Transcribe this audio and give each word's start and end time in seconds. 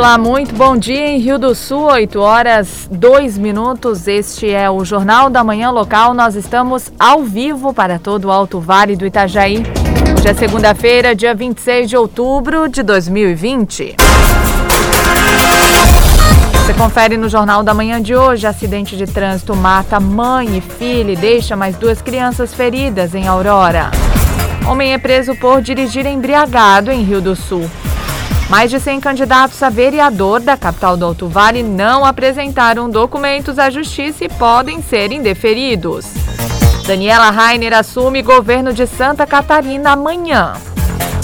Olá, 0.00 0.16
muito 0.16 0.54
bom 0.54 0.78
dia 0.78 1.08
em 1.08 1.18
Rio 1.18 1.38
do 1.38 1.54
Sul, 1.54 1.82
8 1.82 2.18
horas 2.20 2.88
2 2.90 3.36
minutos. 3.36 4.08
Este 4.08 4.48
é 4.48 4.70
o 4.70 4.82
Jornal 4.82 5.28
da 5.28 5.44
Manhã 5.44 5.70
Local. 5.70 6.14
Nós 6.14 6.34
estamos 6.36 6.90
ao 6.98 7.22
vivo 7.22 7.74
para 7.74 7.98
todo 7.98 8.24
o 8.24 8.30
Alto 8.30 8.58
Vale 8.58 8.96
do 8.96 9.04
Itajaí. 9.04 9.62
Hoje 10.16 10.26
é 10.26 10.32
segunda-feira, 10.32 11.14
dia 11.14 11.34
26 11.34 11.90
de 11.90 11.98
outubro 11.98 12.66
de 12.66 12.82
2020. 12.82 13.96
Você 16.54 16.72
confere 16.72 17.18
no 17.18 17.28
Jornal 17.28 17.62
da 17.62 17.74
Manhã 17.74 18.00
de 18.00 18.16
hoje: 18.16 18.46
acidente 18.46 18.96
de 18.96 19.04
trânsito 19.04 19.54
mata 19.54 20.00
mãe 20.00 20.56
e 20.56 20.60
filha 20.62 21.12
e 21.12 21.16
deixa 21.16 21.54
mais 21.54 21.76
duas 21.76 22.00
crianças 22.00 22.54
feridas 22.54 23.14
em 23.14 23.28
Aurora. 23.28 23.90
Homem 24.66 24.94
é 24.94 24.98
preso 24.98 25.36
por 25.36 25.60
dirigir 25.60 26.06
embriagado 26.06 26.90
em 26.90 27.02
Rio 27.02 27.20
do 27.20 27.36
Sul. 27.36 27.68
Mais 28.50 28.68
de 28.68 28.80
100 28.80 28.98
candidatos 28.98 29.62
a 29.62 29.70
vereador 29.70 30.40
da 30.40 30.56
capital 30.56 30.96
do 30.96 31.04
Alto 31.04 31.28
Vale 31.28 31.62
não 31.62 32.04
apresentaram 32.04 32.90
documentos 32.90 33.60
à 33.60 33.70
justiça 33.70 34.24
e 34.24 34.28
podem 34.28 34.82
ser 34.82 35.12
indeferidos. 35.12 36.06
Daniela 36.84 37.30
Rainer 37.30 37.72
assume 37.72 38.22
governo 38.22 38.72
de 38.72 38.88
Santa 38.88 39.24
Catarina 39.24 39.92
amanhã. 39.92 40.54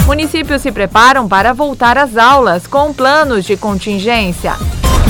Municípios 0.07 0.63
se 0.63 0.71
preparam 0.71 1.27
para 1.27 1.53
voltar 1.53 1.99
às 1.99 2.17
aulas 2.17 2.69
com 2.69 2.95
planos 2.95 3.45
de 3.45 3.57
contingência. 3.57 4.55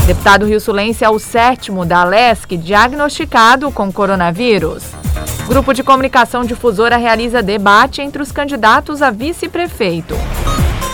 Deputado 0.07 0.47
Rio 0.47 0.59
Sulense 0.59 1.05
é 1.05 1.11
o 1.11 1.19
sétimo 1.19 1.85
da 1.85 2.03
LESC 2.03 2.57
diagnosticado 2.57 3.71
com 3.71 3.93
coronavírus. 3.93 4.85
Grupo 5.47 5.75
de 5.75 5.83
comunicação 5.83 6.47
difusora 6.47 6.97
realiza 6.97 7.43
debate 7.43 8.01
entre 8.01 8.23
os 8.23 8.33
candidatos 8.33 9.03
a 9.03 9.11
vice-prefeito. 9.11 10.15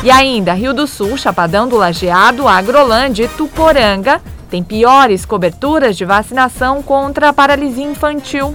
E 0.03 0.11
ainda, 0.11 0.53
Rio 0.53 0.75
do 0.75 0.87
Sul, 0.87 1.17
Chapadão 1.17 1.69
do 1.69 1.77
Lajeado, 1.77 2.49
Agrolândia 2.49 3.25
e 3.25 3.29
Tuporanga 3.29 4.21
têm 4.51 4.61
piores 4.61 5.25
coberturas 5.25 5.97
de 5.97 6.05
vacinação 6.05 6.83
contra 6.83 7.29
a 7.29 7.33
paralisia 7.33 7.85
infantil. 7.85 8.55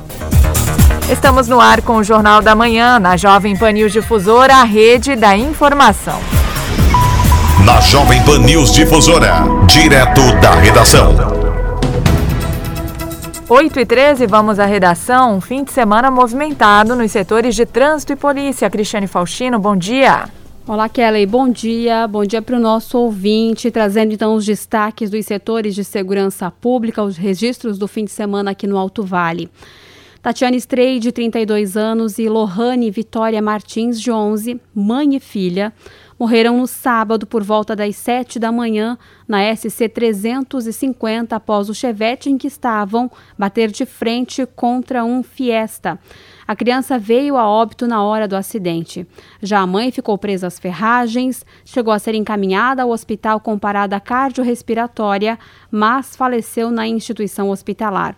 Estamos 1.09 1.47
no 1.47 1.61
ar 1.61 1.81
com 1.81 1.95
o 1.95 2.03
Jornal 2.03 2.41
da 2.41 2.53
Manhã, 2.53 2.99
na 2.99 3.15
Jovem 3.15 3.55
Pan 3.55 3.71
News 3.71 3.93
Difusora, 3.93 4.57
a 4.57 4.63
rede 4.63 5.15
da 5.15 5.37
informação. 5.37 6.19
Na 7.63 7.79
Jovem 7.79 8.21
Pan 8.23 8.39
News 8.39 8.73
Difusora, 8.73 9.43
direto 9.67 10.21
da 10.41 10.51
redação. 10.51 11.15
8 13.47 13.79
e 13.79 13.85
13, 13.85 14.27
vamos 14.27 14.59
à 14.59 14.65
redação. 14.65 15.39
Fim 15.39 15.63
de 15.63 15.71
semana 15.71 16.11
movimentado 16.11 16.93
nos 16.93 17.09
setores 17.13 17.55
de 17.55 17.65
trânsito 17.65 18.11
e 18.11 18.15
polícia. 18.17 18.69
Cristiane 18.69 19.07
Faustino, 19.07 19.57
bom 19.57 19.77
dia. 19.77 20.25
Olá, 20.69 20.89
Kelly. 20.89 21.25
Bom 21.25 21.47
dia. 21.47 22.05
Bom 22.09 22.25
dia 22.25 22.41
para 22.41 22.57
o 22.57 22.59
nosso 22.59 22.97
ouvinte, 22.97 23.71
trazendo 23.71 24.13
então 24.13 24.35
os 24.35 24.45
destaques 24.45 25.09
dos 25.09 25.25
setores 25.25 25.73
de 25.73 25.81
segurança 25.81 26.51
pública, 26.51 27.01
os 27.01 27.15
registros 27.15 27.77
do 27.77 27.87
fim 27.87 28.03
de 28.03 28.11
semana 28.11 28.51
aqui 28.51 28.67
no 28.67 28.77
Alto 28.77 29.01
Vale. 29.01 29.49
Tatiane 30.21 30.57
Strei, 30.57 30.99
de 30.99 31.13
32 31.13 31.77
anos, 31.77 32.19
e 32.19 32.27
Lohane 32.27 32.91
Vitória 32.91 33.41
Martins, 33.41 33.97
de 34.01 34.11
11, 34.11 34.59
mãe 34.75 35.15
e 35.15 35.21
filha, 35.21 35.71
morreram 36.19 36.57
no 36.57 36.67
sábado 36.67 37.27
por 37.27 37.43
volta 37.43 37.75
das 37.75 37.95
7 37.95 38.39
da 38.39 38.51
manhã 38.51 38.97
na 39.27 39.55
SC 39.55 39.89
350 39.89 41.35
após 41.35 41.69
o 41.69 41.75
chevette 41.75 42.29
em 42.29 42.37
que 42.37 42.47
estavam 42.47 43.09
bater 43.37 43.69
de 43.69 43.85
frente 43.85 44.45
contra 44.45 45.03
um 45.03 45.21
Fiesta. 45.21 45.99
A 46.47 46.55
criança 46.55 46.97
veio 46.97 47.35
a 47.35 47.47
óbito 47.47 47.87
na 47.87 48.01
hora 48.03 48.27
do 48.27 48.35
acidente. 48.35 49.05
Já 49.41 49.59
a 49.59 49.67
mãe 49.67 49.91
ficou 49.91 50.17
presa 50.17 50.47
às 50.47 50.57
ferragens, 50.57 51.45
chegou 51.65 51.93
a 51.93 51.99
ser 51.99 52.15
encaminhada 52.15 52.83
ao 52.83 52.89
hospital 52.89 53.39
com 53.39 53.59
parada 53.59 53.99
cardiorrespiratória, 53.99 55.37
mas 55.69 56.15
faleceu 56.15 56.71
na 56.71 56.87
instituição 56.87 57.49
hospitalar. 57.49 58.15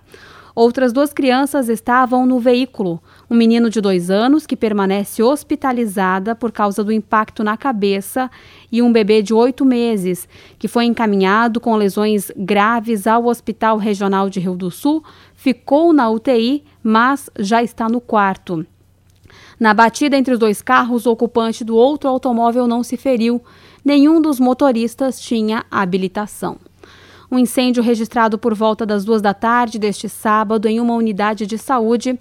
Outras 0.56 0.92
duas 0.92 1.14
crianças 1.14 1.70
estavam 1.70 2.26
no 2.26 2.38
veículo. 2.38 3.02
Um 3.30 3.36
menino 3.36 3.70
de 3.70 3.80
dois 3.80 4.10
anos, 4.10 4.48
que 4.48 4.56
permanece 4.56 5.22
hospitalizada 5.22 6.34
por 6.34 6.52
causa 6.52 6.84
do 6.84 6.92
impacto 6.92 7.44
na 7.44 7.56
cabeça, 7.56 8.30
e 8.72 8.82
um 8.82 8.92
bebê 8.92 9.22
de 9.22 9.36
oito 9.36 9.64
meses, 9.64 10.28
que 10.58 10.68
foi 10.68 10.86
encaminhado 10.86 11.60
com 11.60 11.76
lesões 11.76 12.32
graves 12.36 13.06
ao 13.06 13.28
Hospital 13.28 13.78
Regional 13.78 14.32
de 14.32 14.40
Rio 14.40 14.56
do 14.56 14.72
Sul, 14.72 15.04
ficou 15.36 15.94
na 15.94 16.10
UTI, 16.10 16.64
mas 16.82 17.30
já 17.38 17.62
está 17.62 17.88
no 17.88 18.02
quarto. 18.02 18.66
Na 19.60 19.76
batida 19.76 20.18
entre 20.18 20.34
os 20.34 20.40
dois 20.40 20.62
carros, 20.62 21.06
o 21.06 21.12
ocupante 21.12 21.64
do 21.64 21.76
outro 21.76 22.10
automóvel 22.10 22.66
não 22.66 22.82
se 22.82 22.98
feriu. 22.98 23.40
Nenhum 23.86 24.20
dos 24.20 24.40
motoristas 24.40 25.20
tinha 25.20 25.66
habilitação. 25.70 26.58
Um 27.32 27.38
incêndio 27.38 27.84
registrado 27.84 28.40
por 28.40 28.56
volta 28.56 28.88
das 28.88 29.06
duas 29.06 29.22
da 29.22 29.36
tarde 29.36 29.78
deste 29.78 30.10
sábado 30.10 30.68
em 30.68 30.80
uma 30.80 30.96
unidade 30.96 31.46
de 31.46 31.60
saúde 31.60 32.18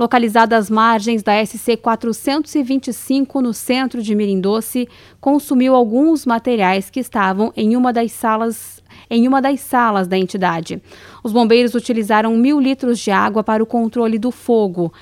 localizada 0.00 0.56
às 0.56 0.70
margens 0.70 1.22
da 1.22 1.44
SC 1.44 1.76
425 1.76 3.42
no 3.42 3.52
centro 3.52 4.02
de 4.02 4.14
Mirindoce, 4.14 4.88
consumiu 5.20 5.74
alguns 5.74 6.24
materiais 6.24 6.88
que 6.88 7.00
estavam 7.00 7.52
em 7.54 7.76
uma 7.76 7.92
das 7.92 8.10
salas 8.10 8.80
em 9.10 9.28
uma 9.28 9.42
das 9.42 9.60
salas 9.60 10.08
da 10.08 10.16
entidade. 10.16 10.82
Os 11.22 11.32
bombeiros 11.32 11.74
utilizaram 11.74 12.34
mil 12.36 12.58
litros 12.58 12.98
de 12.98 13.10
água 13.10 13.44
para 13.44 13.62
o 13.62 13.66
controle 13.66 14.18
do 14.18 14.30
fogo. 14.30 14.92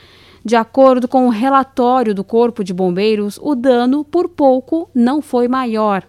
De 0.44 0.56
acordo 0.56 1.06
com 1.06 1.26
o 1.26 1.30
relatório 1.30 2.14
do 2.14 2.24
Corpo 2.24 2.64
de 2.64 2.74
Bombeiros, 2.74 3.38
o 3.40 3.54
dano, 3.54 4.04
por 4.04 4.28
pouco, 4.28 4.90
não 4.94 5.22
foi 5.22 5.46
maior. 5.46 6.04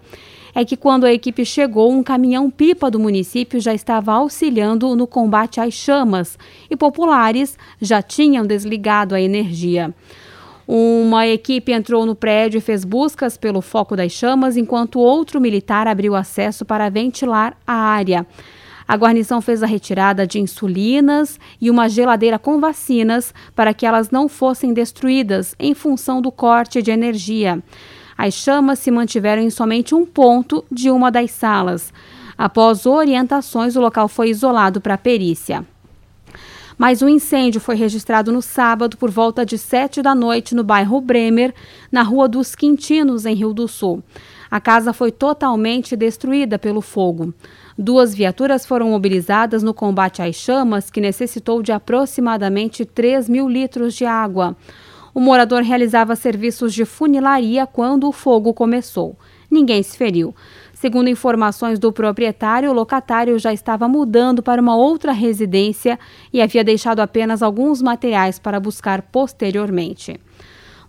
É 0.54 0.66
que 0.66 0.76
quando 0.76 1.06
a 1.06 1.14
equipe 1.14 1.46
chegou, 1.46 1.92
um 1.92 2.04
caminhão-pipa 2.04 2.90
do 2.90 3.00
município 3.00 3.60
já 3.60 3.74
estava 3.74 4.14
auxiliando 4.14 4.96
no 4.96 5.06
combate 5.06 5.60
às 5.60 5.74
chamas 5.74 6.38
e 6.70 6.76
populares 6.76 7.58
já 7.82 8.02
tinham 8.02 8.46
desligado 8.46 9.16
a 9.16 9.22
energia. 9.22 9.94
Uma 10.68 11.28
equipe 11.28 11.72
entrou 11.72 12.06
no 12.06 12.14
prédio 12.14 12.60
e 12.60 12.62
fez 12.62 12.86
buscas 12.86 13.36
pelo 13.36 13.60
foco 13.60 13.96
das 13.96 14.12
chamas, 14.12 14.56
enquanto 14.56 15.00
outro 15.00 15.42
militar 15.42 15.88
abriu 15.88 16.16
acesso 16.16 16.64
para 16.64 16.90
ventilar 16.90 17.58
a 17.66 17.74
área. 17.74 18.26
A 18.88 18.96
guarnição 18.96 19.40
fez 19.42 19.62
a 19.62 19.68
retirada 19.68 20.26
de 20.26 20.40
insulinas 20.40 21.40
e 21.62 21.70
uma 21.70 21.88
geladeira 21.88 22.40
com 22.40 22.60
vacinas 22.60 23.34
para 23.56 23.74
que 23.74 23.86
elas 23.86 24.10
não 24.10 24.28
fossem 24.28 24.74
destruídas 24.74 25.56
em 25.60 25.74
função 25.74 26.22
do 26.22 26.32
corte 26.32 26.82
de 26.82 26.90
energia. 26.90 27.64
As 28.22 28.34
chamas 28.34 28.80
se 28.80 28.92
mantiveram 28.92 29.42
em 29.42 29.50
somente 29.50 29.96
um 29.96 30.06
ponto 30.06 30.66
de 30.70 30.92
uma 30.92 31.10
das 31.10 31.32
salas. 31.32 31.94
Após 32.38 32.86
orientações, 32.86 33.78
o 33.78 33.80
local 33.80 34.10
foi 34.10 34.30
isolado 34.30 34.82
para 34.82 34.98
perícia. 34.98 35.66
Mas 36.78 37.02
o 37.02 37.08
incêndio 37.08 37.62
foi 37.62 37.76
registrado 37.76 38.30
no 38.30 38.42
sábado 38.42 38.98
por 38.98 39.10
volta 39.10 39.46
de 39.46 39.58
sete 39.58 40.02
da 40.02 40.14
noite 40.14 40.54
no 40.54 40.66
bairro 40.66 41.00
Bremer, 41.00 41.56
na 41.90 42.04
Rua 42.04 42.28
dos 42.28 42.56
Quintinos, 42.56 43.26
em 43.26 43.34
Rio 43.34 43.54
do 43.54 43.70
Sul. 43.70 44.04
A 44.52 44.60
casa 44.60 44.92
foi 44.92 45.14
totalmente 45.14 45.96
destruída 45.96 46.60
pelo 46.60 46.82
fogo. 46.82 47.34
Duas 47.78 48.14
viaturas 48.14 48.66
foram 48.66 48.90
mobilizadas 48.90 49.64
no 49.64 49.74
combate 49.74 50.22
às 50.22 50.36
chamas, 50.36 50.90
que 50.90 51.00
necessitou 51.00 51.64
de 51.64 51.72
aproximadamente 51.72 52.84
3 52.84 53.30
mil 53.30 53.48
litros 53.48 53.94
de 53.94 54.04
água. 54.04 54.58
O 55.20 55.22
morador 55.22 55.64
realizava 55.64 56.16
serviços 56.16 56.74
de 56.74 56.86
funilaria 56.86 57.68
quando 57.68 58.08
o 58.08 58.12
fogo 58.14 58.54
começou. 58.54 59.18
Ninguém 59.52 59.84
se 59.84 59.98
feriu. 59.98 60.34
Segundo 60.74 61.10
informações 61.10 61.78
do 61.78 61.92
proprietário, 61.92 62.70
o 62.70 62.74
locatário 62.74 63.38
já 63.38 63.52
estava 63.52 63.86
mudando 63.86 64.42
para 64.42 64.62
uma 64.62 64.78
outra 64.78 65.12
residência 65.12 66.00
e 66.32 66.42
havia 66.42 66.64
deixado 66.64 67.02
apenas 67.02 67.44
alguns 67.44 67.82
materiais 67.82 68.40
para 68.40 68.62
buscar 68.62 69.02
posteriormente. 69.02 70.18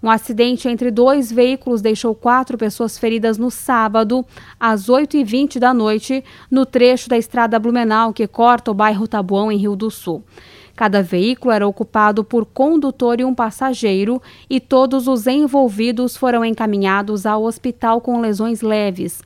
Um 0.01 0.09
acidente 0.09 0.69
entre 0.69 0.93
dois 0.93 1.33
veículos 1.33 1.83
deixou 1.83 2.15
quatro 2.15 2.57
pessoas 2.57 2.97
feridas 2.97 3.37
no 3.37 3.51
sábado, 3.51 4.25
às 4.61 4.87
8h20 4.89 5.59
da 5.59 5.75
noite, 5.75 6.23
no 6.49 6.65
trecho 6.65 7.09
da 7.09 7.19
estrada 7.19 7.59
Blumenau 7.59 8.13
que 8.13 8.29
corta 8.29 8.71
o 8.71 8.75
bairro 8.75 9.09
Tabuão, 9.09 9.51
em 9.51 9.59
Rio 9.59 9.75
do 9.75 9.91
Sul. 9.91 10.23
Cada 10.81 11.03
veículo 11.03 11.53
era 11.53 11.69
ocupado 11.69 12.25
por 12.25 12.47
condutor 12.47 13.21
e 13.21 13.25
um 13.27 13.35
passageiro, 13.35 14.19
e 14.49 14.59
todos 14.59 15.07
os 15.07 15.27
envolvidos 15.27 16.17
foram 16.17 16.43
encaminhados 16.43 17.27
ao 17.27 17.43
hospital 17.43 18.01
com 18.01 18.19
lesões 18.19 18.63
leves. 18.63 19.23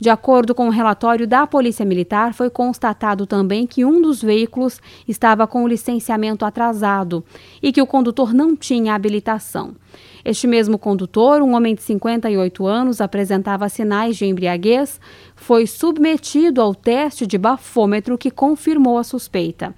De 0.00 0.10
acordo 0.10 0.56
com 0.56 0.66
o 0.66 0.72
relatório 0.72 1.24
da 1.24 1.46
Polícia 1.46 1.86
Militar, 1.86 2.34
foi 2.34 2.50
constatado 2.50 3.26
também 3.26 3.64
que 3.64 3.84
um 3.84 4.02
dos 4.02 4.20
veículos 4.20 4.80
estava 5.06 5.46
com 5.46 5.62
o 5.62 5.68
licenciamento 5.68 6.44
atrasado 6.44 7.24
e 7.62 7.70
que 7.70 7.80
o 7.80 7.86
condutor 7.86 8.34
não 8.34 8.56
tinha 8.56 8.92
habilitação. 8.92 9.76
Este 10.24 10.48
mesmo 10.48 10.76
condutor, 10.76 11.42
um 11.42 11.54
homem 11.54 11.76
de 11.76 11.82
58 11.82 12.66
anos, 12.66 13.00
apresentava 13.00 13.68
sinais 13.68 14.16
de 14.16 14.26
embriaguez, 14.26 15.00
foi 15.36 15.64
submetido 15.64 16.60
ao 16.60 16.74
teste 16.74 17.24
de 17.24 17.38
bafômetro 17.38 18.18
que 18.18 18.32
confirmou 18.32 18.98
a 18.98 19.04
suspeita. 19.04 19.72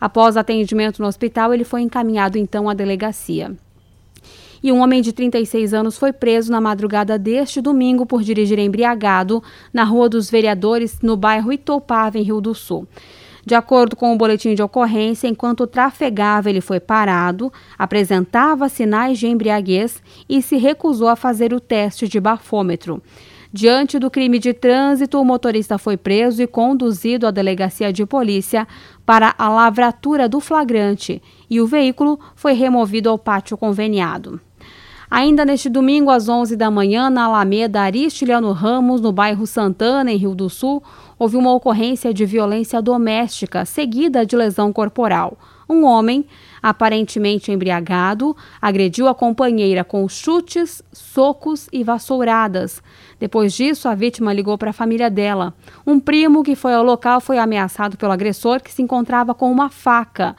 Após 0.00 0.36
atendimento 0.36 1.02
no 1.02 1.08
hospital, 1.08 1.52
ele 1.52 1.64
foi 1.64 1.82
encaminhado 1.82 2.38
então 2.38 2.68
à 2.68 2.74
delegacia. 2.74 3.54
e 4.62 4.70
um 4.70 4.80
homem 4.80 5.00
de 5.00 5.12
36 5.12 5.72
anos 5.72 5.96
foi 5.96 6.12
preso 6.12 6.52
na 6.52 6.60
madrugada 6.60 7.18
deste 7.18 7.60
domingo 7.60 8.04
por 8.04 8.22
dirigir 8.22 8.58
embriagado 8.58 9.42
na 9.72 9.84
Rua 9.84 10.08
dos 10.08 10.30
Vereadores, 10.30 11.00
no 11.02 11.16
bairro 11.16 11.52
Itopava, 11.52 12.18
em 12.18 12.22
Rio 12.22 12.40
do 12.40 12.54
Sul. 12.54 12.86
De 13.44 13.54
acordo 13.54 13.96
com 13.96 14.12
o 14.12 14.16
boletim 14.16 14.54
de 14.54 14.62
ocorrência, 14.62 15.26
enquanto 15.26 15.66
trafegava, 15.66 16.50
ele 16.50 16.60
foi 16.60 16.78
parado, 16.78 17.52
apresentava 17.78 18.68
sinais 18.68 19.18
de 19.18 19.26
embriaguez 19.26 20.02
e 20.28 20.42
se 20.42 20.56
recusou 20.56 21.08
a 21.08 21.16
fazer 21.16 21.52
o 21.54 21.60
teste 21.60 22.06
de 22.06 22.20
bafômetro. 22.20 23.02
Diante 23.52 23.98
do 23.98 24.08
crime 24.08 24.38
de 24.38 24.54
trânsito, 24.54 25.20
o 25.20 25.24
motorista 25.24 25.76
foi 25.76 25.96
preso 25.96 26.40
e 26.40 26.46
conduzido 26.46 27.26
à 27.26 27.32
delegacia 27.32 27.92
de 27.92 28.06
polícia 28.06 28.66
para 29.04 29.34
a 29.36 29.48
lavratura 29.48 30.28
do 30.28 30.38
flagrante 30.38 31.20
e 31.48 31.60
o 31.60 31.66
veículo 31.66 32.20
foi 32.36 32.52
removido 32.52 33.10
ao 33.10 33.18
pátio 33.18 33.56
conveniado. 33.56 34.40
Ainda 35.10 35.44
neste 35.44 35.68
domingo, 35.68 36.10
às 36.10 36.28
11 36.28 36.54
da 36.54 36.70
manhã, 36.70 37.10
na 37.10 37.24
Alameda 37.24 37.80
Aristiliano 37.80 38.52
Ramos, 38.52 39.00
no 39.00 39.10
bairro 39.10 39.44
Santana, 39.44 40.12
em 40.12 40.16
Rio 40.16 40.36
do 40.36 40.48
Sul, 40.48 40.80
houve 41.18 41.36
uma 41.36 41.52
ocorrência 41.52 42.14
de 42.14 42.24
violência 42.24 42.80
doméstica 42.80 43.64
seguida 43.64 44.24
de 44.24 44.36
lesão 44.36 44.72
corporal. 44.72 45.36
Um 45.70 45.84
homem, 45.84 46.26
aparentemente 46.60 47.52
embriagado, 47.52 48.36
agrediu 48.60 49.06
a 49.06 49.14
companheira 49.14 49.84
com 49.84 50.08
chutes, 50.08 50.82
socos 50.92 51.68
e 51.72 51.84
vassouradas. 51.84 52.82
Depois 53.20 53.52
disso, 53.52 53.88
a 53.88 53.94
vítima 53.94 54.32
ligou 54.32 54.58
para 54.58 54.70
a 54.70 54.72
família 54.72 55.08
dela. 55.08 55.54
Um 55.86 56.00
primo 56.00 56.42
que 56.42 56.56
foi 56.56 56.74
ao 56.74 56.82
local 56.82 57.20
foi 57.20 57.38
ameaçado 57.38 57.96
pelo 57.96 58.10
agressor, 58.10 58.60
que 58.60 58.72
se 58.72 58.82
encontrava 58.82 59.32
com 59.32 59.48
uma 59.48 59.70
faca. 59.70 60.34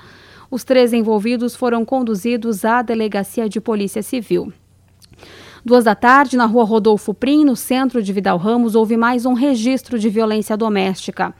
Os 0.51 0.65
três 0.65 0.91
envolvidos 0.91 1.55
foram 1.55 1.85
conduzidos 1.85 2.65
à 2.65 2.81
delegacia 2.81 3.47
de 3.47 3.61
polícia 3.61 4.03
civil. 4.03 4.51
Duas 5.63 5.85
da 5.85 5.95
tarde, 5.95 6.35
na 6.35 6.45
rua 6.45 6.65
Rodolfo 6.65 7.13
Prim, 7.13 7.45
no 7.45 7.55
centro 7.55 8.03
de 8.03 8.11
Vidal 8.11 8.37
Ramos, 8.37 8.75
houve 8.75 8.97
mais 8.97 9.25
um 9.25 9.33
registro 9.33 9.97
de 9.97 10.09
violência 10.09 10.57
doméstica. 10.57 11.33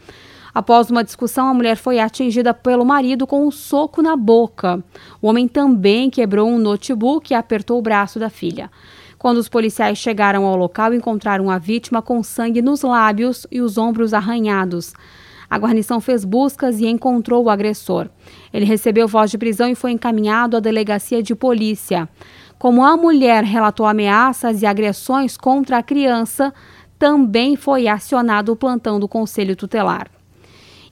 Após 0.53 0.89
uma 0.89 1.03
discussão, 1.03 1.47
a 1.47 1.53
mulher 1.53 1.77
foi 1.77 1.99
atingida 1.99 2.53
pelo 2.53 2.85
marido 2.85 3.25
com 3.25 3.47
um 3.47 3.51
soco 3.51 4.01
na 4.01 4.15
boca. 4.15 4.83
O 5.21 5.27
homem 5.27 5.47
também 5.47 6.09
quebrou 6.09 6.49
um 6.49 6.57
notebook 6.57 7.31
e 7.31 7.35
apertou 7.35 7.79
o 7.79 7.81
braço 7.81 8.19
da 8.19 8.29
filha. 8.29 8.69
Quando 9.17 9.37
os 9.37 9.47
policiais 9.47 9.97
chegaram 9.97 10.45
ao 10.45 10.57
local, 10.57 10.93
encontraram 10.93 11.49
a 11.49 11.57
vítima 11.57 12.01
com 12.01 12.21
sangue 12.23 12.61
nos 12.61 12.81
lábios 12.81 13.47
e 13.51 13.61
os 13.61 13.77
ombros 13.77 14.13
arranhados. 14.13 14.93
A 15.49 15.57
guarnição 15.57 16.01
fez 16.01 16.25
buscas 16.25 16.79
e 16.79 16.87
encontrou 16.87 17.43
o 17.43 17.49
agressor. 17.49 18.09
Ele 18.53 18.65
recebeu 18.65 19.07
voz 19.07 19.29
de 19.29 19.37
prisão 19.37 19.69
e 19.69 19.75
foi 19.75 19.91
encaminhado 19.91 20.57
à 20.57 20.59
delegacia 20.59 21.21
de 21.21 21.35
polícia. 21.35 22.09
Como 22.57 22.83
a 22.83 22.95
mulher 22.95 23.43
relatou 23.43 23.85
ameaças 23.85 24.61
e 24.61 24.65
agressões 24.65 25.35
contra 25.35 25.77
a 25.77 25.83
criança, 25.83 26.53
também 26.97 27.55
foi 27.55 27.87
acionado 27.87 28.51
o 28.51 28.55
plantão 28.55 28.99
do 28.99 29.07
Conselho 29.07 29.55
Tutelar. 29.55 30.07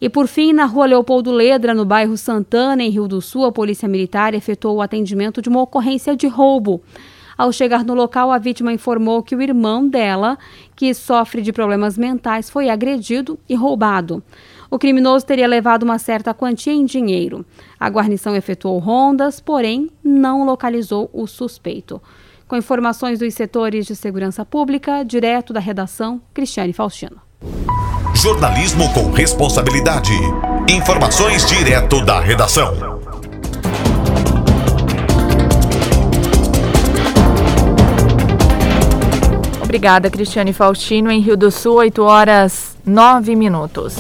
E 0.02 0.08
por 0.08 0.28
fim, 0.28 0.54
na 0.54 0.66
rua 0.66 0.86
Leopoldo 0.86 1.32
Ledra, 1.32 1.74
no 1.74 1.84
bairro 1.84 2.16
Santana, 2.16 2.82
em 2.82 2.90
Rio 2.90 3.08
do 3.08 3.22
Sul, 3.22 3.44
a 3.44 3.52
Polícia 3.52 3.88
Militar 3.88 4.34
efetuou 4.34 4.78
o 4.78 4.82
atendimento 4.82 5.42
de 5.42 5.50
uma 5.50 5.62
ocorrência 5.62 6.16
de 6.16 6.28
roubo. 6.28 6.82
Ao 7.38 7.52
chegar 7.52 7.86
no 7.86 7.94
local, 7.94 8.32
a 8.32 8.38
vítima 8.38 8.74
informou 8.74 9.24
que 9.24 9.36
o 9.36 9.42
irmão 9.42 9.88
dela, 9.88 10.38
que 10.76 10.94
sofre 10.94 11.42
de 11.42 11.54
problemas 11.54 11.98
mentais, 11.98 12.50
foi 12.50 12.70
agredido 12.70 13.40
e 13.48 13.56
roubado. 13.56 14.24
O 14.70 14.78
criminoso 14.78 15.26
teria 15.26 15.48
levado 15.48 15.84
uma 15.84 15.98
certa 15.98 16.34
quantia 16.34 16.74
em 16.74 16.86
dinheiro. 16.86 17.46
A 17.80 17.90
guarnição 17.90 18.36
efetuou 18.36 18.78
rondas, 18.78 19.40
porém 19.40 19.90
não 20.04 20.46
localizou 20.46 21.10
o 21.12 21.26
suspeito. 21.28 22.02
Com 22.48 22.58
informações 22.58 23.20
dos 23.20 23.34
setores 23.34 23.86
de 23.86 23.96
segurança 23.96 24.46
pública, 24.46 25.04
direto 25.04 25.54
da 25.54 25.60
redação, 25.60 26.22
Cristiane 26.34 26.74
Faustino. 26.74 27.29
Jornalismo 28.14 28.92
com 28.94 29.12
responsabilidade. 29.12 30.12
Informações 30.70 31.46
direto 31.46 32.04
da 32.04 32.20
redação. 32.20 33.00
Obrigada, 39.64 40.10
Cristiane 40.10 40.52
Faustino. 40.52 41.10
Em 41.10 41.22
Rio 41.22 41.38
do 41.38 41.50
Sul, 41.50 41.76
8 41.76 42.04
horas 42.04 42.78
9 42.86 43.36
minutos. 43.36 43.96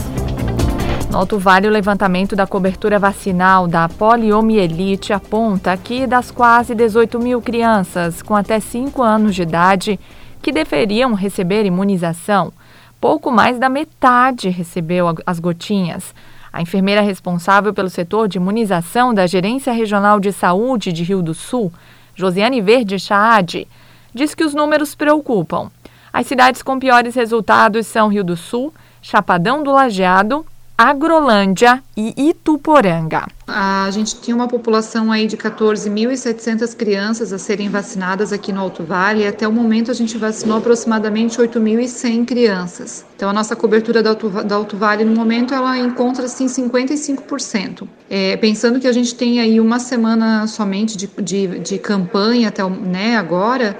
No 1.09 1.19
Alto 1.19 1.39
Vale, 1.39 1.68
o 1.68 1.71
levantamento 1.71 2.35
da 2.35 2.45
cobertura 2.45 3.00
vacinal 3.00 3.68
da 3.68 3.88
poliomielite 3.88 5.13
aponta 5.13 5.77
que 5.77 6.06
das 6.06 6.30
quase 6.30 6.75
18 6.75 7.19
mil 7.19 7.42
crianças 7.42 8.21
com 8.21 8.35
até 8.35 8.59
5 8.59 9.01
anos 9.01 9.33
de 9.33 9.44
idade 9.44 10.00
que 10.42 10.51
deveriam 10.51 11.13
receber 11.13 11.65
imunização, 11.65 12.51
pouco 13.00 13.31
mais 13.31 13.57
da 13.57 13.69
metade 13.69 14.50
recebeu 14.50 15.07
as 15.25 15.40
gotinhas. 15.40 16.13
A 16.51 16.62
enfermeira 16.62 17.01
responsável 17.01 17.74
pelo 17.74 17.90
setor 17.90 18.28
de 18.28 18.38
imunização 18.38 19.13
da 19.13 19.28
Gerência 19.28 19.72
Regional 19.72 20.19
de 20.19 20.31
Saúde 20.31 20.92
de 20.92 21.04
Rio 21.04 21.22
do 21.22 21.34
Sul, 21.34 21.72
Josiane 22.16 22.62
Verde 22.62 23.00
Chaade, 23.00 23.68
diz 24.13 24.34
que 24.34 24.44
os 24.44 24.54
números 24.54 24.96
preocupam. 24.96 25.69
As 26.12 26.25
cidades 26.25 26.63
com 26.63 26.80
piores 26.80 27.16
resultados 27.16 27.86
são 27.86 28.07
Rio 28.07 28.24
do 28.24 28.36
Sul, 28.36 28.74
Chapadão 29.02 29.63
do 29.63 29.72
Lajeado 29.72 30.45
Agrolândia 30.81 31.84
e 31.98 32.30
Ituporanga. 32.30 33.28
A 33.46 33.90
gente 33.92 34.22
tinha 34.22 34.34
uma 34.34 34.48
população 34.48 35.12
aí 35.12 35.28
de 35.28 35.36
14.700 35.36 36.74
crianças 36.74 37.34
a 37.34 37.38
serem 37.38 37.68
vacinadas 37.68 38.31
aqui 38.31 38.54
no 38.54 38.62
Alto 38.62 38.81
Vale 38.86 39.24
e 39.24 39.28
até 39.28 39.46
o 39.46 39.52
momento 39.52 39.92
a 39.92 39.94
gente 39.94 40.18
vacinou 40.18 40.58
aproximadamente 40.58 41.38
8.100 41.38 42.26
crianças. 42.26 43.06
Então 43.14 43.30
a 43.30 43.34
nossa 43.34 43.58
cobertura 43.58 44.02
da 44.02 44.12
Alto, 44.12 44.30
da 44.30 44.56
Alto 44.56 44.78
Vale 44.78 45.04
no 45.04 45.14
momento 45.14 45.54
ela 45.54 45.78
encontra-se 45.78 46.46
em 46.46 46.48
55%. 46.48 47.86
É, 48.10 48.38
pensando 48.38 48.80
que 48.80 48.88
a 48.88 48.94
gente 48.94 49.14
tem 49.16 49.42
aí 49.42 49.60
uma 49.60 49.80
semana 49.80 50.48
somente 50.48 50.96
de, 50.96 51.10
de, 51.22 51.60
de 51.60 51.78
campanha 51.78 52.48
até 52.48 52.64
né, 52.64 53.18
agora, 53.18 53.78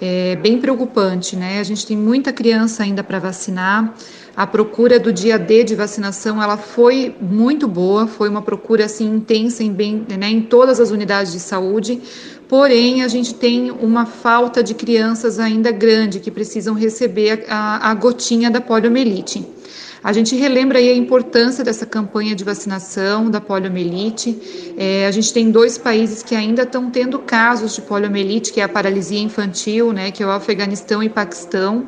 é 0.00 0.36
bem 0.36 0.58
preocupante, 0.58 1.36
né? 1.36 1.60
A 1.60 1.62
gente 1.62 1.86
tem 1.86 1.96
muita 1.96 2.32
criança 2.32 2.82
ainda 2.82 3.02
para 3.04 3.18
vacinar. 3.18 3.94
A 4.34 4.46
procura 4.46 4.98
do 4.98 5.12
dia 5.12 5.38
D 5.38 5.62
de 5.62 5.74
vacinação 5.74 6.42
ela 6.42 6.56
foi 6.56 7.14
muito 7.20 7.68
boa, 7.68 8.06
foi 8.06 8.28
uma 8.28 8.40
procura 8.40 8.86
assim 8.86 9.16
intensa 9.16 9.62
em, 9.62 9.72
bem, 9.72 10.06
né, 10.18 10.30
em 10.30 10.40
todas 10.40 10.80
as 10.80 10.90
unidades 10.90 11.32
de 11.32 11.40
saúde. 11.40 12.00
Porém, 12.48 13.02
a 13.02 13.08
gente 13.08 13.34
tem 13.34 13.70
uma 13.70 14.06
falta 14.06 14.62
de 14.62 14.74
crianças 14.74 15.38
ainda 15.38 15.70
grande 15.70 16.20
que 16.20 16.30
precisam 16.30 16.74
receber 16.74 17.44
a, 17.48 17.90
a 17.90 17.94
gotinha 17.94 18.50
da 18.50 18.60
poliomielite. 18.60 19.46
A 20.04 20.12
gente 20.12 20.34
relembra 20.34 20.78
aí 20.78 20.88
a 20.88 20.96
importância 20.96 21.62
dessa 21.62 21.86
campanha 21.86 22.34
de 22.34 22.42
vacinação 22.42 23.30
da 23.30 23.40
poliomielite. 23.40 24.74
É, 24.76 25.06
a 25.06 25.10
gente 25.12 25.32
tem 25.32 25.50
dois 25.50 25.78
países 25.78 26.24
que 26.24 26.34
ainda 26.34 26.62
estão 26.62 26.90
tendo 26.90 27.20
casos 27.20 27.72
de 27.74 27.82
poliomielite, 27.82 28.52
que 28.52 28.60
é 28.60 28.64
a 28.64 28.68
paralisia 28.68 29.20
infantil, 29.20 29.92
né, 29.92 30.10
que 30.10 30.22
é 30.22 30.26
o 30.26 30.30
Afeganistão 30.30 31.02
e 31.04 31.08
Paquistão. 31.08 31.86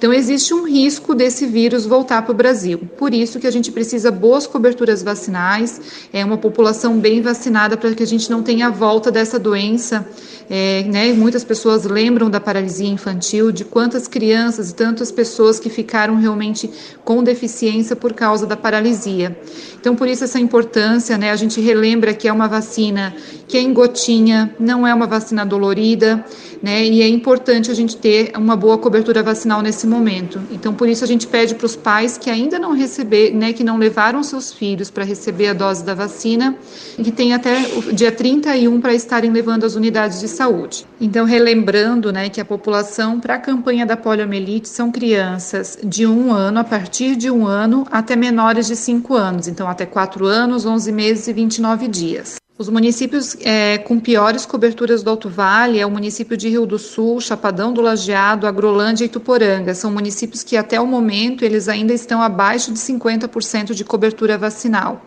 Então, 0.00 0.14
existe 0.14 0.54
um 0.54 0.66
risco 0.66 1.14
desse 1.14 1.44
vírus 1.44 1.84
voltar 1.84 2.22
para 2.22 2.32
o 2.32 2.34
Brasil. 2.34 2.78
Por 2.96 3.12
isso 3.12 3.38
que 3.38 3.46
a 3.46 3.50
gente 3.50 3.70
precisa 3.70 4.10
boas 4.10 4.46
coberturas 4.46 5.02
vacinais, 5.02 5.78
é 6.10 6.24
uma 6.24 6.38
população 6.38 6.98
bem 6.98 7.20
vacinada 7.20 7.76
para 7.76 7.94
que 7.94 8.02
a 8.02 8.06
gente 8.06 8.30
não 8.30 8.42
tenha 8.42 8.68
a 8.68 8.70
volta 8.70 9.10
dessa 9.10 9.38
doença. 9.38 10.08
É, 10.52 10.82
né, 10.84 11.12
muitas 11.12 11.44
pessoas 11.44 11.84
lembram 11.84 12.28
da 12.28 12.40
paralisia 12.40 12.88
infantil, 12.88 13.52
de 13.52 13.64
quantas 13.64 14.08
crianças 14.08 14.70
e 14.70 14.74
tantas 14.74 15.12
pessoas 15.12 15.60
que 15.60 15.70
ficaram 15.70 16.16
realmente 16.16 16.68
com 17.04 17.22
deficiência 17.22 17.94
por 17.94 18.14
causa 18.14 18.48
da 18.48 18.56
paralisia. 18.56 19.38
Então, 19.78 19.94
por 19.94 20.08
isso 20.08 20.24
essa 20.24 20.40
importância, 20.40 21.16
né, 21.16 21.30
a 21.30 21.36
gente 21.36 21.60
relembra 21.60 22.12
que 22.12 22.26
é 22.26 22.32
uma 22.32 22.48
vacina 22.48 23.14
que 23.46 23.56
é 23.56 23.60
em 23.60 23.72
gotinha, 23.72 24.52
não 24.58 24.84
é 24.84 24.92
uma 24.92 25.06
vacina 25.06 25.46
dolorida, 25.46 26.24
né, 26.60 26.84
e 26.84 27.00
é 27.00 27.06
importante 27.06 27.70
a 27.70 27.74
gente 27.74 27.96
ter 27.96 28.32
uma 28.36 28.56
boa 28.56 28.76
cobertura 28.76 29.22
vacinal 29.22 29.62
nesse 29.62 29.86
momento. 29.90 30.40
Então, 30.50 30.72
por 30.72 30.88
isso 30.88 31.04
a 31.04 31.06
gente 31.06 31.26
pede 31.26 31.54
para 31.54 31.66
os 31.66 31.76
pais 31.76 32.16
que 32.16 32.30
ainda 32.30 32.58
não 32.58 32.72
receber, 32.72 33.34
né, 33.34 33.52
que 33.52 33.64
não 33.64 33.76
levaram 33.76 34.22
seus 34.22 34.52
filhos 34.52 34.90
para 34.90 35.04
receber 35.04 35.48
a 35.48 35.52
dose 35.52 35.84
da 35.84 35.94
vacina, 35.94 36.56
que 36.96 37.10
tem 37.10 37.34
até 37.34 37.68
o 37.76 37.92
dia 37.92 38.10
31 38.10 38.80
para 38.80 38.94
estarem 38.94 39.30
levando 39.30 39.64
as 39.64 39.74
unidades 39.74 40.20
de 40.20 40.28
saúde. 40.28 40.86
Então, 41.00 41.24
relembrando, 41.26 42.12
né, 42.12 42.28
que 42.28 42.40
a 42.40 42.44
população 42.44 43.20
para 43.20 43.34
a 43.34 43.38
campanha 43.38 43.84
da 43.84 43.96
poliomielite 43.96 44.68
são 44.68 44.90
crianças 44.90 45.78
de 45.82 46.06
um 46.06 46.32
ano, 46.32 46.60
a 46.60 46.64
partir 46.64 47.16
de 47.16 47.30
um 47.30 47.46
ano, 47.46 47.86
até 47.90 48.16
menores 48.16 48.66
de 48.66 48.76
cinco 48.76 49.14
anos. 49.14 49.48
Então, 49.48 49.68
até 49.68 49.84
quatro 49.84 50.26
anos, 50.26 50.64
11 50.64 50.92
meses 50.92 51.28
e 51.28 51.32
29 51.32 51.88
dias. 51.88 52.39
Os 52.60 52.68
municípios 52.68 53.38
é, 53.40 53.78
com 53.78 53.98
piores 53.98 54.44
coberturas 54.44 55.02
do 55.02 55.08
Alto 55.08 55.30
Vale 55.30 55.78
é 55.78 55.86
o 55.86 55.90
município 55.90 56.36
de 56.36 56.50
Rio 56.50 56.66
do 56.66 56.78
Sul, 56.78 57.18
Chapadão 57.18 57.72
do 57.72 57.80
Lajeado, 57.80 58.46
Agrolândia 58.46 59.06
e 59.06 59.08
Tuporanga. 59.08 59.74
São 59.74 59.90
municípios 59.90 60.42
que 60.42 60.58
até 60.58 60.78
o 60.78 60.86
momento 60.86 61.42
eles 61.42 61.70
ainda 61.70 61.94
estão 61.94 62.20
abaixo 62.20 62.70
de 62.70 62.78
50% 62.78 63.72
de 63.72 63.82
cobertura 63.82 64.36
vacinal. 64.36 65.06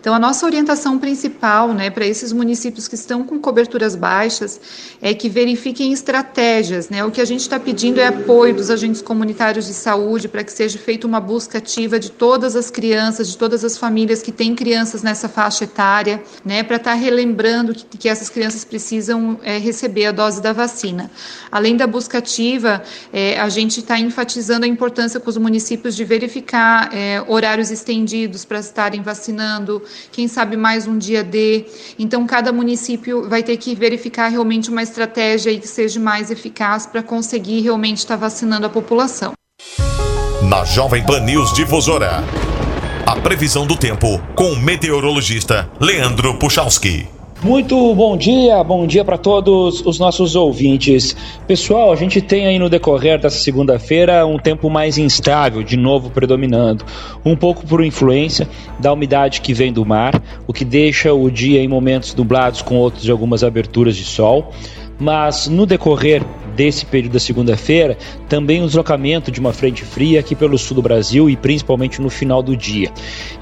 Então, 0.00 0.14
a 0.14 0.18
nossa 0.18 0.44
orientação 0.44 0.98
principal 0.98 1.72
né, 1.72 1.88
para 1.90 2.06
esses 2.06 2.32
municípios 2.32 2.88
que 2.88 2.94
estão 2.94 3.22
com 3.24 3.38
coberturas 3.38 3.94
baixas 3.94 4.60
é 5.00 5.14
que 5.14 5.30
verifiquem 5.30 5.92
estratégias. 5.92 6.90
Né? 6.90 7.04
O 7.04 7.10
que 7.10 7.20
a 7.20 7.24
gente 7.24 7.40
está 7.40 7.58
pedindo 7.58 8.00
é 8.00 8.06
apoio 8.06 8.54
dos 8.54 8.70
agentes 8.70 9.00
comunitários 9.00 9.66
de 9.66 9.74
saúde 9.74 10.28
para 10.28 10.44
que 10.44 10.52
seja 10.52 10.78
feita 10.78 11.06
uma 11.06 11.20
busca 11.20 11.58
ativa 11.58 11.98
de 11.98 12.10
todas 12.10 12.54
as 12.54 12.70
crianças, 12.70 13.28
de 13.28 13.38
todas 13.38 13.64
as 13.64 13.78
famílias 13.78 14.22
que 14.22 14.32
têm 14.32 14.54
crianças 14.54 15.02
nessa 15.02 15.28
faixa 15.28 15.64
etária, 15.64 16.22
né, 16.44 16.62
para 16.62 16.76
estar 16.76 16.90
tá 16.92 16.93
relembrando 16.94 17.74
que, 17.74 17.98
que, 17.98 18.08
essas 18.08 18.28
crianças 18.28 18.64
precisam 18.64 19.38
é, 19.42 19.58
receber 19.58 20.06
a 20.06 20.12
dose 20.12 20.40
da 20.40 20.52
vacina. 20.52 21.10
Além 21.50 21.76
da 21.76 21.86
busca 21.86 22.18
ativa, 22.18 22.82
é, 23.12 23.38
a 23.38 23.48
gente 23.48 23.80
está 23.80 23.98
enfatizando 23.98 24.64
a 24.64 24.68
importância 24.68 25.20
com 25.20 25.28
os 25.30 25.36
municípios 25.36 25.96
de 25.96 26.04
verificar 26.04 26.90
é, 26.92 27.22
horários 27.26 27.70
estendidos 27.70 28.44
para 28.44 28.58
estarem 28.58 29.02
vacinando, 29.02 29.82
quem 30.12 30.28
sabe 30.28 30.56
mais 30.56 30.86
um 30.86 30.96
dia 30.96 31.22
D. 31.22 31.66
Então, 31.98 32.26
cada 32.26 32.52
município 32.52 33.28
vai 33.28 33.42
ter 33.42 33.56
que 33.56 33.74
verificar 33.74 34.28
realmente 34.28 34.70
uma 34.70 34.82
estratégia 34.82 35.58
que 35.58 35.68
seja 35.68 36.00
mais 36.00 36.30
eficaz 36.30 36.86
para 36.86 37.02
conseguir 37.02 37.60
realmente 37.60 37.98
estar 37.98 38.16
vacinando 38.16 38.66
a 38.66 38.70
população. 38.70 39.32
Na 40.48 40.64
Jovem 40.64 41.04
Pan 41.04 41.20
News 41.20 41.52
Difusora, 41.54 42.22
a 43.06 43.16
previsão 43.16 43.66
do 43.66 43.76
tempo 43.76 44.18
com 44.34 44.52
o 44.52 44.56
meteorologista 44.56 45.68
Leandro 45.78 46.34
Puchalski. 46.38 47.06
Muito 47.42 47.94
bom 47.94 48.16
dia, 48.16 48.64
bom 48.64 48.86
dia 48.86 49.04
para 49.04 49.18
todos 49.18 49.84
os 49.84 49.98
nossos 49.98 50.34
ouvintes. 50.34 51.14
Pessoal, 51.46 51.92
a 51.92 51.96
gente 51.96 52.22
tem 52.22 52.46
aí 52.46 52.58
no 52.58 52.70
decorrer 52.70 53.20
dessa 53.20 53.36
segunda-feira 53.36 54.24
um 54.24 54.38
tempo 54.38 54.70
mais 54.70 54.96
instável, 54.96 55.62
de 55.62 55.76
novo 55.76 56.08
predominando, 56.08 56.86
um 57.22 57.36
pouco 57.36 57.66
por 57.66 57.84
influência 57.84 58.48
da 58.78 58.90
umidade 58.90 59.42
que 59.42 59.52
vem 59.52 59.70
do 59.70 59.84
mar, 59.84 60.22
o 60.46 60.52
que 60.54 60.64
deixa 60.64 61.12
o 61.12 61.30
dia 61.30 61.60
em 61.60 61.68
momentos 61.68 62.14
nublados 62.14 62.62
com 62.62 62.76
outros 62.76 63.02
de 63.02 63.10
algumas 63.10 63.44
aberturas 63.44 63.94
de 63.96 64.04
sol. 64.04 64.50
Mas 64.98 65.46
no 65.46 65.66
decorrer 65.66 66.24
desse 66.54 66.86
período 66.86 67.14
da 67.14 67.20
segunda-feira, 67.20 67.96
também 68.28 68.62
o 68.62 68.66
deslocamento 68.66 69.30
de 69.30 69.40
uma 69.40 69.52
frente 69.52 69.84
fria 69.84 70.20
aqui 70.20 70.34
pelo 70.34 70.56
sul 70.56 70.76
do 70.76 70.82
Brasil 70.82 71.28
e 71.28 71.36
principalmente 71.36 72.00
no 72.00 72.08
final 72.08 72.42
do 72.42 72.56
dia. 72.56 72.90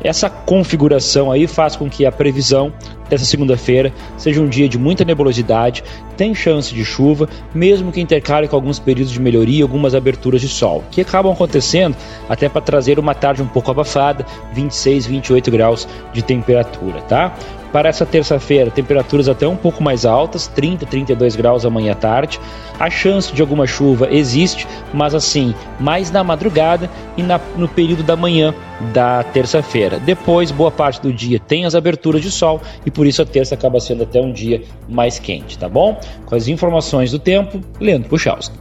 Essa 0.02 0.28
configuração 0.28 1.30
aí 1.30 1.46
faz 1.46 1.76
com 1.76 1.88
que 1.88 2.04
a 2.06 2.12
previsão 2.12 2.72
dessa 3.12 3.26
segunda-feira 3.26 3.92
seja 4.16 4.40
um 4.40 4.48
dia 4.48 4.66
de 4.66 4.78
muita 4.78 5.04
nebulosidade, 5.04 5.84
tem 6.16 6.34
chance 6.34 6.74
de 6.74 6.82
chuva, 6.82 7.28
mesmo 7.54 7.92
que 7.92 8.00
intercale 8.00 8.48
com 8.48 8.56
alguns 8.56 8.78
períodos 8.78 9.12
de 9.12 9.20
melhoria 9.20 9.60
e 9.60 9.62
algumas 9.62 9.94
aberturas 9.94 10.40
de 10.40 10.48
sol, 10.48 10.82
que 10.90 11.02
acabam 11.02 11.30
acontecendo 11.30 11.94
até 12.26 12.48
para 12.48 12.62
trazer 12.62 12.98
uma 12.98 13.14
tarde 13.14 13.42
um 13.42 13.46
pouco 13.46 13.70
abafada, 13.70 14.24
26, 14.54 15.04
28 15.04 15.50
graus 15.50 15.86
de 16.14 16.22
temperatura, 16.22 17.02
tá? 17.02 17.36
Para 17.72 17.88
essa 17.88 18.04
terça-feira, 18.04 18.70
temperaturas 18.70 19.28
até 19.28 19.48
um 19.48 19.56
pouco 19.56 19.82
mais 19.82 20.04
altas, 20.04 20.46
30, 20.46 20.84
32 20.84 21.34
graus 21.34 21.64
amanhã 21.64 21.92
à 21.92 21.94
tarde. 21.94 22.38
A 22.78 22.90
chance 22.90 23.32
de 23.32 23.40
alguma 23.40 23.66
chuva 23.66 24.08
existe, 24.10 24.66
mas 24.92 25.14
assim, 25.14 25.54
mais 25.80 26.10
na 26.10 26.22
madrugada 26.22 26.90
e 27.16 27.22
na, 27.22 27.40
no 27.56 27.66
período 27.66 28.02
da 28.02 28.14
manhã 28.14 28.54
da 28.92 29.22
terça-feira. 29.22 29.98
Depois, 29.98 30.50
boa 30.50 30.70
parte 30.70 31.00
do 31.00 31.10
dia 31.10 31.38
tem 31.38 31.64
as 31.64 31.74
aberturas 31.74 32.20
de 32.20 32.30
sol 32.30 32.60
e 32.84 32.90
por 32.90 33.01
isso 33.06 33.22
a 33.22 33.26
terça 33.26 33.54
acaba 33.54 33.80
sendo 33.80 34.02
até 34.02 34.20
um 34.20 34.32
dia 34.32 34.62
mais 34.88 35.18
quente, 35.18 35.58
tá 35.58 35.68
bom? 35.68 35.98
Com 36.26 36.34
as 36.34 36.48
informações 36.48 37.10
do 37.10 37.18
tempo, 37.18 37.60
Leandro 37.80 38.08
Puchalski. 38.08 38.58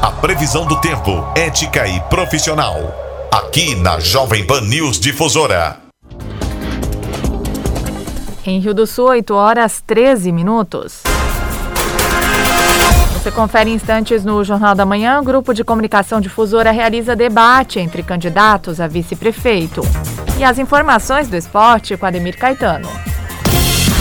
A 0.00 0.10
previsão 0.10 0.66
do 0.66 0.80
tempo, 0.80 1.10
ética 1.36 1.86
e 1.86 2.00
profissional. 2.02 2.76
Aqui 3.30 3.74
na 3.74 4.00
Jovem 4.00 4.46
Pan 4.46 4.62
News 4.62 4.98
Difusora. 4.98 5.76
Em 8.46 8.58
Rio 8.58 8.72
do 8.74 8.86
Sul, 8.86 9.08
8 9.08 9.34
horas 9.34 9.82
13 9.86 10.32
minutos. 10.32 11.02
Você 13.12 13.30
confere 13.30 13.70
instantes 13.70 14.24
no 14.24 14.42
Jornal 14.42 14.74
da 14.74 14.86
Manhã. 14.86 15.20
O 15.20 15.22
grupo 15.22 15.52
de 15.52 15.62
comunicação 15.62 16.22
difusora 16.22 16.70
realiza 16.70 17.14
debate 17.14 17.78
entre 17.78 18.02
candidatos 18.02 18.80
a 18.80 18.86
vice-prefeito. 18.86 19.82
E 20.38 20.44
as 20.44 20.58
informações 20.58 21.28
do 21.28 21.36
esporte 21.36 21.98
com 21.98 22.06
Ademir 22.06 22.38
Caetano. 22.38 22.88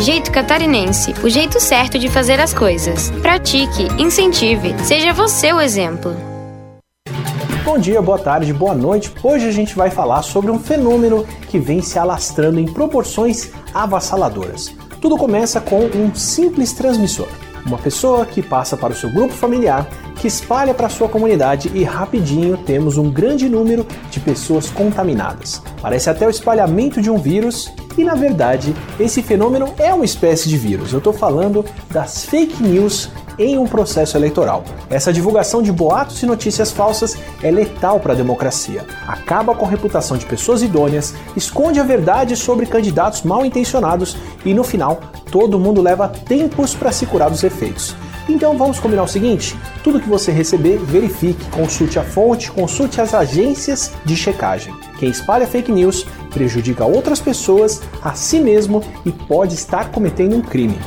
Jeito 0.00 0.30
catarinense, 0.30 1.14
o 1.22 1.28
jeito 1.28 1.60
certo 1.60 1.98
de 1.98 2.08
fazer 2.08 2.40
as 2.40 2.52
coisas. 2.52 3.10
Pratique, 3.22 3.84
incentive, 3.98 4.74
seja 4.84 5.12
você 5.12 5.52
o 5.52 5.60
exemplo. 5.60 6.14
Bom 7.64 7.78
dia, 7.78 8.02
boa 8.02 8.18
tarde, 8.18 8.52
boa 8.52 8.74
noite. 8.74 9.12
Hoje 9.22 9.48
a 9.48 9.52
gente 9.52 9.74
vai 9.74 9.90
falar 9.90 10.22
sobre 10.22 10.50
um 10.50 10.58
fenômeno 10.58 11.24
que 11.48 11.58
vem 11.58 11.80
se 11.80 11.98
alastrando 11.98 12.60
em 12.60 12.66
proporções 12.66 13.50
avassaladoras. 13.72 14.74
Tudo 15.00 15.16
começa 15.16 15.60
com 15.60 15.86
um 15.86 16.14
simples 16.14 16.72
transmissor. 16.72 17.28
Uma 17.64 17.78
pessoa 17.78 18.26
que 18.26 18.42
passa 18.42 18.76
para 18.76 18.92
o 18.92 18.96
seu 18.96 19.10
grupo 19.10 19.32
familiar, 19.32 19.88
que 20.16 20.26
espalha 20.26 20.74
para 20.74 20.88
sua 20.88 21.08
comunidade 21.08 21.70
e 21.74 21.84
rapidinho 21.84 22.56
temos 22.56 22.96
um 22.96 23.10
grande 23.10 23.48
número 23.48 23.86
de 24.10 24.20
pessoas 24.20 24.70
contaminadas. 24.70 25.62
Parece 25.80 26.08
até 26.10 26.26
o 26.26 26.30
espalhamento 26.30 27.00
de 27.02 27.10
um 27.10 27.18
vírus 27.18 27.72
e 27.96 28.04
na 28.04 28.14
verdade 28.14 28.74
esse 28.98 29.22
fenômeno 29.22 29.72
é 29.78 29.92
uma 29.92 30.04
espécie 30.04 30.48
de 30.48 30.56
vírus. 30.56 30.92
Eu 30.92 30.98
estou 30.98 31.12
falando 31.12 31.64
das 31.90 32.24
fake 32.24 32.62
news 32.62 33.10
em 33.38 33.58
um 33.58 33.66
processo 33.66 34.16
eleitoral. 34.16 34.64
Essa 34.88 35.12
divulgação 35.12 35.62
de 35.62 35.72
boatos 35.72 36.22
e 36.22 36.26
notícias 36.26 36.70
falsas 36.70 37.16
é 37.42 37.50
letal 37.50 37.98
para 38.00 38.12
a 38.12 38.16
democracia. 38.16 38.86
Acaba 39.06 39.54
com 39.54 39.66
a 39.66 39.68
reputação 39.68 40.16
de 40.16 40.26
pessoas 40.26 40.62
idôneas, 40.62 41.14
esconde 41.36 41.80
a 41.80 41.84
verdade 41.84 42.36
sobre 42.36 42.66
candidatos 42.66 43.22
mal 43.22 43.44
intencionados 43.44 44.16
e 44.44 44.54
no 44.54 44.64
final 44.64 45.00
todo 45.30 45.58
mundo 45.58 45.82
leva 45.82 46.08
tempos 46.08 46.74
para 46.74 46.92
se 46.92 47.06
curar 47.06 47.30
dos 47.30 47.42
efeitos. 47.42 47.96
Então 48.28 48.56
vamos 48.56 48.80
combinar 48.80 49.02
o 49.02 49.08
seguinte: 49.08 49.56
tudo 49.82 50.00
que 50.00 50.08
você 50.08 50.32
receber, 50.32 50.78
verifique, 50.78 51.44
consulte 51.50 51.98
a 51.98 52.02
fonte, 52.02 52.50
consulte 52.50 53.00
as 53.00 53.14
agências 53.14 53.92
de 54.04 54.16
checagem. 54.16 54.74
Quem 54.98 55.10
espalha 55.10 55.46
fake 55.46 55.70
news 55.70 56.06
prejudica 56.30 56.84
outras 56.84 57.20
pessoas, 57.20 57.82
a 58.02 58.14
si 58.14 58.40
mesmo 58.40 58.82
e 59.04 59.12
pode 59.12 59.54
estar 59.54 59.90
cometendo 59.90 60.36
um 60.36 60.42
crime. 60.42 60.78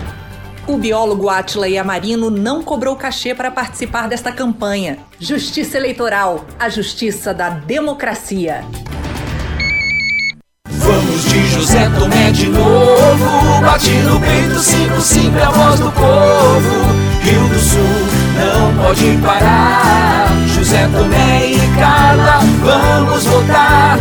O 0.67 0.77
biólogo 0.77 1.29
Atila 1.29 1.69
Yamarino 1.69 2.29
não 2.29 2.61
cobrou 2.61 2.95
cachê 2.97 3.33
para 3.33 3.49
participar 3.49 4.09
desta 4.09 4.33
campanha. 4.33 4.99
Justiça 5.17 5.77
Eleitoral, 5.77 6.45
a 6.59 6.67
justiça 6.67 7.33
da 7.33 7.49
democracia. 7.49 8.65
José 11.57 11.89
Tomé 11.97 12.31
de 12.31 12.49
novo, 12.49 13.61
bate 13.61 13.89
no 13.89 14.19
peito, 14.19 14.59
cinco, 14.59 15.01
cinco 15.01 15.39
é 15.39 15.43
a 15.43 15.49
voz 15.49 15.79
do 15.79 15.91
povo. 15.91 16.97
Rio 17.23 17.47
do 17.47 17.59
Sul 17.59 17.79
não 18.37 18.83
pode 18.83 19.17
parar. 19.17 20.27
José 20.45 20.87
Tomé 20.95 21.53
e 21.53 21.79
Carla, 21.79 22.41
vamos 22.63 23.23
votar. 23.25 23.97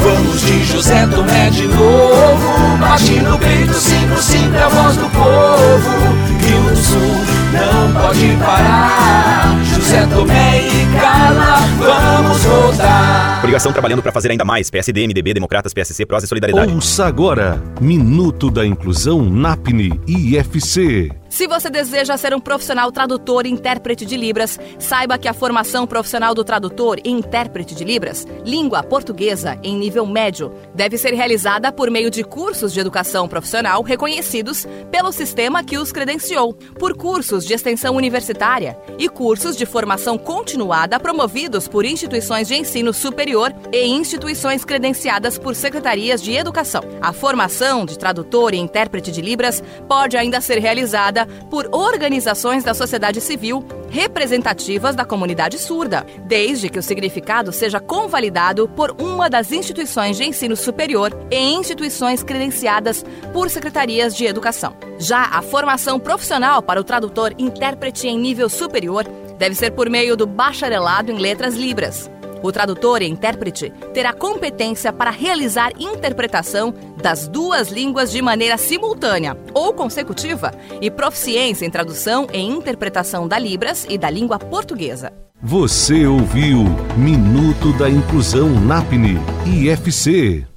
Vamos 0.00 0.40
de 0.42 0.64
José 0.64 1.06
Tomé 1.06 1.50
de 1.50 1.68
novo 1.68 2.76
Bate 2.80 3.20
no 3.20 3.38
peito, 3.38 3.74
cinco, 3.74 4.20
cinco 4.20 4.56
é 4.56 4.62
a 4.62 4.68
voz 4.68 4.96
do 4.96 5.08
povo 5.10 6.16
Rio 6.40 6.60
do 6.62 6.76
Sul 6.76 7.41
não 7.52 7.92
pode 7.92 8.36
parar. 8.36 9.62
José 9.64 10.06
Tomé 10.06 10.66
e 10.66 10.98
Carla, 10.98 11.56
vamos 11.78 12.42
votar 12.44 13.38
Obrigação 13.38 13.72
trabalhando 13.72 14.02
para 14.02 14.12
fazer 14.12 14.30
ainda 14.30 14.44
mais. 14.44 14.70
PSD, 14.70 15.06
MDB, 15.06 15.34
Democratas, 15.34 15.74
PSC, 15.74 16.06
Prós 16.06 16.24
e 16.24 16.26
Solidariedade. 16.26 16.72
Ouça 16.72 17.06
agora 17.06 17.60
Minuto 17.80 18.50
da 18.50 18.64
Inclusão 18.64 19.22
NAPNE 19.22 20.00
IFC 20.06 21.10
Se 21.32 21.46
você 21.46 21.70
deseja 21.70 22.14
ser 22.18 22.34
um 22.34 22.38
profissional 22.38 22.92
tradutor 22.92 23.46
e 23.46 23.50
intérprete 23.50 24.04
de 24.04 24.18
Libras, 24.18 24.60
saiba 24.78 25.16
que 25.16 25.26
a 25.26 25.32
formação 25.32 25.86
profissional 25.86 26.34
do 26.34 26.44
tradutor 26.44 27.00
e 27.02 27.08
intérprete 27.08 27.74
de 27.74 27.84
Libras, 27.84 28.26
língua 28.44 28.82
portuguesa 28.82 29.58
em 29.62 29.74
nível 29.74 30.04
médio, 30.04 30.52
deve 30.74 30.98
ser 30.98 31.14
realizada 31.14 31.72
por 31.72 31.90
meio 31.90 32.10
de 32.10 32.22
cursos 32.22 32.70
de 32.70 32.80
educação 32.80 33.26
profissional 33.26 33.82
reconhecidos 33.82 34.66
pelo 34.90 35.10
sistema 35.10 35.64
que 35.64 35.78
os 35.78 35.90
credenciou, 35.90 36.52
por 36.78 36.94
cursos 36.94 37.46
de 37.46 37.54
extensão 37.54 37.96
universitária 37.96 38.76
e 38.98 39.08
cursos 39.08 39.56
de 39.56 39.64
formação 39.64 40.18
continuada 40.18 41.00
promovidos 41.00 41.66
por 41.66 41.86
instituições 41.86 42.46
de 42.46 42.56
ensino 42.56 42.92
superior 42.92 43.54
e 43.72 43.86
instituições 43.86 44.66
credenciadas 44.66 45.38
por 45.38 45.54
secretarias 45.54 46.22
de 46.22 46.34
educação. 46.34 46.82
A 47.00 47.10
formação 47.14 47.86
de 47.86 47.98
tradutor 47.98 48.52
e 48.52 48.58
intérprete 48.58 49.10
de 49.10 49.22
Libras 49.22 49.62
pode 49.88 50.14
ainda 50.14 50.38
ser 50.38 50.58
realizada 50.58 51.21
por 51.50 51.68
organizações 51.72 52.64
da 52.64 52.74
sociedade 52.74 53.20
civil 53.20 53.64
representativas 53.88 54.96
da 54.96 55.04
comunidade 55.04 55.58
surda, 55.58 56.06
desde 56.24 56.68
que 56.68 56.78
o 56.78 56.82
significado 56.82 57.52
seja 57.52 57.78
convalidado 57.78 58.68
por 58.68 58.94
uma 58.98 59.28
das 59.28 59.52
instituições 59.52 60.16
de 60.16 60.24
ensino 60.24 60.56
superior 60.56 61.12
e 61.30 61.36
instituições 61.36 62.22
credenciadas 62.22 63.04
por 63.32 63.50
secretarias 63.50 64.16
de 64.16 64.24
educação. 64.24 64.74
Já 64.98 65.24
a 65.24 65.42
formação 65.42 66.00
profissional 66.00 66.62
para 66.62 66.80
o 66.80 66.84
tradutor 66.84 67.34
intérprete 67.38 68.08
em 68.08 68.18
nível 68.18 68.48
superior 68.48 69.04
deve 69.38 69.54
ser 69.54 69.72
por 69.72 69.90
meio 69.90 70.16
do 70.16 70.26
bacharelado 70.26 71.10
em 71.10 71.18
letras 71.18 71.54
libras. 71.54 72.10
O 72.42 72.50
tradutor 72.50 73.02
e 73.02 73.08
intérprete 73.08 73.72
terá 73.94 74.12
competência 74.12 74.92
para 74.92 75.10
realizar 75.10 75.72
interpretação 75.78 76.74
das 77.00 77.28
duas 77.28 77.70
línguas 77.70 78.10
de 78.10 78.20
maneira 78.20 78.56
simultânea 78.56 79.36
ou 79.54 79.72
consecutiva 79.72 80.52
e 80.80 80.90
proficiência 80.90 81.64
em 81.64 81.70
tradução 81.70 82.26
e 82.32 82.38
interpretação 82.38 83.28
da 83.28 83.38
Libras 83.38 83.86
e 83.88 83.96
da 83.96 84.10
língua 84.10 84.38
portuguesa. 84.38 85.12
Você 85.40 86.06
ouviu 86.06 86.64
Minuto 86.96 87.72
da 87.76 87.90
Inclusão 87.90 88.48
NAPNE 88.48 89.18
IFC. 89.44 90.51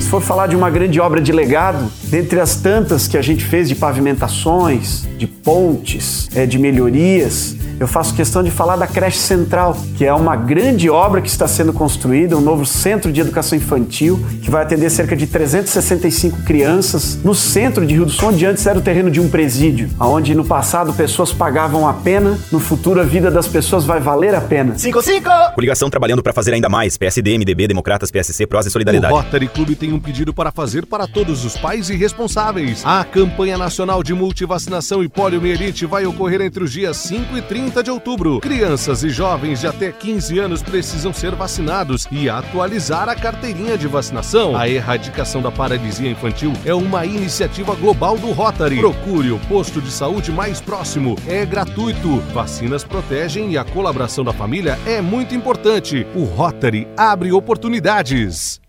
Se 0.00 0.08
for 0.08 0.20
falar 0.20 0.46
de 0.46 0.56
uma 0.56 0.70
grande 0.70 1.00
obra 1.00 1.20
de 1.20 1.32
legado, 1.32 1.90
dentre 2.04 2.40
as 2.40 2.56
tantas 2.56 3.06
que 3.06 3.16
a 3.16 3.22
gente 3.22 3.44
fez 3.44 3.68
de 3.68 3.74
pavimentações, 3.74 5.06
de 5.16 5.26
pontes, 5.26 6.28
é, 6.34 6.46
de 6.46 6.58
melhorias, 6.58 7.56
eu 7.80 7.88
faço 7.88 8.14
questão 8.14 8.42
de 8.42 8.50
falar 8.50 8.76
da 8.76 8.86
creche 8.86 9.16
central, 9.16 9.74
que 9.96 10.04
é 10.04 10.12
uma 10.12 10.36
grande 10.36 10.90
obra 10.90 11.22
que 11.22 11.28
está 11.28 11.48
sendo 11.48 11.72
construída, 11.72 12.36
um 12.36 12.40
novo 12.42 12.66
centro 12.66 13.10
de 13.10 13.22
educação 13.22 13.56
infantil, 13.56 14.22
que 14.42 14.50
vai 14.50 14.62
atender 14.62 14.90
cerca 14.90 15.16
de 15.16 15.26
365 15.26 16.42
crianças 16.42 17.18
no 17.24 17.34
centro 17.34 17.86
de 17.86 17.94
Rio 17.94 18.04
do 18.04 18.10
Sul, 18.10 18.28
onde 18.28 18.44
antes 18.44 18.66
era 18.66 18.78
o 18.78 18.82
terreno 18.82 19.10
de 19.10 19.18
um 19.18 19.30
presídio, 19.30 19.88
onde 19.98 20.34
no 20.34 20.44
passado 20.44 20.92
pessoas 20.92 21.32
pagavam 21.32 21.88
a 21.88 21.94
pena, 21.94 22.38
no 22.52 22.60
futuro 22.60 23.00
a 23.00 23.04
vida 23.04 23.30
das 23.30 23.48
pessoas 23.48 23.86
vai 23.86 23.98
valer 23.98 24.34
a 24.34 24.42
pena. 24.42 24.76
55! 24.76 25.30
Coligação 25.54 25.88
trabalhando 25.88 26.22
para 26.22 26.34
fazer 26.34 26.52
ainda 26.52 26.68
mais. 26.68 26.98
PSD, 26.98 27.38
MDB, 27.38 27.66
Democratas, 27.66 28.10
PSC, 28.10 28.46
Prós 28.46 28.66
e 28.66 28.70
Solidariedade. 28.70 29.14
O 29.14 29.16
Rotary 29.16 29.48
Clube 29.48 29.69
tem 29.74 29.92
um 29.92 30.00
pedido 30.00 30.34
para 30.34 30.52
fazer 30.52 30.86
para 30.86 31.06
todos 31.06 31.44
os 31.44 31.56
pais 31.56 31.88
e 31.88 31.96
responsáveis. 31.96 32.84
A 32.84 33.04
campanha 33.04 33.56
nacional 33.56 34.02
de 34.02 34.12
multivacinação 34.12 35.02
e 35.02 35.08
poliomielite 35.08 35.86
vai 35.86 36.04
ocorrer 36.04 36.40
entre 36.40 36.62
os 36.64 36.72
dias 36.72 36.96
5 36.96 37.36
e 37.36 37.42
30 37.42 37.60
30 37.70 37.82
de 37.82 37.90
outubro. 37.90 38.40
Crianças 38.40 39.04
e 39.04 39.10
jovens 39.10 39.60
de 39.60 39.66
até 39.66 39.92
15 39.92 40.38
anos 40.38 40.62
precisam 40.62 41.12
ser 41.12 41.34
vacinados 41.34 42.08
e 42.10 42.28
atualizar 42.28 43.08
a 43.08 43.14
carteirinha 43.14 43.76
de 43.76 43.86
vacinação. 43.86 44.56
A 44.56 44.68
erradicação 44.68 45.42
da 45.42 45.50
paralisia 45.50 46.10
infantil 46.10 46.52
é 46.64 46.74
uma 46.74 47.04
iniciativa 47.04 47.74
global 47.74 48.18
do 48.18 48.32
Rotary. 48.32 48.78
Procure 48.78 49.30
o 49.30 49.38
posto 49.40 49.80
de 49.80 49.90
saúde 49.90 50.32
mais 50.32 50.60
próximo. 50.60 51.16
É 51.26 51.44
gratuito. 51.44 52.18
Vacinas 52.32 52.82
protegem 52.82 53.52
e 53.52 53.58
a 53.58 53.64
colaboração 53.64 54.24
da 54.24 54.32
família 54.32 54.78
é 54.86 55.00
muito 55.00 55.34
importante. 55.34 56.06
O 56.14 56.24
Rotary 56.24 56.88
abre 56.96 57.32
oportunidades. 57.32 58.60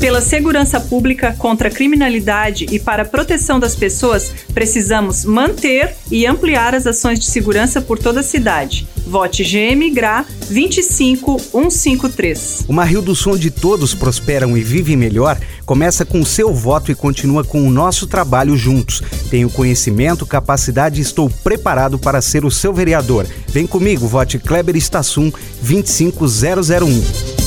Pela 0.00 0.20
segurança 0.22 0.80
pública, 0.80 1.36
contra 1.38 1.68
a 1.68 1.70
criminalidade 1.70 2.64
e 2.70 2.78
para 2.78 3.02
a 3.02 3.04
proteção 3.04 3.60
das 3.60 3.76
pessoas, 3.76 4.32
precisamos 4.54 5.26
manter 5.26 5.94
e 6.10 6.26
ampliar 6.26 6.74
as 6.74 6.86
ações 6.86 7.20
de 7.20 7.26
segurança 7.26 7.82
por 7.82 7.98
toda 7.98 8.20
a 8.20 8.22
cidade. 8.22 8.88
Vote 9.06 9.44
GM 9.44 9.90
GRA 9.92 10.24
25153. 10.48 12.64
Uma 12.66 12.82
Rio 12.82 13.02
do 13.02 13.14
Sul 13.14 13.34
onde 13.34 13.50
todos 13.50 13.94
prosperam 13.94 14.56
e 14.56 14.62
vivem 14.62 14.96
melhor 14.96 15.38
começa 15.66 16.06
com 16.06 16.20
o 16.20 16.26
seu 16.26 16.54
voto 16.54 16.90
e 16.90 16.94
continua 16.94 17.44
com 17.44 17.62
o 17.62 17.70
nosso 17.70 18.06
trabalho 18.06 18.56
juntos. 18.56 19.02
Tenho 19.28 19.50
conhecimento, 19.50 20.24
capacidade 20.24 20.98
e 20.98 21.02
estou 21.02 21.28
preparado 21.28 21.98
para 21.98 22.22
ser 22.22 22.46
o 22.46 22.50
seu 22.50 22.72
vereador. 22.72 23.26
Vem 23.48 23.66
comigo, 23.66 24.08
vote 24.08 24.38
Kleber 24.38 24.76
Estassum 24.76 25.30
25001. 25.60 27.39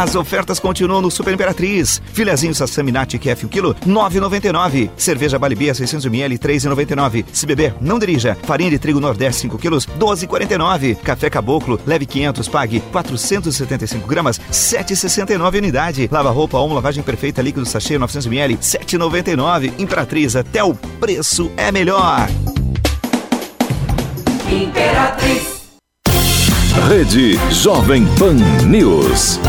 As 0.00 0.14
ofertas 0.14 0.58
continuam 0.58 1.02
no 1.02 1.10
Super 1.10 1.34
Imperatriz. 1.34 2.00
Filhazinho 2.14 2.54
Sassaminati 2.54 3.18
QF 3.18 3.44
1 3.44 3.48
kg, 3.50 3.74
9,99. 3.86 4.88
Cerveja 4.96 5.38
Balibia 5.38 5.74
600ml, 5.74 6.38
3,99. 6.38 7.26
Se 7.30 7.44
beber, 7.44 7.74
não 7.82 7.98
dirija. 7.98 8.34
Farinha 8.44 8.70
de 8.70 8.78
trigo 8.78 8.98
Nordeste 8.98 9.42
5 9.42 9.58
kg, 9.58 9.76
12,49. 9.98 10.96
Café 10.96 11.28
Caboclo, 11.28 11.78
leve 11.86 12.06
500, 12.06 12.48
pague 12.48 12.80
475 12.80 14.08
gramas, 14.08 14.40
7,69 14.50 15.58
unidade. 15.58 16.08
Lava 16.10 16.30
roupa 16.30 16.56
Omo 16.56 16.74
lavagem 16.74 17.02
perfeita 17.02 17.42
líquido 17.42 17.66
sachê 17.66 17.98
900ml, 17.98 18.56
7,99. 18.56 19.78
Imperatriz, 19.78 20.34
até 20.34 20.64
o 20.64 20.74
preço 20.74 21.52
é 21.58 21.70
melhor. 21.70 22.26
Imperatriz. 24.50 25.49
Rede 26.72 27.32
Jovem 27.50 28.04
Pan 28.16 28.36
News. 28.64 29.40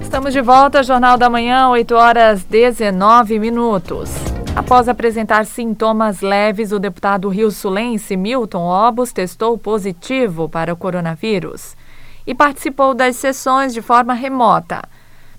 Estamos 0.00 0.32
de 0.32 0.40
volta, 0.40 0.84
Jornal 0.84 1.18
da 1.18 1.28
Manhã, 1.28 1.68
8 1.68 1.92
horas 1.92 2.44
19 2.44 3.40
minutos. 3.40 4.10
Após 4.54 4.88
apresentar 4.88 5.44
sintomas 5.46 6.20
leves, 6.20 6.70
o 6.70 6.78
deputado 6.78 7.28
rio-sulense 7.28 8.16
Milton 8.16 8.62
Obos 8.62 9.12
testou 9.12 9.58
positivo 9.58 10.48
para 10.48 10.72
o 10.72 10.76
coronavírus 10.76 11.76
e 12.24 12.34
participou 12.34 12.94
das 12.94 13.16
sessões 13.16 13.74
de 13.74 13.82
forma 13.82 14.14
remota. 14.14 14.80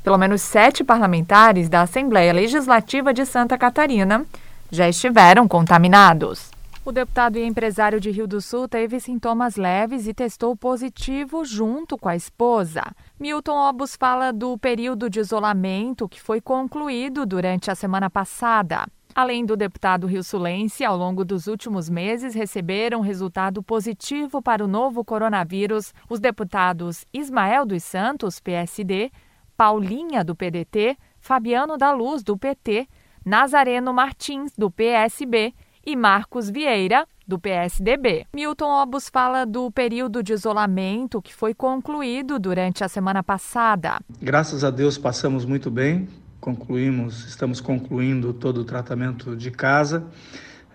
Pelo 0.04 0.18
menos 0.18 0.42
sete 0.42 0.84
parlamentares 0.84 1.70
da 1.70 1.84
Assembleia 1.84 2.34
Legislativa 2.34 3.14
de 3.14 3.26
Santa 3.26 3.58
Catarina 3.58 4.26
já 4.70 4.90
estiveram 4.90 5.48
contaminados. 5.48 6.53
O 6.86 6.92
deputado 6.92 7.38
e 7.38 7.46
empresário 7.46 7.98
de 7.98 8.12
Rio 8.12 8.28
do 8.28 8.42
Sul 8.42 8.68
teve 8.68 9.00
sintomas 9.00 9.56
leves 9.56 10.06
e 10.06 10.14
testou 10.14 10.54
positivo 10.54 11.46
junto 11.46 11.98
com 11.98 12.10
a 12.10 12.16
esposa. 12.16 12.84
Milton 13.18 13.56
Obus 13.70 13.96
fala 13.96 14.34
do 14.34 14.58
período 14.58 15.10
de 15.10 15.22
isolamento 15.22 16.10
que 16.10 16.22
foi 16.22 16.42
concluído 16.42 17.26
durante 17.26 17.72
a 17.72 17.76
semana 17.76 18.10
passada. 18.10 18.86
Além 19.16 19.46
do 19.46 19.56
deputado 19.56 20.08
rio-sulense, 20.08 20.84
ao 20.84 20.98
longo 20.98 21.24
dos 21.24 21.48
últimos 21.48 21.90
meses 21.90 22.36
receberam 22.36 23.00
resultado 23.00 23.64
positivo 23.64 24.42
para 24.42 24.62
o 24.62 24.68
novo 24.68 25.06
coronavírus 25.06 25.94
os 26.10 26.20
deputados 26.20 27.06
Ismael 27.14 27.66
dos 27.66 27.82
Santos, 27.82 28.42
PSD, 28.42 29.10
Paulinha, 29.56 30.22
do 30.22 30.36
PDT, 30.36 30.98
Fabiano 31.18 31.78
da 31.78 31.94
Luz, 31.94 32.24
do 32.24 32.38
PT, 32.38 32.90
Nazareno 33.24 33.94
Martins, 33.94 34.52
do 34.58 34.70
PSB 34.70 35.54
e 35.86 35.96
Marcos 35.96 36.50
Vieira, 36.50 37.06
do 37.28 37.40
PSDB. 37.40 38.26
Milton 38.34 38.82
Obus 38.82 39.10
fala 39.10 39.46
do 39.46 39.72
período 39.72 40.22
de 40.22 40.34
isolamento 40.34 41.22
que 41.22 41.34
foi 41.34 41.54
concluído 41.54 42.38
durante 42.38 42.84
a 42.84 42.90
semana 42.90 43.24
passada. 43.24 44.00
Graças 44.22 44.64
a 44.64 44.70
Deus 44.70 44.98
passamos 44.98 45.46
muito 45.46 45.72
bem, 45.72 46.08
concluímos, 46.40 47.26
estamos 47.26 47.62
concluindo 47.62 48.34
todo 48.34 48.62
o 48.62 48.66
tratamento 48.66 49.36
de 49.36 49.50
casa. 49.50 50.06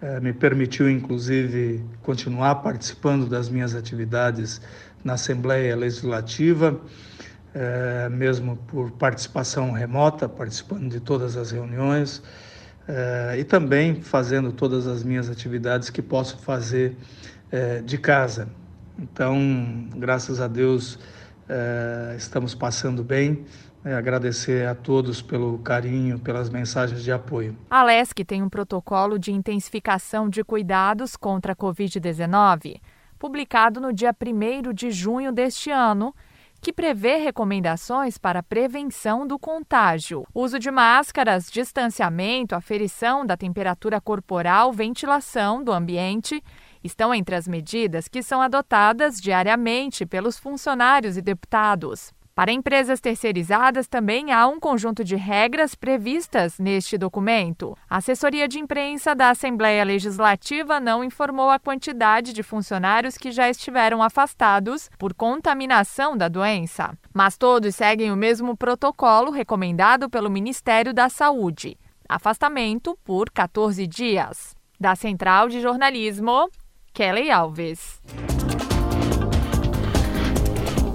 É, 0.01 0.21
me 0.21 0.33
permitiu, 0.33 0.89
inclusive, 0.89 1.85
continuar 2.03 2.57
participando 2.57 3.29
das 3.29 3.49
minhas 3.49 3.75
atividades 3.75 4.61
na 5.05 5.15
Assembleia 5.15 5.75
Legislativa, 5.77 6.81
é, 7.53 8.09
mesmo 8.09 8.57
por 8.57 8.93
participação 8.93 9.73
remota, 9.73 10.29
participando 10.29 10.89
de 10.89 11.01
todas 11.01 11.37
as 11.37 11.51
reuniões. 11.51 12.23
Uh, 12.89 13.37
e 13.37 13.45
também 13.45 14.01
fazendo 14.01 14.51
todas 14.51 14.87
as 14.87 15.05
minhas 15.05 15.29
atividades 15.29 15.91
que 15.91 16.01
posso 16.01 16.39
fazer 16.39 16.97
uh, 17.53 17.83
de 17.83 17.99
casa. 17.99 18.49
Então, 18.99 19.39
graças 19.95 20.41
a 20.41 20.49
Deus, 20.49 20.95
uh, 20.95 22.17
estamos 22.17 22.55
passando 22.55 23.05
bem. 23.05 23.45
agradecer 23.85 24.67
a 24.67 24.75
todos 24.75 25.21
pelo 25.21 25.59
carinho, 25.59 26.19
pelas 26.19 26.49
mensagens 26.49 27.03
de 27.03 27.13
apoio. 27.13 27.55
A 27.71 27.85
LESC 27.85 28.25
tem 28.25 28.43
um 28.43 28.49
protocolo 28.49 29.19
de 29.19 29.33
intensificação 29.33 30.29
de 30.29 30.43
cuidados 30.43 31.15
contra 31.15 31.53
a 31.53 31.57
Covid-19, 31.57 32.81
publicado 33.19 33.81
no 33.81 33.93
dia 33.93 34.15
1 34.15 34.73
de 34.73 34.91
junho 34.91 35.31
deste 35.31 35.71
ano 35.71 36.15
que 36.61 36.73
prevê 36.73 37.17
recomendações 37.17 38.19
para 38.19 38.43
prevenção 38.43 39.27
do 39.27 39.39
contágio, 39.39 40.27
uso 40.35 40.59
de 40.59 40.71
máscaras, 40.71 41.51
distanciamento, 41.51 42.55
aferição 42.55 43.25
da 43.25 43.37
temperatura 43.37 44.01
corporal, 44.01 44.73
ventilação 44.73 45.63
do 45.63 45.73
ambiente 45.73 46.43
estão 46.83 47.15
entre 47.15 47.35
as 47.35 47.47
medidas 47.47 48.09
que 48.09 48.23
são 48.23 48.41
adotadas 48.41 49.21
diariamente 49.21 50.07
pelos 50.07 50.39
funcionários 50.39 51.17
e 51.17 51.23
deputados. 51.23 52.13
Para 52.39 52.53
empresas 52.53 53.01
terceirizadas, 53.01 53.89
também 53.89 54.31
há 54.31 54.47
um 54.47 54.61
conjunto 54.61 55.03
de 55.03 55.17
regras 55.17 55.75
previstas 55.75 56.57
neste 56.57 56.97
documento. 56.97 57.77
A 57.91 57.97
assessoria 57.97 58.47
de 58.47 58.61
imprensa 58.61 59.13
da 59.13 59.31
Assembleia 59.31 59.83
Legislativa 59.83 60.79
não 60.79 61.03
informou 61.03 61.51
a 61.51 61.59
quantidade 61.59 62.33
de 62.33 62.45
funcionários 62.45 63.19
que 63.19 63.33
já 63.33 63.51
estiveram 63.51 64.01
afastados 64.01 64.89
por 65.01 65.15
contaminação 65.15 66.17
da 66.17 66.29
doença, 66.29 66.97
mas 67.13 67.37
todos 67.37 67.75
seguem 67.75 68.13
o 68.13 68.17
mesmo 68.17 68.57
protocolo 68.57 69.33
recomendado 69.33 70.09
pelo 70.09 70.31
Ministério 70.31 70.95
da 70.95 71.09
Saúde: 71.09 71.77
afastamento 72.09 72.97
por 73.05 73.31
14 73.33 73.85
dias. 73.85 74.55
Da 74.79 74.95
Central 74.95 75.49
de 75.49 75.61
Jornalismo, 75.61 76.49
Kelly 76.95 77.33
Alves. 77.33 78.01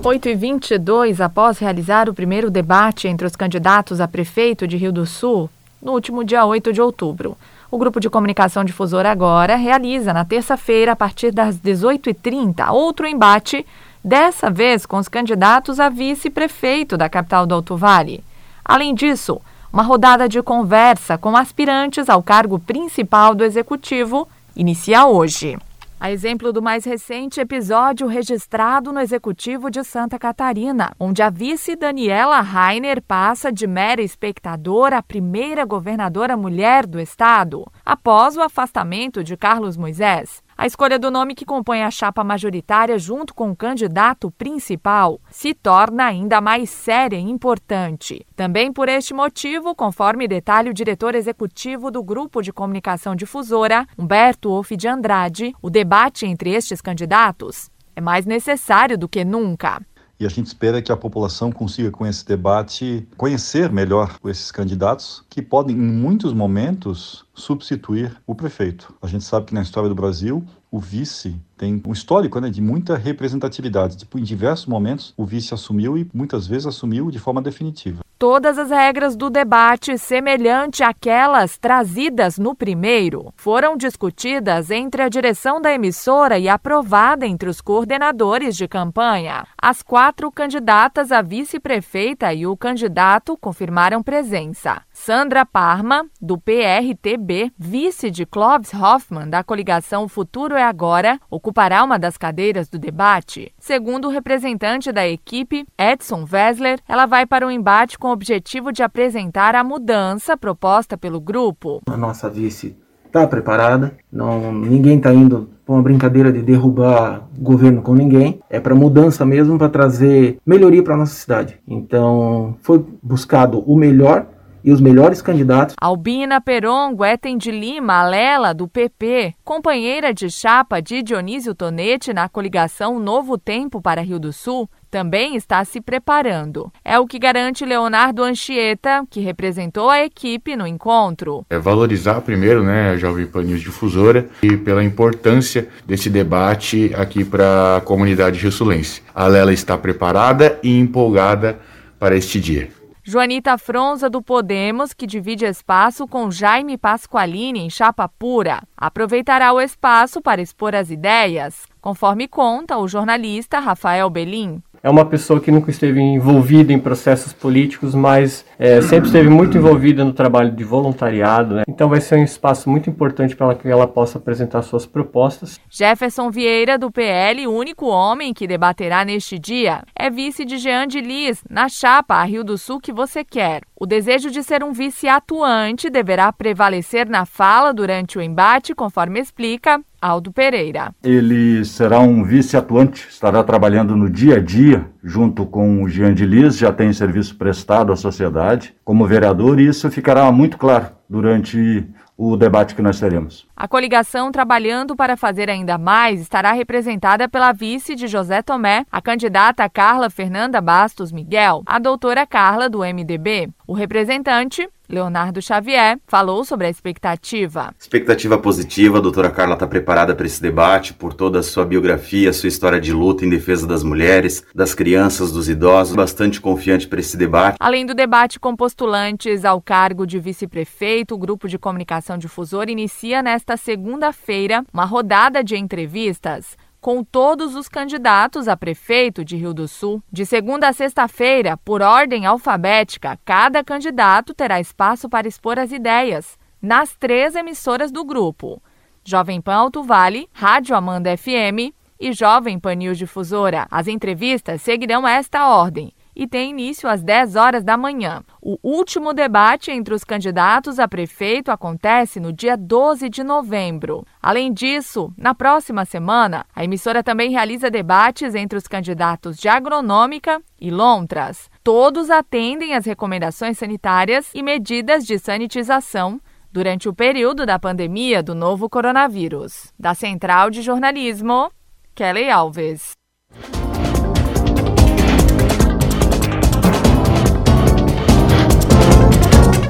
8 0.05 0.27
e 0.27 0.35
22 0.35 1.21
após 1.21 1.59
realizar 1.59 2.09
o 2.09 2.13
primeiro 2.13 2.51
debate 2.51 3.07
entre 3.07 3.25
os 3.25 3.37
candidatos 3.37 4.01
a 4.01 4.07
prefeito 4.07 4.67
de 4.67 4.75
Rio 4.75 4.91
do 4.91 5.05
Sul, 5.05 5.49
no 5.81 5.93
último 5.93 6.25
dia 6.25 6.43
8 6.43 6.73
de 6.73 6.81
outubro. 6.81 7.37
O 7.71 7.77
grupo 7.77 8.01
de 8.01 8.09
comunicação 8.09 8.65
difusor 8.65 9.05
agora 9.05 9.55
realiza 9.55 10.11
na 10.11 10.25
terça-feira, 10.25 10.91
a 10.91 10.95
partir 10.95 11.31
das 11.31 11.57
18h30, 11.57 12.69
outro 12.69 13.07
embate, 13.07 13.65
dessa 14.03 14.49
vez 14.49 14.85
com 14.85 14.97
os 14.97 15.07
candidatos 15.07 15.79
a 15.79 15.87
vice-prefeito 15.87 16.97
da 16.97 17.07
capital 17.07 17.45
do 17.45 17.55
Alto 17.55 17.77
Vale. 17.77 18.21
Além 18.65 18.93
disso, 18.93 19.39
uma 19.71 19.83
rodada 19.83 20.27
de 20.27 20.41
conversa 20.41 21.17
com 21.17 21.37
aspirantes 21.37 22.09
ao 22.09 22.21
cargo 22.21 22.59
principal 22.59 23.33
do 23.33 23.45
executivo 23.45 24.27
inicia 24.53 25.05
hoje. 25.05 25.57
A 26.03 26.11
exemplo 26.11 26.51
do 26.51 26.61
mais 26.61 26.83
recente 26.83 27.39
episódio 27.39 28.07
registrado 28.07 28.91
no 28.91 28.99
Executivo 28.99 29.71
de 29.71 29.85
Santa 29.85 30.19
Catarina, 30.19 30.91
onde 30.99 31.21
a 31.21 31.29
vice 31.29 31.77
Daniela 31.77 32.41
Rainer 32.41 33.01
passa 33.01 33.49
de 33.49 33.65
mera 33.65 34.01
espectadora 34.01 34.97
a 34.97 35.01
primeira 35.01 35.63
governadora 35.63 36.35
mulher 36.35 36.85
do 36.85 36.99
estado, 36.99 37.65
após 37.85 38.35
o 38.35 38.41
afastamento 38.41 39.23
de 39.23 39.37
Carlos 39.37 39.77
Moisés. 39.77 40.43
A 40.63 40.65
escolha 40.65 40.97
do 40.97 41.11
nome 41.11 41.35
que 41.35 41.43
compõe 41.43 41.83
a 41.83 41.91
chapa 41.91 42.23
majoritária 42.23 42.97
junto 42.97 43.33
com 43.33 43.51
o 43.51 43.55
candidato 43.55 44.31
principal 44.31 45.19
se 45.29 45.53
torna 45.53 46.05
ainda 46.05 46.39
mais 46.39 46.69
séria 46.69 47.17
e 47.17 47.29
importante. 47.29 48.25
Também 48.33 48.71
por 48.71 48.87
este 48.87 49.13
motivo, 49.13 49.75
conforme 49.75 50.25
detalha 50.25 50.71
o 50.71 50.73
diretor 50.73 51.15
executivo 51.15 51.91
do 51.91 52.01
Grupo 52.01 52.41
de 52.41 52.53
Comunicação 52.53 53.13
Difusora, 53.13 53.85
Humberto 53.99 54.51
Wolff 54.51 54.77
de 54.77 54.87
Andrade, 54.87 55.53
o 55.61 55.69
debate 55.69 56.25
entre 56.25 56.51
estes 56.51 56.79
candidatos 56.79 57.69
é 57.93 57.99
mais 57.99 58.25
necessário 58.25 58.97
do 58.97 59.09
que 59.09 59.23
nunca. 59.25 59.81
E 60.19 60.25
a 60.25 60.29
gente 60.29 60.47
espera 60.47 60.81
que 60.81 60.91
a 60.91 60.97
população 60.97 61.51
consiga, 61.51 61.91
com 61.91 62.05
esse 62.05 62.25
debate, 62.25 63.07
conhecer 63.17 63.71
melhor 63.71 64.17
esses 64.25 64.51
candidatos 64.51 65.23
que 65.29 65.41
podem, 65.41 65.75
em 65.75 65.79
muitos 65.79 66.33
momentos, 66.33 67.25
substituir 67.33 68.15
o 68.25 68.35
prefeito. 68.35 68.93
A 69.01 69.07
gente 69.07 69.23
sabe 69.23 69.47
que 69.47 69.53
na 69.53 69.61
história 69.61 69.89
do 69.89 69.95
Brasil, 69.95 70.45
o 70.71 70.79
vice 70.79 71.35
tem 71.63 71.81
um 71.87 71.93
histórico 71.93 72.41
né, 72.41 72.49
de 72.49 72.61
muita 72.61 72.97
representatividade. 72.97 73.95
Tipo, 73.95 74.19
em 74.19 74.23
diversos 74.23 74.65
momentos, 74.65 75.13
o 75.15 75.25
vice 75.25 75.53
assumiu 75.53 75.97
e 75.97 76.05
muitas 76.13 76.45
vezes 76.45 76.67
assumiu 76.67 77.09
de 77.09 77.19
forma 77.19 77.41
definitiva. 77.41 78.03
Todas 78.19 78.57
as 78.57 78.69
regras 78.69 79.17
do 79.17 79.29
debate, 79.29 79.97
semelhante 79.97 80.81
àquelas 80.81 81.57
trazidas 81.57 82.37
no 82.37 82.55
primeiro, 82.55 83.33
foram 83.35 83.75
discutidas 83.75 84.71
entre 84.71 85.01
a 85.01 85.09
direção 85.09 85.61
da 85.61 85.73
emissora 85.73 86.39
e 86.39 86.47
aprovada 86.47 87.25
entre 87.25 87.49
os 87.49 87.59
coordenadores 87.59 88.55
de 88.55 88.65
campanha. 88.65 89.45
As 89.61 89.81
quatro 89.81 90.31
candidatas 90.31 91.11
a 91.11 91.21
vice-prefeita 91.21 92.33
e 92.33 92.47
o 92.47 92.55
candidato 92.55 93.37
confirmaram 93.37 94.01
presença. 94.01 94.81
Sandra 94.93 95.45
Parma, 95.45 96.05
do 96.21 96.37
PRTB, 96.37 97.51
vice 97.57 98.09
de 98.09 98.25
Clóvis 98.25 98.73
Hoffmann, 98.73 99.29
da 99.29 99.43
coligação 99.43 100.07
Futuro 100.07 100.55
é 100.55 100.63
Agora, 100.63 101.19
ocupará 101.53 101.83
uma 101.83 101.99
das 101.99 102.17
cadeiras 102.17 102.67
do 102.67 102.79
debate. 102.79 103.53
Segundo 103.59 104.07
o 104.07 104.11
representante 104.11 104.91
da 104.91 105.07
equipe, 105.07 105.65
Edson 105.77 106.25
Wessler, 106.31 106.79
ela 106.89 107.05
vai 107.05 107.27
para 107.27 107.45
o 107.45 107.51
embate 107.51 107.99
com 107.99 108.07
o 108.07 108.11
objetivo 108.11 108.71
de 108.71 108.81
apresentar 108.81 109.53
a 109.53 109.63
mudança 109.63 110.35
proposta 110.35 110.97
pelo 110.97 111.21
grupo. 111.21 111.79
A 111.85 111.95
nossa 111.95 112.27
vice 112.27 112.75
está 113.05 113.27
preparada, 113.27 113.95
não, 114.11 114.51
ninguém 114.51 114.97
está 114.97 115.13
indo 115.13 115.47
para 115.63 115.75
uma 115.75 115.83
brincadeira 115.83 116.31
de 116.31 116.41
derrubar 116.41 117.27
governo 117.37 117.83
com 117.83 117.93
ninguém, 117.93 118.39
é 118.49 118.59
para 118.59 118.73
mudança 118.73 119.23
mesmo, 119.23 119.55
para 119.55 119.69
trazer 119.69 120.39
melhoria 120.43 120.81
para 120.81 120.97
nossa 120.97 121.13
cidade. 121.13 121.59
Então, 121.67 122.57
foi 122.63 122.83
buscado 123.03 123.59
o 123.59 123.75
melhor 123.75 124.25
e 124.63 124.71
os 124.71 124.79
melhores 124.79 125.21
candidatos. 125.21 125.75
Albina 125.79 126.39
Peron 126.39 126.95
Guetem 126.95 127.37
de 127.37 127.51
Lima 127.51 127.95
Alela, 127.95 128.53
do 128.53 128.67
PP, 128.67 129.33
companheira 129.43 130.13
de 130.13 130.29
chapa 130.29 130.81
de 130.81 131.03
Dionísio 131.03 131.53
Tonete 131.53 132.13
na 132.13 132.29
coligação 132.29 132.99
Novo 132.99 133.37
Tempo 133.37 133.81
para 133.81 134.01
Rio 134.01 134.19
do 134.19 134.31
Sul, 134.31 134.69
também 134.93 135.35
está 135.35 135.65
se 135.65 135.81
preparando. 135.81 136.71
É 136.85 136.99
o 136.99 137.07
que 137.07 137.17
garante 137.17 137.65
Leonardo 137.65 138.23
Anchieta, 138.23 139.03
que 139.09 139.19
representou 139.19 139.89
a 139.89 140.03
equipe 140.03 140.55
no 140.55 140.67
encontro. 140.67 141.43
É 141.49 141.57
valorizar 141.57 142.21
primeiro 142.21 142.63
né, 142.63 142.91
a 142.91 142.97
Jovem 142.97 143.25
Pan 143.25 143.41
News 143.41 143.61
Difusora 143.61 144.29
e 144.43 144.55
pela 144.55 144.83
importância 144.83 145.67
desse 145.83 146.11
debate 146.11 146.91
aqui 146.95 147.25
para 147.25 147.77
a 147.77 147.81
comunidade 147.81 148.39
rissulense. 148.39 149.01
A 149.15 149.25
Lela 149.25 149.51
está 149.51 149.75
preparada 149.79 150.59
e 150.61 150.77
empolgada 150.77 151.59
para 151.97 152.15
este 152.15 152.39
dia. 152.39 152.69
Joanita 153.05 153.57
Fronza, 153.57 154.09
do 154.09 154.21
Podemos, 154.21 154.93
que 154.93 155.05
divide 155.05 155.43
espaço 155.43 156.07
com 156.07 156.31
Jaime 156.31 156.77
Pasqualini 156.77 157.59
em 157.59 157.69
Chapa 157.69 158.07
Pura, 158.07 158.63
aproveitará 158.77 159.51
o 159.51 159.59
espaço 159.59 160.21
para 160.21 160.41
expor 160.41 160.73
as 160.73 160.89
ideias, 160.89 161.67
conforme 161.81 162.29
conta 162.29 162.77
o 162.77 162.87
jornalista 162.87 163.59
Rafael 163.59 164.09
Belim 164.09 164.63
é 164.83 164.89
uma 164.89 165.05
pessoa 165.05 165.39
que 165.39 165.49
nunca 165.49 165.71
esteve 165.71 166.01
envolvida 166.01 166.73
em 166.73 166.77
processos 166.77 167.31
políticos, 167.31 167.95
mas 167.95 168.45
é, 168.59 168.81
sempre 168.81 169.05
esteve 169.05 169.29
muito 169.29 169.57
envolvida 169.57 170.03
no 170.03 170.11
trabalho 170.11 170.51
de 170.51 170.63
voluntariado. 170.65 171.55
Né? 171.55 171.63
Então 171.69 171.87
vai 171.87 172.01
ser 172.01 172.19
um 172.19 172.23
espaço 172.23 172.69
muito 172.69 172.89
importante 172.89 173.33
para 173.33 173.55
que 173.55 173.69
ela 173.69 173.87
possa 173.87 174.17
apresentar 174.17 174.61
suas 174.61 174.85
propostas. 174.85 175.57
Jefferson 175.69 176.29
Vieira, 176.29 176.77
do 176.77 176.91
PL, 176.91 177.47
único 177.47 177.85
homem 177.85 178.33
que 178.33 178.45
debaterá 178.45 179.05
neste 179.05 179.39
dia, 179.39 179.83
é 179.97 180.09
vice 180.09 180.43
de 180.43 180.57
Jean 180.57 180.85
de 180.85 180.99
Lis, 180.99 181.41
na 181.49 181.69
chapa 181.69 182.15
a 182.15 182.23
Rio 182.23 182.43
do 182.43 182.57
Sul 182.57 182.81
que 182.81 182.91
você 182.91 183.23
quer. 183.23 183.61
O 183.83 183.85
desejo 183.85 184.31
de 184.31 184.41
ser 184.41 184.63
um 184.63 184.71
vice 184.71 185.09
atuante 185.09 185.89
deverá 185.89 186.31
prevalecer 186.31 187.05
na 187.09 187.25
fala 187.25 187.73
durante 187.73 188.17
o 188.17 188.21
embate, 188.21 188.73
conforme 188.73 189.19
explica 189.19 189.81
Aldo 190.01 190.31
Pereira. 190.31 190.95
Ele 191.03 191.65
será 191.65 191.99
um 191.99 192.23
vice-atuante, 192.23 193.05
estará 193.09 193.43
trabalhando 193.43 193.93
no 193.97 194.09
dia 194.09 194.37
a 194.37 194.39
dia 194.39 194.89
junto 195.03 195.45
com 195.45 195.83
o 195.83 195.89
Jean 195.89 196.13
de 196.13 196.25
Lis, 196.25 196.57
já 196.57 196.71
tem 196.71 196.93
serviço 196.93 197.35
prestado 197.35 197.91
à 197.91 197.97
sociedade 197.97 198.73
como 198.85 199.05
vereador 199.05 199.59
e 199.59 199.67
isso 199.67 199.91
ficará 199.91 200.31
muito 200.31 200.57
claro 200.57 200.87
durante 201.09 201.85
o 202.31 202.37
debate 202.37 202.73
que 202.73 202.81
nós 202.81 202.99
teremos. 202.99 203.45
A 203.55 203.67
coligação 203.67 204.31
trabalhando 204.31 204.95
para 204.95 205.17
fazer 205.17 205.49
ainda 205.49 205.77
mais 205.77 206.21
estará 206.21 206.53
representada 206.53 207.27
pela 207.27 207.51
vice 207.51 207.95
de 207.95 208.07
José 208.07 208.41
Tomé, 208.41 208.85
a 208.91 209.01
candidata 209.01 209.67
Carla 209.69 210.09
Fernanda 210.09 210.61
Bastos 210.61 211.11
Miguel, 211.11 211.63
a 211.65 211.79
doutora 211.79 212.25
Carla 212.25 212.69
do 212.69 212.79
MDB. 212.79 213.49
O 213.67 213.73
representante 213.73 214.67
Leonardo 214.93 215.41
Xavier 215.41 215.97
falou 216.07 216.45
sobre 216.45 216.67
a 216.67 216.69
expectativa. 216.69 217.73
Expectativa 217.79 218.37
positiva, 218.37 218.99
a 218.99 219.01
doutora 219.01 219.31
Carla 219.31 219.55
está 219.55 219.65
preparada 219.65 220.15
para 220.15 220.25
esse 220.25 220.41
debate 220.41 220.93
por 220.93 221.13
toda 221.13 221.39
a 221.39 221.43
sua 221.43 221.65
biografia, 221.65 222.31
sua 222.31 222.47
história 222.47 222.79
de 222.79 222.93
luta 222.93 223.25
em 223.25 223.29
defesa 223.29 223.65
das 223.65 223.83
mulheres, 223.83 224.45
das 224.53 224.75
crianças, 224.75 225.31
dos 225.31 225.49
idosos, 225.49 225.95
bastante 225.95 226.39
confiante 226.39 226.87
para 226.87 226.99
esse 226.99 227.17
debate. 227.17 227.57
Além 227.59 227.85
do 227.85 227.93
debate 227.93 228.39
com 228.39 228.55
postulantes 228.55 229.43
ao 229.43 229.61
cargo 229.61 230.05
de 230.05 230.19
vice-prefeito, 230.19 231.15
o 231.15 231.17
grupo 231.17 231.49
de 231.49 231.57
comunicação 231.57 232.17
difusor 232.17 232.69
inicia 232.69 233.23
nesta 233.23 233.57
segunda-feira 233.57 234.63
uma 234.71 234.85
rodada 234.85 235.43
de 235.43 235.57
entrevistas 235.57 236.55
com 236.83 237.01
todos 237.01 237.55
os 237.55 237.69
candidatos 237.69 238.49
a 238.49 238.57
prefeito 238.57 239.23
de 239.23 239.37
Rio 239.37 239.53
do 239.53 239.69
Sul. 239.69 240.03
De 240.11 240.25
segunda 240.25 240.67
a 240.67 240.73
sexta-feira, 240.73 241.55
por 241.55 241.81
ordem 241.81 242.25
alfabética, 242.25 243.17
cada 243.23 243.63
candidato 243.63 244.33
terá 244.33 244.59
espaço 244.59 245.07
para 245.07 245.25
expor 245.25 245.57
as 245.57 245.71
ideias 245.71 246.37
nas 246.61 246.93
três 246.93 247.35
emissoras 247.35 247.89
do 247.89 248.03
grupo: 248.03 248.61
Jovem 249.01 249.39
Pan 249.39 249.55
Alto 249.55 249.81
Vale, 249.81 250.27
Rádio 250.33 250.75
Amanda 250.75 251.15
FM 251.15 251.71
e 251.97 252.11
Jovem 252.11 252.59
Pan 252.59 252.75
News 252.75 252.97
Difusora. 252.97 253.65
As 253.71 253.87
entrevistas 253.87 254.61
seguirão 254.61 255.07
esta 255.07 255.47
ordem 255.47 255.93
e 256.15 256.27
tem 256.27 256.51
início 256.51 256.87
às 256.89 257.03
10 257.03 257.35
horas 257.35 257.63
da 257.63 257.77
manhã. 257.77 258.23
O 258.41 258.57
último 258.63 259.13
debate 259.13 259.71
entre 259.71 259.93
os 259.93 260.03
candidatos 260.03 260.79
a 260.79 260.87
prefeito 260.87 261.51
acontece 261.51 262.19
no 262.19 262.31
dia 262.31 262.55
12 262.55 263.09
de 263.09 263.23
novembro. 263.23 264.05
Além 264.21 264.51
disso, 264.53 265.11
na 265.17 265.33
próxima 265.33 265.85
semana, 265.85 266.45
a 266.55 266.63
emissora 266.63 267.03
também 267.03 267.31
realiza 267.31 267.69
debates 267.69 268.35
entre 268.35 268.57
os 268.57 268.67
candidatos 268.67 269.37
de 269.37 269.47
agronômica 269.47 270.41
e 270.59 270.69
lontras. 270.71 271.49
Todos 271.63 272.09
atendem 272.09 272.73
às 272.75 272.85
recomendações 272.85 273.57
sanitárias 273.57 274.29
e 274.33 274.41
medidas 274.41 275.05
de 275.05 275.17
sanitização 275.19 276.19
durante 276.51 276.87
o 276.87 276.93
período 276.93 277.45
da 277.45 277.57
pandemia 277.57 278.21
do 278.21 278.35
novo 278.35 278.69
coronavírus. 278.69 279.73
Da 279.77 279.95
Central 279.95 280.51
de 280.51 280.61
Jornalismo, 280.61 281.51
Kelly 281.95 282.29
Alves. 282.29 283.02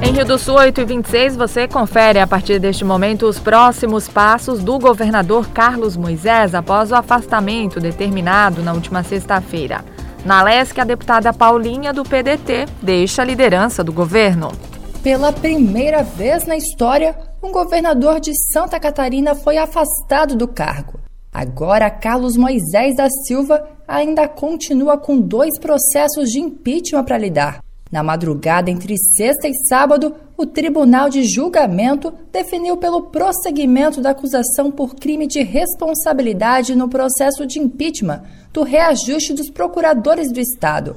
Em 0.04 0.12
Rio 0.12 0.26
do 0.26 0.38
Sul, 0.38 0.56
8 0.56 0.82
e 0.82 0.84
26, 0.84 1.34
você 1.34 1.66
confere 1.66 2.18
a 2.18 2.26
partir 2.26 2.58
deste 2.58 2.84
momento 2.84 3.26
os 3.26 3.38
próximos 3.38 4.06
passos 4.06 4.62
do 4.62 4.78
governador 4.78 5.48
Carlos 5.48 5.96
Moisés 5.96 6.54
após 6.54 6.92
o 6.92 6.94
afastamento 6.94 7.80
determinado 7.80 8.62
na 8.62 8.74
última 8.74 9.02
sexta-feira. 9.02 9.82
Na 10.22 10.42
LESC, 10.42 10.78
a 10.78 10.84
deputada 10.84 11.32
Paulinha 11.32 11.90
do 11.90 12.04
PDT 12.04 12.66
deixa 12.82 13.22
a 13.22 13.24
liderança 13.24 13.82
do 13.82 13.94
governo. 13.94 14.52
Pela 15.02 15.32
primeira 15.32 16.02
vez 16.02 16.44
na 16.44 16.54
história, 16.54 17.16
um 17.42 17.50
governador 17.50 18.20
de 18.20 18.32
Santa 18.52 18.78
Catarina 18.78 19.34
foi 19.34 19.56
afastado 19.56 20.36
do 20.36 20.46
cargo. 20.46 21.00
Agora, 21.32 21.90
Carlos 21.90 22.36
Moisés 22.36 22.96
da 22.96 23.08
Silva 23.08 23.66
ainda 23.88 24.28
continua 24.28 24.98
com 24.98 25.18
dois 25.18 25.58
processos 25.58 26.28
de 26.28 26.40
impeachment 26.40 27.04
para 27.04 27.16
lidar. 27.16 27.64
Na 27.90 28.02
madrugada 28.02 28.70
entre 28.70 28.96
sexta 28.96 29.46
e 29.46 29.54
sábado, 29.68 30.14
o 30.36 30.46
Tribunal 30.46 31.08
de 31.08 31.22
Julgamento 31.22 32.12
definiu 32.32 32.76
pelo 32.76 33.02
prosseguimento 33.02 34.00
da 34.00 34.10
acusação 34.10 34.70
por 34.70 34.96
crime 34.96 35.26
de 35.26 35.42
responsabilidade 35.42 36.74
no 36.74 36.88
processo 36.88 37.46
de 37.46 37.58
impeachment 37.58 38.22
do 38.52 38.62
reajuste 38.62 39.32
dos 39.32 39.50
procuradores 39.50 40.32
do 40.32 40.40
Estado. 40.40 40.96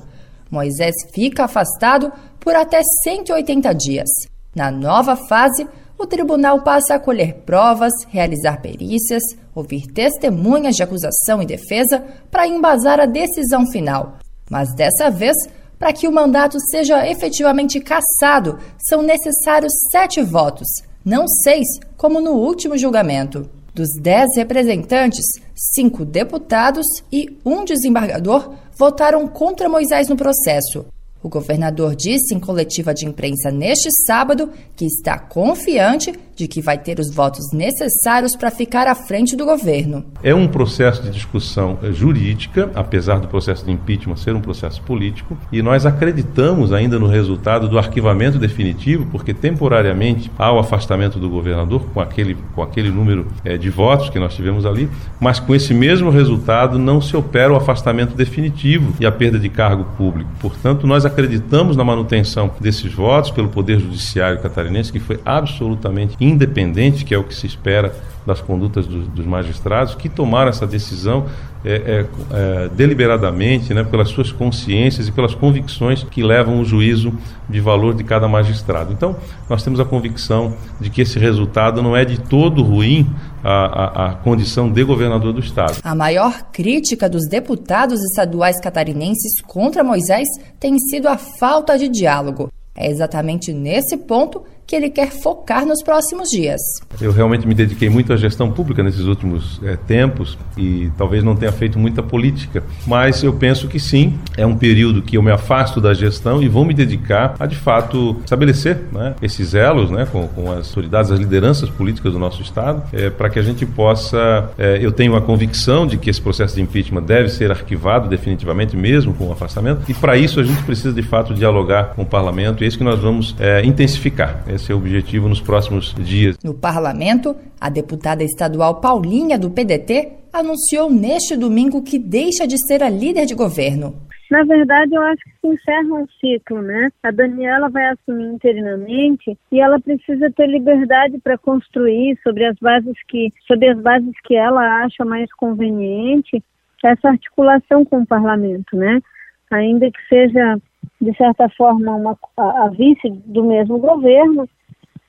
Moisés 0.50 0.96
fica 1.14 1.44
afastado 1.44 2.12
por 2.40 2.56
até 2.56 2.82
180 3.04 3.74
dias. 3.74 4.10
Na 4.56 4.72
nova 4.72 5.16
fase, 5.16 5.68
o 6.00 6.08
tribunal 6.08 6.62
passa 6.62 6.96
a 6.96 7.00
colher 7.00 7.34
provas, 7.46 7.92
realizar 8.10 8.62
perícias, 8.62 9.24
ouvir 9.54 9.88
testemunhas 9.88 10.76
de 10.76 10.84
acusação 10.84 11.42
e 11.42 11.46
defesa 11.46 12.04
para 12.32 12.48
embasar 12.48 13.00
a 13.00 13.06
decisão 13.06 13.66
final. 13.68 14.18
Mas 14.50 14.74
dessa 14.76 15.10
vez, 15.10 15.36
para 15.80 15.94
que 15.94 16.08
o 16.08 16.12
mandato 16.12 16.58
seja 16.72 17.08
efetivamente 17.08 17.80
cassado, 17.80 18.60
são 18.80 19.02
necessários 19.02 19.74
sete 19.92 20.22
votos, 20.22 20.68
não 21.06 21.28
seis, 21.28 21.68
como 21.96 22.20
no 22.20 22.32
último 22.32 22.78
julgamento. 22.78 23.50
Dos 23.74 23.90
dez 24.02 24.36
representantes, 24.36 25.26
cinco 25.56 26.04
deputados 26.04 26.86
e 27.12 27.38
um 27.46 27.64
desembargador 27.64 28.56
votaram 28.78 29.28
contra 29.28 29.70
Moisés 29.70 30.08
no 30.08 30.18
processo. 30.18 30.86
O 31.22 31.30
governador 31.30 31.96
disse 31.96 32.34
em 32.34 32.40
coletiva 32.40 32.94
de 32.94 33.06
imprensa 33.06 33.52
neste 33.52 33.92
sábado 34.06 34.52
que 34.76 34.86
está 34.86 35.20
confiante 35.20 36.14
de 36.38 36.48
que 36.48 36.62
vai 36.62 36.78
ter 36.78 37.00
os 37.00 37.12
votos 37.14 37.52
necessários 37.52 38.36
para 38.36 38.52
ficar 38.52 38.88
à 38.88 38.94
frente 38.94 39.36
do 39.36 39.44
governo. 39.44 40.06
É 40.22 40.36
um 40.36 40.48
processo 40.48 41.02
de 41.02 41.10
discussão 41.10 41.80
jurídica, 41.92 42.70
apesar 42.76 43.20
do 43.20 43.28
processo 43.28 43.66
de 43.66 43.72
impeachment 43.72 44.18
ser 44.18 44.36
um 44.36 44.42
processo 44.42 44.82
político, 44.84 45.36
e 45.52 45.62
nós 45.64 45.86
acreditamos 45.86 46.72
ainda 46.72 47.00
no 47.00 47.08
resultado 47.08 47.68
do 47.68 47.80
arquivamento 47.80 48.38
definitivo, 48.38 49.08
porque 49.12 49.34
temporariamente 49.34 50.32
há 50.38 50.52
o 50.52 50.60
afastamento 50.60 51.20
do 51.20 51.30
governador 51.30 51.84
com 51.94 52.00
aquele, 52.00 52.38
com 52.54 52.62
aquele 52.62 52.92
número 52.92 53.28
é, 53.44 53.58
de 53.58 53.70
votos 53.70 54.10
que 54.10 54.20
nós 54.20 54.36
tivemos 54.36 54.66
ali, 54.66 54.88
mas 55.20 55.40
com 55.40 55.56
esse 55.56 55.74
mesmo 55.74 56.12
resultado 56.12 56.78
não 56.78 57.02
se 57.02 57.18
opera 57.18 57.52
o 57.52 57.56
afastamento 57.56 58.16
definitivo 58.16 58.94
e 59.00 59.06
a 59.06 59.12
perda 59.12 59.40
de 59.40 59.50
cargo 59.50 59.86
público. 59.98 60.30
Portanto, 60.40 60.86
nós 60.86 61.04
acreditamos 61.04 61.76
na 61.76 61.84
manutenção 61.84 62.52
desses 62.60 62.94
votos 62.94 63.32
pelo 63.32 63.50
Poder 63.50 63.80
Judiciário 63.80 64.40
catarinense, 64.40 64.92
que 64.92 65.00
foi 65.00 65.20
absolutamente 65.26 66.16
independente, 66.28 67.06
que 67.06 67.14
é 67.14 67.18
o 67.18 67.24
que 67.24 67.36
se 67.36 67.48
espera 67.48 67.96
das 68.26 68.42
condutas 68.42 68.86
do, 68.86 69.04
dos 69.04 69.26
magistrados, 69.26 69.96
que 69.96 70.10
tomaram 70.10 70.50
essa 70.50 70.68
decisão 70.68 71.26
é, 71.66 71.76
é, 71.76 72.06
é, 72.32 72.70
deliberadamente, 72.70 73.74
né, 73.74 73.84
pelas 73.84 74.10
suas 74.10 74.32
consciências 74.32 75.08
e 75.08 75.12
pelas 75.12 75.34
convicções 75.34 76.04
que 76.04 76.22
levam 76.22 76.60
o 76.60 76.66
juízo 76.66 77.14
de 77.50 77.60
valor 77.60 77.96
de 77.96 78.04
cada 78.04 78.28
magistrado. 78.28 78.94
Então, 78.94 79.16
nós 79.50 79.64
temos 79.64 79.80
a 79.80 79.86
convicção 79.86 80.54
de 80.80 80.90
que 80.90 81.02
esse 81.02 81.18
resultado 81.18 81.82
não 81.82 81.96
é 81.96 82.06
de 82.06 82.20
todo 82.20 82.62
ruim 82.62 83.10
à, 83.44 84.10
à 84.10 84.16
condição 84.16 84.70
de 84.70 84.84
governador 84.84 85.34
do 85.34 85.40
Estado. 85.40 85.80
A 85.84 85.96
maior 85.96 86.52
crítica 86.52 87.10
dos 87.10 87.28
deputados 87.28 88.02
estaduais 88.02 88.60
catarinenses 88.60 89.42
contra 89.42 89.84
Moisés 89.84 90.28
tem 90.60 90.78
sido 90.78 91.08
a 91.08 91.18
falta 91.18 91.78
de 91.78 91.88
diálogo. 91.88 92.52
É 92.76 92.92
exatamente 92.92 93.52
nesse 93.52 93.98
ponto 93.98 94.44
que 94.68 94.76
ele 94.76 94.90
quer 94.90 95.10
focar 95.10 95.66
nos 95.66 95.82
próximos 95.82 96.28
dias. 96.30 96.60
Eu 97.00 97.14
realmente 97.14 97.48
me 97.48 97.54
dediquei 97.54 97.90
muito 97.90 98.12
à 98.12 98.18
gestão 98.18 98.52
pública 98.52 98.84
nesses 98.84 99.06
últimos 99.06 99.62
é, 99.64 99.78
tempos 99.78 100.38
e 100.58 100.92
talvez 100.98 101.24
não 101.24 101.38
tenha 101.38 101.54
feito 101.54 101.80
muita 101.80 102.04
política, 102.04 102.62
mas 102.86 103.24
eu 103.24 103.32
penso 103.32 103.70
que 103.70 103.80
sim, 103.80 104.20
é 104.38 104.46
um 104.46 104.56
período 104.56 105.02
que 105.02 105.18
eu 105.18 105.24
me 105.24 105.32
afasto 105.32 105.82
da 105.82 105.94
gestão 105.94 106.42
e 106.42 106.48
vou 106.48 106.64
me 106.64 106.74
dedicar 106.74 107.36
a 107.40 107.46
de 107.46 107.56
fato 107.56 108.18
estabelecer 108.24 108.78
né, 108.92 109.16
esses 109.22 109.54
elos 109.54 109.90
né, 109.92 110.08
com, 110.10 110.28
com, 110.28 110.52
as 110.52 110.70
autoridades, 110.70 111.12
as 111.12 111.20
lideranças 111.20 111.70
políticas 111.70 112.14
do 112.14 112.20
nosso 112.20 112.42
Estado, 112.42 112.84
é, 112.94 113.10
para 113.10 113.30
que 113.30 113.40
a 113.40 113.42
gente 113.42 113.66
possa. 113.66 114.52
É, 114.58 114.78
eu 114.82 114.92
tenho 114.92 115.16
a 115.16 115.22
convicção 115.22 115.86
de 115.86 115.98
que 115.98 116.10
esse 116.10 116.22
processo 116.22 116.56
de 116.56 116.62
impeachment 116.62 117.04
deve 117.04 117.30
ser 117.30 117.52
arquivado 117.52 118.08
definitivamente, 118.08 118.78
mesmo 118.78 119.14
com 119.14 119.28
o 119.28 119.32
afastamento, 119.32 119.82
e 119.90 119.94
para 119.94 120.16
isso 120.18 120.40
a 120.40 120.44
gente 120.44 120.62
precisa 120.64 120.94
de 120.94 121.02
fato 121.02 121.34
dialogar 121.34 121.96
com 121.96 122.04
o 122.04 122.06
parlamento, 122.06 122.64
e 122.64 122.66
é 122.66 122.68
isso 122.68 122.78
que 122.78 122.84
nós 122.84 123.00
vamos 123.00 123.36
intensificar 123.64 124.44
esse 124.48 124.72
é 124.72 124.76
o 124.76 124.78
objetivo 124.78 125.28
nos 125.28 125.42
próximos 125.42 125.96
dias. 125.98 126.38
No 126.44 126.54
parlamento, 126.54 127.36
a 127.60 127.70
deputada 127.70 128.24
estadual 128.24 128.76
Paulinha, 128.76 129.38
do 129.38 129.50
PDT, 129.50 130.10
anunciou 130.32 130.90
neste 130.90 131.36
domingo 131.36 131.82
que 131.82 131.98
deixa 131.98 132.48
de 132.48 132.58
ser 132.68 132.84
a 132.84 132.90
líder 132.90 133.26
de 133.26 133.34
governo. 133.34 133.96
Na 134.30 134.44
verdade, 134.44 134.94
eu 134.94 135.02
acho 135.02 135.24
que 135.24 135.32
se 135.40 135.48
encerra 135.48 135.94
um 135.94 136.08
ciclo, 136.20 136.62
né? 136.62 136.90
A 137.04 137.12
Daniela 137.12 137.70
vai 137.70 137.86
assumir 137.88 138.26
interinamente 138.26 139.38
e 139.52 139.60
ela 139.60 139.80
precisa 139.80 140.30
ter 140.32 140.48
liberdade 140.48 141.18
para 141.20 141.38
construir 141.38 142.20
sobre 142.24 142.46
as 142.46 142.56
bases 142.58 142.98
que, 143.08 143.32
sobre 143.48 143.70
as 143.70 143.80
bases 143.80 144.14
que 144.26 144.36
ela 144.36 144.84
acha 144.84 145.06
mais 145.06 145.32
conveniente 145.34 146.44
essa 146.84 147.10
articulação 147.10 147.84
com 147.84 148.02
o 148.02 148.08
parlamento, 148.08 148.76
né? 148.76 149.02
Ainda 149.50 149.90
que 149.90 150.00
seja 150.08 150.60
de 151.00 151.16
certa 151.16 151.48
forma, 151.50 151.96
uma, 151.96 152.18
a, 152.38 152.66
a 152.66 152.70
vice 152.70 153.10
do 153.26 153.44
mesmo 153.44 153.78
governo, 153.78 154.48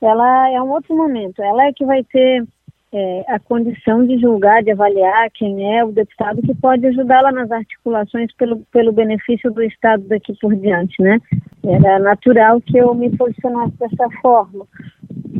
ela 0.01 0.51
é 0.51 0.61
um 0.63 0.71
outro 0.71 0.97
momento. 0.97 1.43
Ela 1.43 1.67
é 1.67 1.73
que 1.73 1.85
vai 1.85 2.05
ter 2.05 2.45
é, 2.93 3.25
a 3.29 3.39
condição 3.39 4.07
de 4.07 4.19
julgar, 4.19 4.63
de 4.63 4.71
avaliar 4.71 5.31
quem 5.35 5.77
é 5.77 5.85
o 5.85 5.93
deputado 5.93 6.41
que 6.41 6.55
pode 6.55 6.87
ajudá-la 6.87 7.33
nas 7.33 7.51
articulações 7.51 8.35
pelo, 8.37 8.61
pelo 8.73 8.93
benefício 8.93 9.51
do 9.51 9.63
Estado 9.63 10.05
daqui 10.09 10.35
por 10.41 10.55
diante, 10.57 11.03
né? 11.03 11.19
Era 11.65 11.99
natural 11.99 12.61
que 12.63 12.79
eu 12.79 12.95
me 12.95 13.15
posicionasse 13.17 13.77
dessa 13.79 14.09
forma. 14.23 14.67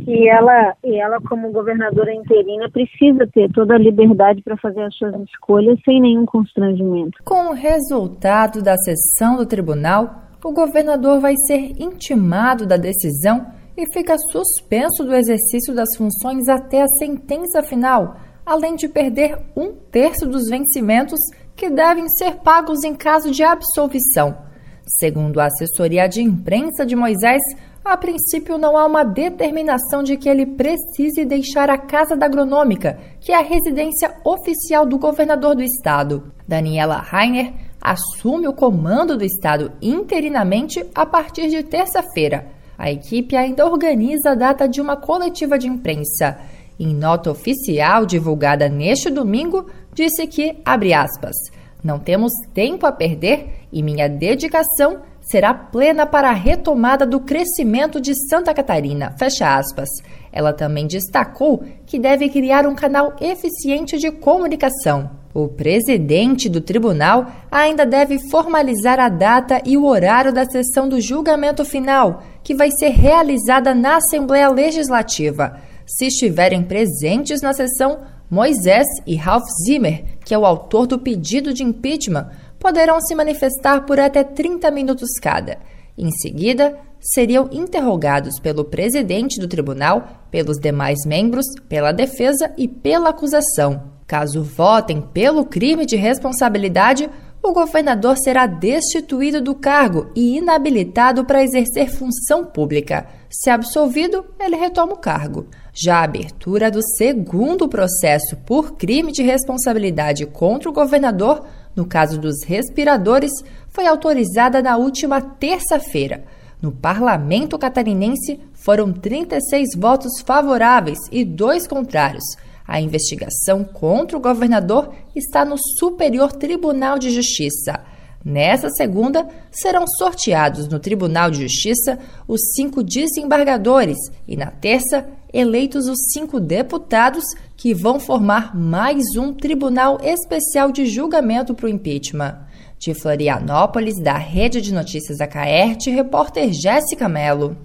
E 0.05 0.29
ela, 0.29 0.75
e 0.83 0.99
ela 0.99 1.19
como 1.21 1.51
governadora 1.51 2.13
interina, 2.13 2.69
precisa 2.69 3.27
ter 3.27 3.51
toda 3.51 3.75
a 3.75 3.79
liberdade 3.79 4.41
para 4.43 4.57
fazer 4.57 4.83
as 4.83 4.95
suas 4.95 5.15
escolhas 5.21 5.79
sem 5.83 5.99
nenhum 6.01 6.25
constrangimento. 6.25 7.17
Com 7.25 7.49
o 7.49 7.53
resultado 7.53 8.61
da 8.61 8.75
sessão 8.77 9.37
do 9.37 9.47
tribunal, 9.47 10.29
o 10.43 10.53
governador 10.53 11.19
vai 11.19 11.33
ser 11.47 11.73
intimado 11.79 12.65
da 12.65 12.77
decisão 12.77 13.58
e 13.79 13.93
fica 13.93 14.17
suspenso 14.17 15.05
do 15.05 15.15
exercício 15.15 15.73
das 15.73 15.95
funções 15.95 16.49
até 16.49 16.81
a 16.81 16.87
sentença 16.87 17.63
final, 17.63 18.17
além 18.45 18.75
de 18.75 18.89
perder 18.89 19.39
um 19.55 19.71
terço 19.71 20.25
dos 20.25 20.49
vencimentos 20.49 21.17
que 21.55 21.69
devem 21.69 22.09
ser 22.09 22.35
pagos 22.37 22.83
em 22.83 22.93
caso 22.93 23.31
de 23.31 23.41
absolvição. 23.41 24.37
Segundo 24.85 25.39
a 25.39 25.45
assessoria 25.45 26.09
de 26.09 26.21
imprensa 26.21 26.85
de 26.85 26.93
Moisés, 26.93 27.41
a 27.85 27.95
princípio 27.95 28.57
não 28.57 28.75
há 28.75 28.85
uma 28.85 29.05
determinação 29.05 30.03
de 30.03 30.17
que 30.17 30.27
ele 30.27 30.45
precise 30.45 31.23
deixar 31.23 31.69
a 31.69 31.77
Casa 31.77 32.17
da 32.17 32.25
Agronômica, 32.25 32.99
que 33.21 33.31
é 33.31 33.37
a 33.37 33.41
residência 33.41 34.13
oficial 34.25 34.85
do 34.85 34.97
governador 34.97 35.55
do 35.55 35.63
estado. 35.63 36.33
Daniela 36.45 36.97
Rainer 36.97 37.53
assume 37.81 38.45
o 38.45 38.53
comando 38.53 39.15
do 39.15 39.23
Estado 39.23 39.71
interinamente 39.81 40.85
a 40.93 41.05
partir 41.05 41.47
de 41.47 41.63
terça-feira. 41.63 42.58
A 42.79 42.89
equipe 42.89 43.35
ainda 43.35 43.67
organiza 43.67 44.31
a 44.31 44.35
data 44.35 44.65
de 44.65 44.79
uma 44.79 44.95
coletiva 44.95 45.59
de 45.59 45.67
imprensa. 45.67 46.39
Em 46.79 46.95
nota 46.95 47.29
oficial 47.29 48.05
divulgada 48.05 48.69
neste 48.69 49.09
domingo, 49.09 49.65
disse 49.93 50.25
que, 50.25 50.55
abre 50.63 50.93
aspas, 50.93 51.35
não 51.83 51.99
temos 51.99 52.31
tempo 52.53 52.85
a 52.85 52.91
perder 52.93 53.65
e 53.69 53.83
minha 53.83 54.07
dedicação 54.07 55.01
será 55.19 55.53
plena 55.53 56.05
para 56.05 56.29
a 56.29 56.33
retomada 56.33 57.05
do 57.05 57.19
crescimento 57.19 57.99
de 57.99 58.13
Santa 58.29 58.53
Catarina. 58.53 59.13
Fecha 59.19 59.57
aspas. 59.57 59.89
Ela 60.31 60.53
também 60.53 60.87
destacou 60.87 61.61
que 61.85 61.99
deve 61.99 62.29
criar 62.29 62.65
um 62.65 62.75
canal 62.75 63.13
eficiente 63.19 63.97
de 63.97 64.09
comunicação. 64.09 65.19
O 65.33 65.47
presidente 65.47 66.49
do 66.49 66.59
tribunal 66.59 67.27
ainda 67.51 67.85
deve 67.85 68.17
formalizar 68.29 68.99
a 68.99 69.09
data 69.09 69.61
e 69.63 69.77
o 69.77 69.85
horário 69.85 70.33
da 70.33 70.43
sessão 70.43 70.89
do 70.89 70.99
julgamento 70.99 71.63
final, 71.63 72.23
que 72.43 72.55
vai 72.55 72.71
ser 72.71 72.89
realizada 72.89 73.73
na 73.75 73.97
Assembleia 73.97 74.49
Legislativa. 74.49 75.57
Se 75.85 76.07
estiverem 76.07 76.63
presentes 76.63 77.41
na 77.41 77.53
sessão, 77.53 77.99
Moisés 78.29 78.87
e 79.07 79.15
Ralph 79.15 79.47
Zimmer, 79.65 80.03
que 80.23 80.33
é 80.33 80.37
o 80.37 80.45
autor 80.45 80.85
do 80.85 80.99
pedido 80.99 81.53
de 81.53 81.63
impeachment, 81.63 82.29
poderão 82.59 83.01
se 83.01 83.15
manifestar 83.15 83.85
por 83.85 83.99
até 83.99 84.23
30 84.23 84.69
minutos 84.69 85.09
cada. 85.19 85.57
Em 85.97 86.11
seguida, 86.11 86.77
seriam 86.99 87.49
interrogados 87.51 88.39
pelo 88.39 88.63
presidente 88.65 89.39
do 89.39 89.47
tribunal, 89.47 90.27
pelos 90.29 90.57
demais 90.57 90.99
membros, 91.05 91.45
pela 91.67 91.91
defesa 91.91 92.53
e 92.57 92.67
pela 92.67 93.09
acusação. 93.09 93.83
Caso 94.05 94.43
votem 94.43 95.01
pelo 95.01 95.45
crime 95.45 95.85
de 95.85 95.95
responsabilidade, 95.95 97.09
o 97.41 97.53
governador 97.53 98.17
será 98.17 98.45
destituído 98.45 99.41
do 99.41 99.55
cargo 99.55 100.11
e 100.15 100.37
inabilitado 100.37 101.23
para 101.23 101.43
exercer 101.43 101.89
função 101.89 102.45
pública. 102.45 103.07
Se 103.29 103.49
absolvido, 103.49 104.25
ele 104.39 104.55
retoma 104.55 104.93
o 104.93 104.97
cargo. 104.97 105.47
Já 105.73 105.99
a 105.99 106.03
abertura 106.03 106.69
do 106.69 106.81
segundo 106.97 107.69
processo 107.69 108.35
por 108.45 108.73
crime 108.73 109.11
de 109.11 109.23
responsabilidade 109.23 110.25
contra 110.25 110.69
o 110.69 110.73
governador, 110.73 111.45
no 111.75 111.85
caso 111.85 112.19
dos 112.19 112.43
respiradores, 112.43 113.31
foi 113.69 113.87
autorizada 113.87 114.61
na 114.61 114.75
última 114.75 115.21
terça-feira. 115.21 116.25
No 116.61 116.71
parlamento 116.71 117.57
catarinense, 117.57 118.39
foram 118.53 118.91
36 118.91 119.69
votos 119.77 120.19
favoráveis 120.19 120.99
e 121.09 121.23
dois 121.23 121.65
contrários. 121.65 122.25
A 122.69 122.79
investigação 122.79 123.63
contra 123.63 124.15
o 124.15 124.21
governador 124.21 124.93
está 125.15 125.43
no 125.43 125.55
Superior 125.79 126.31
Tribunal 126.31 126.99
de 126.99 127.09
Justiça. 127.09 127.79
Nessa 128.23 128.69
segunda, 128.69 129.27
serão 129.49 129.87
sorteados 129.97 130.67
no 130.67 130.77
Tribunal 130.77 131.31
de 131.31 131.41
Justiça 131.41 131.97
os 132.27 132.53
cinco 132.53 132.83
desembargadores 132.83 133.97
e, 134.27 134.37
na 134.37 134.51
terça, 134.51 135.07
eleitos 135.33 135.87
os 135.87 135.97
cinco 136.13 136.39
deputados 136.39 137.23
que 137.57 137.73
vão 137.73 137.99
formar 137.99 138.55
mais 138.55 139.03
um 139.17 139.33
Tribunal 139.33 139.97
Especial 140.03 140.71
de 140.71 140.85
Julgamento 140.85 141.55
para 141.55 141.65
o 141.65 141.69
impeachment. 141.69 142.37
De 142.77 142.93
Florianópolis, 142.93 143.99
da 143.99 144.15
Rede 144.15 144.61
de 144.61 144.71
Notícias 144.71 145.19
Acaerte, 145.19 145.89
repórter 145.89 146.53
Jéssica 146.53 147.09
Mello. 147.09 147.57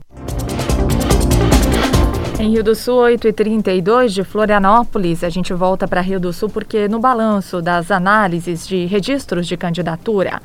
Em 2.44 2.50
Rio 2.50 2.62
do 2.62 2.74
Sul, 2.74 2.96
8h32 3.04 4.08
de 4.08 4.22
Florianópolis, 4.22 5.24
a 5.24 5.30
gente 5.30 5.54
volta 5.54 5.88
para 5.88 6.02
Rio 6.02 6.20
do 6.20 6.30
Sul 6.30 6.50
porque 6.50 6.86
no 6.86 6.98
balanço 6.98 7.62
das 7.62 7.90
análises 7.90 8.68
de 8.68 8.84
registros 8.84 9.46
de 9.46 9.56
candidatura, 9.56 10.42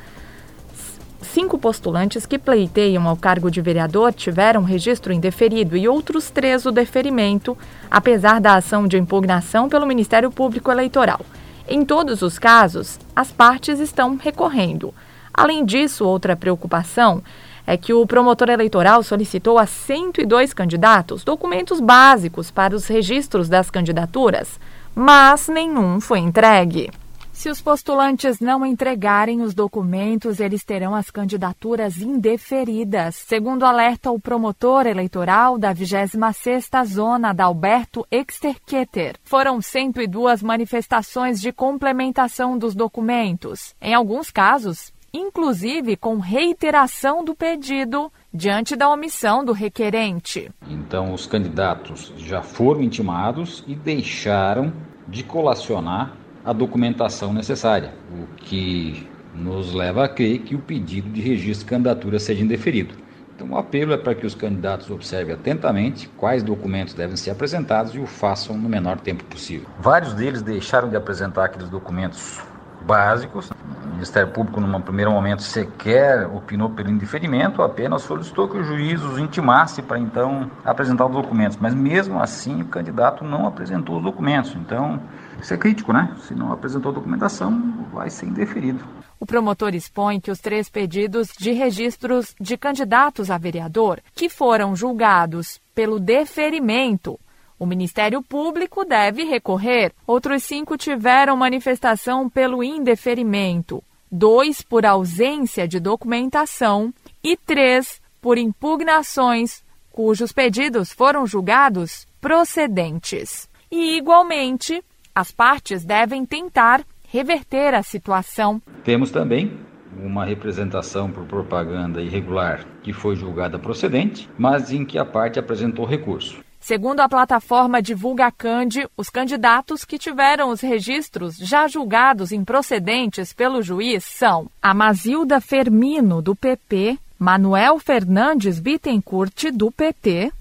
cinco 1.21 1.57
postulantes 1.57 2.25
que 2.25 2.39
pleiteiam 2.39 3.05
ao 3.05 3.17
cargo 3.17 3.51
de 3.51 3.59
vereador 3.59 4.13
tiveram 4.13 4.63
registro 4.63 5.11
indeferido 5.11 5.75
e 5.75 5.89
outros 5.89 6.31
três 6.31 6.65
o 6.65 6.71
deferimento, 6.71 7.57
apesar 7.91 8.39
da 8.39 8.55
ação 8.55 8.87
de 8.87 8.97
impugnação 8.97 9.67
pelo 9.67 9.85
Ministério 9.85 10.31
Público 10.31 10.71
Eleitoral. 10.71 11.19
Em 11.67 11.83
todos 11.83 12.21
os 12.21 12.39
casos, 12.39 12.97
as 13.13 13.29
partes 13.29 13.77
estão 13.77 14.15
recorrendo. 14.15 14.93
Além 15.33 15.65
disso, 15.65 16.05
outra 16.05 16.33
preocupação 16.33 17.21
é 17.69 17.77
que 17.77 17.93
o 17.93 18.03
promotor 18.07 18.49
eleitoral 18.49 19.03
solicitou 19.03 19.59
a 19.59 19.67
102 19.67 20.55
candidatos 20.55 21.23
documentos 21.23 21.79
básicos 21.79 22.49
para 22.49 22.75
os 22.75 22.87
registros 22.87 23.47
das 23.47 23.69
candidaturas, 23.69 24.59
mas 24.95 25.47
nenhum 25.47 26.01
foi 26.01 26.17
entregue. 26.17 26.89
Se 27.31 27.47
os 27.47 27.61
postulantes 27.61 28.39
não 28.39 28.65
entregarem 28.65 29.43
os 29.43 29.53
documentos, 29.53 30.39
eles 30.39 30.65
terão 30.65 30.95
as 30.95 31.11
candidaturas 31.11 31.97
indeferidas, 31.99 33.15
segundo 33.15 33.63
alerta 33.63 34.09
o 34.09 34.19
promotor 34.19 34.87
eleitoral 34.87 35.55
da 35.55 35.71
26ª 35.71 36.83
Zona, 36.85 37.33
Dalberto 37.33 38.03
Exterqueter. 38.09 39.15
Foram 39.23 39.61
102 39.61 40.41
manifestações 40.41 41.39
de 41.39 41.51
complementação 41.51 42.57
dos 42.57 42.73
documentos. 42.73 43.75
Em 43.79 43.93
alguns 43.93 44.31
casos, 44.31 44.91
inclusive 45.13 45.95
com 45.95 46.17
reiteração 46.17 47.23
do 47.23 47.35
pedido 47.35 48.11
diante 48.33 48.75
da 48.75 48.89
omissão 48.89 49.43
do 49.43 49.51
requerente. 49.51 50.51
Então, 50.67 51.13
os 51.13 51.25
candidatos 51.25 52.13
já 52.17 52.41
foram 52.41 52.81
intimados 52.81 53.63
e 53.67 53.75
deixaram 53.75 54.71
de 55.07 55.23
colacionar 55.23 56.13
a 56.45 56.53
documentação 56.53 57.33
necessária, 57.33 57.93
o 58.11 58.27
que 58.37 59.07
nos 59.33 59.73
leva 59.73 60.05
a 60.05 60.09
crer 60.09 60.39
que 60.39 60.55
o 60.55 60.59
pedido 60.59 61.09
de 61.09 61.21
registro 61.21 61.65
de 61.65 61.69
candidatura 61.69 62.19
seja 62.19 62.43
indeferido. 62.43 62.95
Então, 63.35 63.51
o 63.51 63.57
apelo 63.57 63.93
é 63.93 63.97
para 63.97 64.13
que 64.13 64.25
os 64.25 64.35
candidatos 64.35 64.89
observem 64.89 65.33
atentamente 65.33 66.09
quais 66.17 66.43
documentos 66.43 66.93
devem 66.93 67.15
ser 67.15 67.31
apresentados 67.31 67.95
e 67.95 67.99
o 67.99 68.05
façam 68.05 68.57
no 68.57 68.67
menor 68.67 68.99
tempo 68.99 69.23
possível. 69.23 69.65
Vários 69.79 70.13
deles 70.13 70.41
deixaram 70.41 70.89
de 70.89 70.97
apresentar 70.97 71.45
aqueles 71.45 71.69
documentos 71.69 72.41
básicos. 72.81 73.49
O 73.49 73.87
Ministério 73.91 74.31
Público, 74.31 74.59
num 74.59 74.81
primeiro 74.81 75.11
momento, 75.11 75.41
sequer 75.41 76.25
opinou 76.27 76.69
pelo 76.69 76.89
indeferimento, 76.89 77.61
apenas 77.61 78.03
solicitou 78.03 78.47
que 78.47 78.57
o 78.57 78.63
juiz 78.63 79.01
os 79.03 79.17
intimasse 79.19 79.81
para 79.81 79.99
então 79.99 80.49
apresentar 80.63 81.05
os 81.05 81.11
documentos. 81.11 81.57
Mas 81.57 81.73
mesmo 81.73 82.19
assim, 82.19 82.61
o 82.61 82.65
candidato 82.65 83.23
não 83.23 83.45
apresentou 83.45 83.97
os 83.97 84.03
documentos. 84.03 84.55
Então, 84.55 85.01
isso 85.41 85.53
é 85.53 85.57
crítico, 85.57 85.91
né? 85.91 86.15
Se 86.21 86.33
não 86.33 86.51
apresentou 86.51 86.91
documentação, 86.91 87.85
vai 87.91 88.09
ser 88.09 88.27
indeferido. 88.27 88.83
O 89.19 89.25
promotor 89.25 89.75
expõe 89.75 90.19
que 90.19 90.31
os 90.31 90.39
três 90.39 90.69
pedidos 90.69 91.29
de 91.37 91.51
registros 91.51 92.33
de 92.39 92.57
candidatos 92.57 93.29
a 93.29 93.37
vereador 93.37 93.99
que 94.15 94.29
foram 94.29 94.75
julgados 94.75 95.59
pelo 95.75 95.99
deferimento 95.99 97.19
o 97.59 97.65
Ministério 97.65 98.23
Público 98.23 98.85
deve 98.85 99.25
recorrer. 99.25 99.91
Outros 100.07 100.43
cinco 100.43 100.77
tiveram 100.77 101.35
manifestação 101.35 102.29
pelo 102.29 102.63
indeferimento, 102.63 103.83
dois 104.09 104.61
por 104.61 104.85
ausência 104.85 105.67
de 105.67 105.79
documentação 105.79 106.93
e 107.21 107.35
três 107.35 108.01
por 108.21 108.37
impugnações, 108.37 109.61
cujos 109.91 110.31
pedidos 110.31 110.91
foram 110.93 111.27
julgados 111.27 112.07
procedentes. 112.21 113.49
E, 113.69 113.97
igualmente, 113.97 114.83
as 115.13 115.31
partes 115.31 115.83
devem 115.85 116.25
tentar 116.25 116.83
reverter 117.07 117.73
a 117.73 117.83
situação. 117.83 118.61
Temos 118.83 119.11
também 119.11 119.59
uma 119.97 120.23
representação 120.23 121.11
por 121.11 121.25
propaganda 121.25 122.01
irregular 122.01 122.65
que 122.81 122.93
foi 122.93 123.15
julgada 123.15 123.59
procedente, 123.59 124.29
mas 124.37 124.71
em 124.71 124.85
que 124.85 124.97
a 124.97 125.05
parte 125.05 125.39
apresentou 125.39 125.85
recurso. 125.85 126.39
Segundo 126.59 126.99
a 126.99 127.09
plataforma 127.09 127.81
Divulga 127.81 128.31
Cande, 128.31 128.87
os 128.95 129.09
candidatos 129.09 129.85
que 129.85 129.97
tiveram 129.97 130.49
os 130.49 130.61
registros 130.61 131.37
já 131.37 131.67
julgados 131.67 132.31
improcedentes 132.31 133.33
pelo 133.33 133.61
juiz 133.61 134.03
são 134.03 134.47
Amazilda 134.61 135.39
Fermino, 135.39 136.21
do 136.21 136.35
PP, 136.35 136.99
Manuel 137.17 137.79
Fernandes 137.79 138.59
Bittencourt, 138.59 139.51
do 139.51 139.71
PT, 139.71 140.31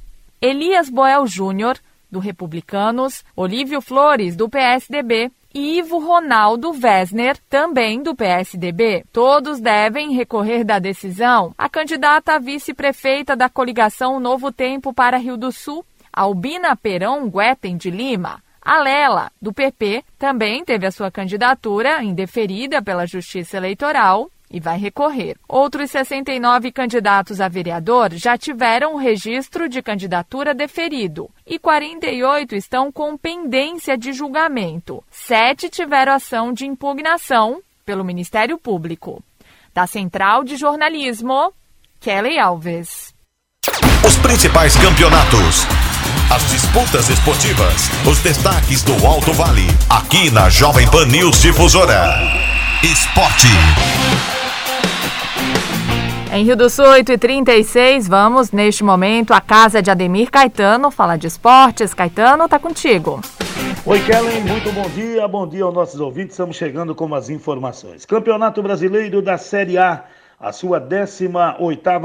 Elias 0.41 0.91
Boel 0.91 1.27
Júnior, 1.27 1.79
do 2.11 2.19
Republicanos, 2.19 3.25
Olívio 3.37 3.81
Flores, 3.81 4.35
do 4.35 4.49
PSDB, 4.49 5.31
e 5.55 5.79
Ivo 5.79 5.99
Ronaldo 5.99 6.71
Wesner, 6.71 7.39
também 7.49 8.03
do 8.03 8.15
PSDB. 8.15 9.05
Todos 9.13 9.61
devem 9.61 10.13
recorrer 10.13 10.63
da 10.63 10.79
decisão. 10.79 11.55
A 11.57 11.69
candidata 11.69 12.35
a 12.35 12.39
vice-prefeita 12.39 13.35
da 13.35 13.49
coligação 13.49 14.21
Novo 14.21 14.53
Tempo 14.53 14.93
para 14.93 15.17
Rio 15.17 15.37
do 15.37 15.51
Sul, 15.51 15.85
Albina 16.19 16.75
Perão 16.75 17.31
Guetem 17.31 17.77
de 17.77 17.93
Lima. 17.93 18.43
A 18.61 18.81
Lela, 18.81 19.31
do 19.41 19.53
PP, 19.53 20.03
também 20.19 20.65
teve 20.65 20.85
a 20.85 20.91
sua 20.91 21.13
candidatura 21.13 22.03
indeferida 22.03 22.83
pela 22.83 23.07
Justiça 23.07 23.57
Eleitoral 23.57 24.29
e 24.51 24.59
vai 24.59 24.77
recorrer. 24.77 25.37
Outros 25.49 25.93
69 25.93 26.73
candidatos 26.73 27.41
a 27.41 27.47
vereador 27.47 28.15
já 28.15 28.37
tiveram 28.37 28.95
o 28.95 28.99
registro 28.99 29.69
de 29.69 29.81
candidatura 29.81 30.53
deferido 30.53 31.31
e 31.47 31.57
48 31.57 32.57
estão 32.57 32.91
com 32.91 33.17
pendência 33.17 33.97
de 33.97 34.13
julgamento. 34.13 35.05
Sete 35.13 35.71
tiveram 35.71 36.15
ação 36.15 36.53
de 36.53 36.67
impugnação 36.67 37.63
pelo 37.87 38.05
Ministério 38.05 38.59
Público. 38.59 39.23
Da 39.73 39.87
Central 39.87 40.43
de 40.43 40.57
Jornalismo, 40.57 41.53
Kelly 42.01 42.41
Alves. 42.41 43.15
Os 44.05 44.17
principais 44.17 44.77
campeonatos 44.77 45.67
As 46.31 46.45
disputas 46.51 47.09
esportivas, 47.09 47.89
os 48.07 48.21
destaques 48.21 48.83
do 48.83 48.93
Alto 49.07 49.33
Vale, 49.33 49.67
aqui 49.89 50.31
na 50.31 50.51
Jovem 50.51 50.87
Pan 50.91 51.07
News 51.07 51.41
Difusora. 51.41 52.19
Esporte. 52.85 53.47
Em 56.31 56.45
Rio 56.45 56.55
do 56.55 56.69
Sul, 56.69 56.85
8 56.85 57.13
e 57.13 57.17
36 57.19 58.07
vamos 58.07 58.53
neste 58.53 58.85
momento 58.85 59.33
à 59.33 59.41
casa 59.41 59.81
de 59.81 59.91
Ademir 59.91 60.31
Caetano, 60.31 60.91
falar 60.91 61.17
de 61.17 61.27
esportes. 61.27 61.95
Caetano, 61.95 62.47
tá 62.47 62.59
contigo. 62.59 63.23
Oi, 63.87 63.99
Kellen, 64.01 64.43
muito 64.43 64.71
bom 64.71 64.87
dia. 64.91 65.27
Bom 65.27 65.49
dia 65.49 65.65
aos 65.65 65.73
nossos 65.73 65.99
ouvintes. 65.99 66.33
Estamos 66.33 66.57
chegando 66.57 66.95
com 66.95 67.15
as 67.15 67.31
informações. 67.31 68.05
Campeonato 68.05 68.63
Brasileiro 68.63 69.23
da 69.23 69.39
Série 69.39 69.79
A, 69.79 70.05
a 70.39 70.53
sua 70.53 70.79
18 70.79 71.59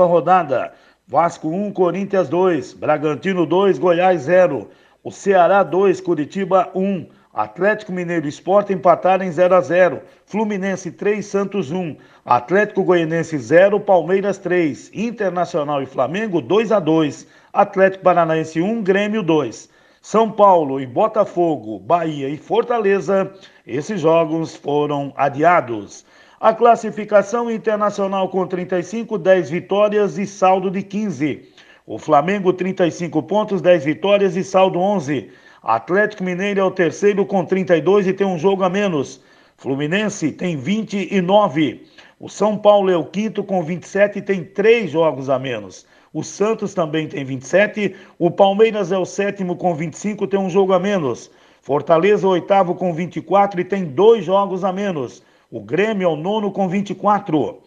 rodada. 0.08 0.72
Vasco 1.06 1.50
1, 1.50 1.74
Corinthians 1.74 2.30
2, 2.30 2.74
Bragantino 2.76 3.46
2, 3.46 3.78
Goiás 3.78 4.22
0, 4.22 4.70
o 5.04 5.12
Ceará 5.12 5.62
2, 5.62 6.00
Curitiba 6.00 6.72
1, 6.74 7.08
Atlético 7.34 7.92
Mineiro 7.92 8.26
e 8.26 8.30
Sport 8.30 8.70
empataram 8.70 9.26
em 9.26 9.32
0 9.32 9.54
a 9.54 9.60
0, 9.60 10.02
Fluminense 10.26 10.92
3, 10.92 11.26
Santos 11.26 11.72
1, 11.72 11.98
Atlético 12.24 12.86
Goianense 12.86 13.38
0, 13.38 13.82
Palmeiras 13.82 14.38
3, 14.38 14.92
Internacional 14.94 15.84
e 15.84 15.86
Flamengo 15.86 16.40
2 16.40 16.72
a 16.72 16.80
2, 16.80 17.28
Atlético 17.52 18.06
Paranaense 18.06 18.62
1, 18.62 18.82
Grêmio 18.82 19.22
2. 19.22 19.70
São 20.02 20.32
Paulo 20.32 20.80
e 20.80 20.86
Botafogo, 20.86 21.80
Bahia 21.80 22.30
e 22.30 22.38
Fortaleza, 22.38 23.30
esses 23.68 24.00
jogos 24.00 24.56
foram 24.56 25.14
adiados. 25.18 26.06
A 26.44 26.54
classificação 26.54 27.50
internacional 27.50 28.28
com 28.28 28.46
35, 28.46 29.18
10 29.18 29.50
vitórias 29.50 30.18
e 30.18 30.28
saldo 30.28 30.70
de 30.70 30.84
15. 30.84 31.42
O 31.88 31.98
Flamengo 31.98 32.52
35 32.52 33.24
pontos, 33.24 33.62
10 33.62 33.86
vitórias 33.86 34.36
e 34.36 34.44
saldo 34.44 34.78
11. 34.78 35.30
Atlético 35.64 36.22
Mineiro 36.22 36.60
é 36.60 36.64
o 36.66 36.70
terceiro 36.70 37.26
com 37.26 37.46
32 37.46 38.08
e 38.08 38.14
tem 38.14 38.28
um 38.28 38.38
jogo 38.38 38.62
a 38.62 38.70
menos. 38.70 39.24
Fluminense 39.56 40.34
tem 40.34 40.58
29. 40.58 41.86
O 42.20 42.28
São 42.28 42.58
Paulo 42.58 42.92
é 42.92 42.98
o 42.98 43.06
quinto 43.06 43.42
com 43.42 43.64
27 43.64 44.20
e 44.20 44.22
tem 44.22 44.44
três 44.44 44.92
jogos 44.92 45.30
a 45.30 45.40
menos. 45.40 45.86
O 46.12 46.26
Santos 46.26 46.74
também 46.74 47.08
tem 47.08 47.24
27. 47.24 47.96
O 48.20 48.30
Palmeiras 48.30 48.92
é 48.92 48.98
o 48.98 49.06
sétimo 49.06 49.56
com 49.56 49.74
25, 49.74 50.28
tem 50.28 50.42
um 50.42 50.50
jogo 50.50 50.74
a 50.74 50.80
menos. 50.80 51.32
Fortaleza, 51.62 52.28
oitavo 52.28 52.76
com 52.76 52.94
24 52.94 53.62
e 53.62 53.64
tem 53.64 53.86
dois 53.86 54.26
jogos 54.26 54.66
a 54.66 54.74
menos. 54.74 55.24
O 55.54 55.62
Grêmio 55.62 56.06
é 56.06 56.08
o 56.12 56.16
nono 56.16 56.52
com 56.52 56.68
24. 56.68 57.62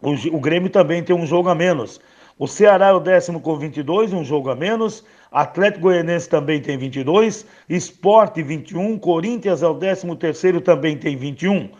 O, 0.00 0.10
o 0.36 0.40
Grêmio 0.40 0.70
também 0.70 1.02
tem 1.02 1.16
um 1.16 1.26
jogo 1.26 1.48
a 1.48 1.54
menos. 1.54 2.00
O 2.38 2.46
Ceará 2.46 2.90
é 2.90 2.92
o 2.92 3.00
décimo 3.00 3.40
com 3.40 3.56
22, 3.56 4.12
um 4.12 4.22
jogo 4.22 4.50
a 4.50 4.54
menos. 4.54 5.04
Atlético 5.28 5.82
Goianense 5.82 6.28
também 6.28 6.60
tem 6.62 6.78
22. 6.78 7.44
Esporte 7.68 8.40
21. 8.40 8.96
Corinthians 9.00 9.64
é 9.64 9.66
o 9.66 9.74
décimo 9.74 10.14
terceiro, 10.14 10.60
também 10.60 10.96
tem 10.96 11.16
21. 11.16 11.70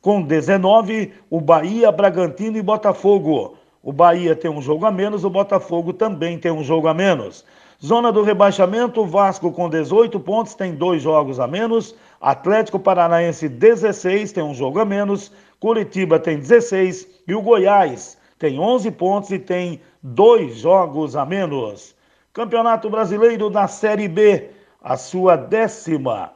Com 0.00 0.22
19, 0.22 1.12
o 1.28 1.40
Bahia, 1.40 1.90
Bragantino 1.90 2.56
e 2.56 2.62
Botafogo. 2.62 3.58
O 3.82 3.92
Bahia 3.92 4.36
tem 4.36 4.48
um 4.48 4.62
jogo 4.62 4.86
a 4.86 4.92
menos, 4.92 5.24
o 5.24 5.28
Botafogo 5.28 5.92
também 5.92 6.38
tem 6.38 6.52
um 6.52 6.62
jogo 6.62 6.86
a 6.86 6.94
menos. 6.94 7.44
Zona 7.84 8.10
do 8.10 8.22
rebaixamento, 8.22 9.04
Vasco 9.04 9.52
com 9.52 9.68
18 9.68 10.18
pontos, 10.18 10.54
tem 10.54 10.74
dois 10.74 11.02
jogos 11.02 11.38
a 11.38 11.46
menos. 11.46 11.94
Atlético 12.18 12.78
Paranaense 12.78 13.46
16, 13.46 14.32
tem 14.32 14.42
um 14.42 14.54
jogo 14.54 14.80
a 14.80 14.86
menos. 14.86 15.30
Curitiba 15.60 16.18
tem 16.18 16.38
16 16.38 17.06
e 17.28 17.34
o 17.34 17.42
Goiás 17.42 18.16
tem 18.38 18.58
11 18.58 18.90
pontos 18.92 19.30
e 19.32 19.38
tem 19.38 19.82
dois 20.02 20.56
jogos 20.56 21.14
a 21.14 21.26
menos. 21.26 21.94
Campeonato 22.32 22.88
Brasileiro 22.88 23.50
da 23.50 23.68
Série 23.68 24.08
B, 24.08 24.48
a 24.82 24.96
sua 24.96 25.36
décima 25.36 26.32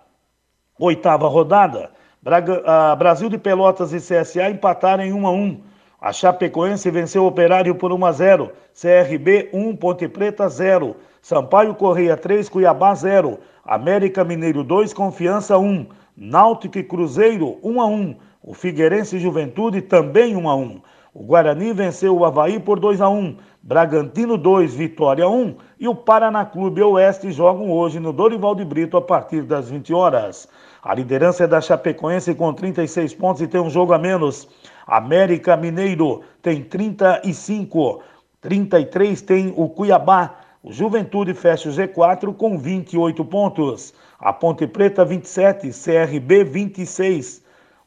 oitava 0.78 1.28
rodada. 1.28 1.90
Braga, 2.20 2.62
ah, 2.66 2.94
Brasil 2.94 3.30
de 3.30 3.38
Pelotas 3.38 3.94
e 3.94 3.96
CSA 3.96 4.51
empataram 4.51 5.03
em 5.03 5.14
1 5.14 5.26
a 5.26 5.30
1. 5.30 5.62
A 5.99 6.12
Chapecoense 6.12 6.90
venceu 6.90 7.24
o 7.24 7.26
Operário 7.26 7.74
por 7.74 7.90
1 7.90 8.05
a 8.05 8.12
0. 8.12 8.53
CRB 8.78 9.49
1, 9.53 9.76
Ponte 9.76 10.07
Preta 10.07 10.46
0. 10.49 10.94
Sampaio 11.29 11.74
Correia 11.74 12.16
3, 12.16 12.49
Cuiabá 12.49 12.95
0. 12.95 13.39
América 13.62 14.24
Mineiro 14.24 14.64
2, 14.64 14.95
Confiança 14.95 15.59
1. 15.59 15.87
Náutico 16.16 16.79
e 16.79 16.83
Cruzeiro 16.83 17.59
1 17.62 17.81
a 17.83 17.87
1. 17.87 18.16
O 18.43 18.55
Figueirense 18.55 19.18
Juventude 19.18 19.83
também 19.83 20.35
1 20.35 20.49
a 20.49 20.57
1. 20.57 20.81
O 21.12 21.24
Guarani 21.24 21.74
venceu 21.74 22.16
o 22.16 22.24
Havaí 22.24 22.59
por 22.59 22.81
2 22.81 23.03
a 23.03 23.11
1. 23.11 23.37
Bragantino 23.62 24.39
2, 24.39 24.74
Vitória 24.74 25.29
1. 25.29 25.55
E 25.79 25.87
o 25.87 25.95
Paraná 25.95 26.47
Clube 26.47 26.83
Oeste 26.83 27.31
jogam 27.31 27.70
hoje 27.70 28.01
no 28.01 28.11
Dorival 28.11 28.55
de 28.55 28.64
Brito 28.64 28.97
a 28.97 29.03
partir 29.03 29.43
das 29.43 29.68
20 29.68 29.93
horas. 29.93 30.49
A 30.83 30.95
liderança 30.95 31.45
é 31.45 31.47
da 31.47 31.61
Chapecoense 31.61 32.35
com 32.35 32.55
36 32.55 33.12
pontos 33.12 33.43
e 33.43 33.47
tem 33.47 33.61
um 33.61 33.68
jogo 33.68 33.93
a 33.93 33.99
menos. 33.99 34.49
América 34.87 35.59
Mineiro 35.59 36.22
tem 36.41 36.62
35, 36.62 38.01
33 38.41 39.20
tem 39.20 39.53
o 39.55 39.68
Cuiabá. 39.68 40.47
O 40.61 40.72
Juventude 40.72 41.34
fecha 41.34 41.68
o 41.68 41.72
G4 41.72 42.34
com 42.34 42.59
28 42.59 43.24
pontos. 43.24 43.94
A 44.18 44.32
Ponte 44.32 44.66
Preta 44.66 45.04
27, 45.04 45.70
CRB 45.70 46.42
26. 46.42 47.44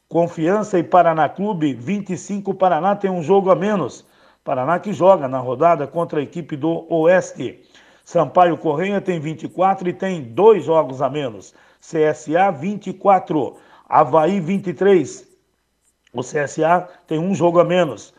Confiança 0.07 0.79
e 0.79 0.83
Paraná 0.83 1.27
Clube 1.27 1.73
25. 1.73 2.53
Paraná 2.53 2.95
tem 2.95 3.11
um 3.11 3.21
jogo 3.21 3.51
a 3.51 3.55
menos. 3.55 4.05
Paraná 4.41 4.79
que 4.79 4.93
joga 4.93 5.27
na 5.27 5.37
rodada 5.37 5.85
contra 5.85 6.21
a 6.21 6.23
equipe 6.23 6.55
do 6.55 6.85
Oeste. 6.89 7.59
Sampaio 8.05 8.57
Correia 8.57 9.01
tem 9.01 9.19
24 9.19 9.89
e 9.89 9.93
tem 9.93 10.21
dois 10.21 10.63
jogos 10.63 11.01
a 11.01 11.09
menos. 11.09 11.53
CSA 11.81 12.51
24. 12.51 13.57
Havaí 13.87 14.39
23. 14.39 15.27
O 16.13 16.21
CSA 16.21 16.87
tem 17.05 17.19
um 17.19 17.35
jogo 17.35 17.59
a 17.59 17.65
menos. 17.65 18.13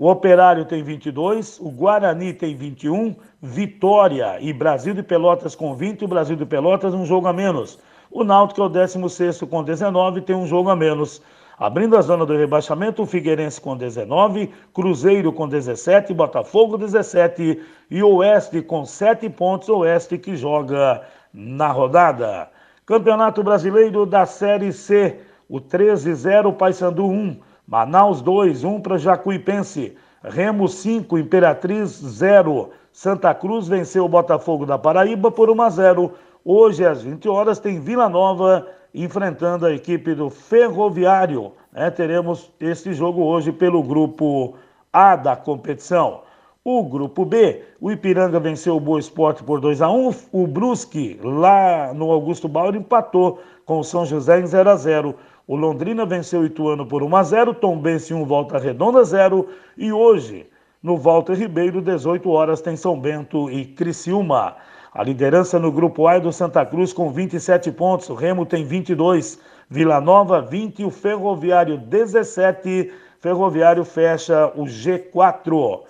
O 0.00 0.08
Operário 0.08 0.64
tem 0.64 0.80
22, 0.80 1.58
o 1.58 1.72
Guarani 1.72 2.32
tem 2.32 2.54
21, 2.54 3.16
Vitória 3.42 4.38
e 4.40 4.52
Brasil 4.52 4.94
de 4.94 5.02
Pelotas 5.02 5.56
com 5.56 5.74
20, 5.74 6.04
o 6.04 6.08
Brasil 6.08 6.36
de 6.36 6.46
Pelotas 6.46 6.94
um 6.94 7.04
jogo 7.04 7.26
a 7.26 7.32
menos. 7.32 7.80
O 8.08 8.22
Náutico 8.22 8.62
é 8.62 8.64
o 8.66 8.68
16 8.68 9.40
com 9.50 9.64
19, 9.64 10.20
tem 10.20 10.36
um 10.36 10.46
jogo 10.46 10.70
a 10.70 10.76
menos. 10.76 11.20
Abrindo 11.58 11.96
a 11.96 12.00
zona 12.00 12.24
do 12.24 12.36
rebaixamento, 12.36 13.02
o 13.02 13.06
Figueirense 13.06 13.60
com 13.60 13.76
19, 13.76 14.48
Cruzeiro 14.72 15.32
com 15.32 15.48
17, 15.48 16.14
Botafogo 16.14 16.78
17 16.78 17.60
e 17.90 18.00
Oeste 18.00 18.62
com 18.62 18.84
7 18.84 19.28
pontos, 19.28 19.68
Oeste 19.68 20.16
que 20.16 20.36
joga 20.36 21.02
na 21.34 21.72
rodada. 21.72 22.48
Campeonato 22.86 23.42
Brasileiro 23.42 24.06
da 24.06 24.24
Série 24.26 24.72
C. 24.72 25.18
O 25.48 25.60
13-0, 25.60 26.54
Paysandu 26.54 27.04
1. 27.04 27.47
Manaus 27.68 28.22
2, 28.22 28.64
1 28.64 28.80
para 28.80 28.96
Jacuipense. 28.96 29.94
Remo 30.24 30.66
5, 30.66 31.18
Imperatriz 31.18 31.90
0. 31.90 32.70
Santa 32.90 33.34
Cruz 33.34 33.68
venceu 33.68 34.06
o 34.06 34.08
Botafogo 34.08 34.64
da 34.64 34.78
Paraíba 34.78 35.30
por 35.30 35.50
1 35.50 35.60
a 35.60 35.68
0. 35.68 36.12
Hoje, 36.42 36.86
às 36.86 37.02
20 37.02 37.28
horas, 37.28 37.58
tem 37.58 37.78
Vila 37.78 38.08
Nova 38.08 38.66
enfrentando 38.94 39.66
a 39.66 39.72
equipe 39.74 40.14
do 40.14 40.30
Ferroviário. 40.30 41.52
É, 41.74 41.90
teremos 41.90 42.50
este 42.58 42.94
jogo 42.94 43.22
hoje 43.22 43.52
pelo 43.52 43.82
grupo 43.82 44.54
A 44.90 45.14
da 45.14 45.36
competição. 45.36 46.22
O 46.64 46.82
grupo 46.82 47.26
B, 47.26 47.62
o 47.78 47.90
Ipiranga 47.90 48.40
venceu 48.40 48.76
o 48.76 48.80
Boa 48.80 48.98
Esporte 48.98 49.42
por 49.42 49.60
2 49.60 49.82
a 49.82 49.90
1 49.90 50.10
O 50.32 50.46
Brusque, 50.46 51.20
lá 51.22 51.92
no 51.92 52.10
Augusto 52.10 52.48
Bauer, 52.48 52.74
empatou 52.74 53.40
com 53.66 53.78
o 53.78 53.84
São 53.84 54.06
José 54.06 54.40
em 54.40 54.46
0 54.46 54.70
a 54.70 54.76
0 54.76 55.14
o 55.48 55.56
Londrina 55.56 56.04
venceu 56.04 56.42
o 56.42 56.44
Ituano 56.44 56.84
por 56.84 57.02
1 57.02 57.16
a 57.16 57.22
0, 57.22 57.54
Tombense 57.54 58.12
1 58.12 58.22
Volta 58.26 58.58
Redonda 58.58 59.02
0 59.02 59.48
e 59.78 59.90
hoje, 59.90 60.46
no 60.82 60.98
Walter 60.98 61.32
Ribeiro, 61.32 61.80
18 61.80 62.28
horas 62.28 62.60
tem 62.60 62.76
São 62.76 63.00
Bento 63.00 63.50
e 63.50 63.64
Criciúma. 63.64 64.56
A 64.92 65.02
liderança 65.02 65.58
no 65.58 65.72
grupo 65.72 66.06
A 66.06 66.16
é 66.16 66.20
do 66.20 66.30
Santa 66.30 66.66
Cruz 66.66 66.92
com 66.92 67.10
27 67.10 67.72
pontos, 67.72 68.10
o 68.10 68.14
Remo 68.14 68.44
tem 68.44 68.62
22, 68.62 69.40
Vila 69.70 70.02
Nova 70.02 70.42
20 70.42 70.80
e 70.80 70.84
o 70.84 70.90
Ferroviário 70.90 71.78
17. 71.78 72.92
Ferroviário 73.18 73.86
fecha 73.86 74.52
o 74.54 74.64
G4. 74.64 75.80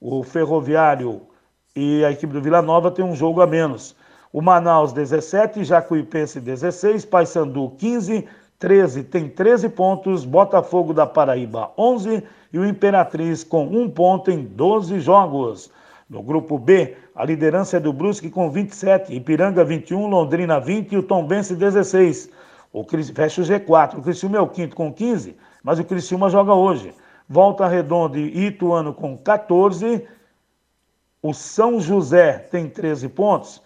O 0.00 0.22
Ferroviário 0.22 1.20
e 1.76 2.02
a 2.02 2.10
equipe 2.10 2.32
do 2.32 2.40
Vila 2.40 2.62
Nova 2.62 2.90
tem 2.90 3.04
um 3.04 3.14
jogo 3.14 3.42
a 3.42 3.46
menos. 3.46 3.94
O 4.32 4.40
Manaus 4.40 4.94
17, 4.94 5.64
Jacuipense 5.64 6.40
16, 6.40 7.04
Paysandu 7.04 7.74
15, 7.76 8.26
13 8.62 9.02
tem 9.02 9.28
13 9.28 9.70
pontos, 9.70 10.24
Botafogo 10.24 10.94
da 10.94 11.04
Paraíba 11.04 11.72
11 11.76 12.22
e 12.52 12.58
o 12.60 12.64
Imperatriz 12.64 13.42
com 13.42 13.64
um 13.64 13.90
ponto 13.90 14.30
em 14.30 14.44
12 14.44 15.00
jogos. 15.00 15.68
No 16.08 16.22
grupo 16.22 16.56
B, 16.60 16.96
a 17.12 17.24
liderança 17.24 17.78
é 17.78 17.80
do 17.80 17.92
Brusque 17.92 18.30
com 18.30 18.48
27, 18.52 19.12
Ipiranga 19.12 19.64
21, 19.64 20.06
Londrina 20.06 20.60
20 20.60 20.92
e 20.92 20.96
o 20.96 21.02
Tombense 21.02 21.56
16. 21.56 22.30
O 22.72 22.84
fecha 23.12 23.42
o 23.42 23.44
G4. 23.44 23.98
O 23.98 24.02
Criciúma 24.02 24.38
é 24.38 24.40
o 24.40 24.46
quinto 24.46 24.76
com 24.76 24.92
15, 24.92 25.36
mas 25.64 25.80
o 25.80 25.84
Criciúma 25.84 26.30
joga 26.30 26.54
hoje. 26.54 26.94
Volta 27.28 27.66
Redonda 27.66 28.16
e 28.16 28.46
Ituano 28.46 28.94
com 28.94 29.18
14. 29.18 30.06
O 31.20 31.34
São 31.34 31.80
José 31.80 32.38
tem 32.38 32.68
13 32.68 33.08
pontos. 33.08 33.60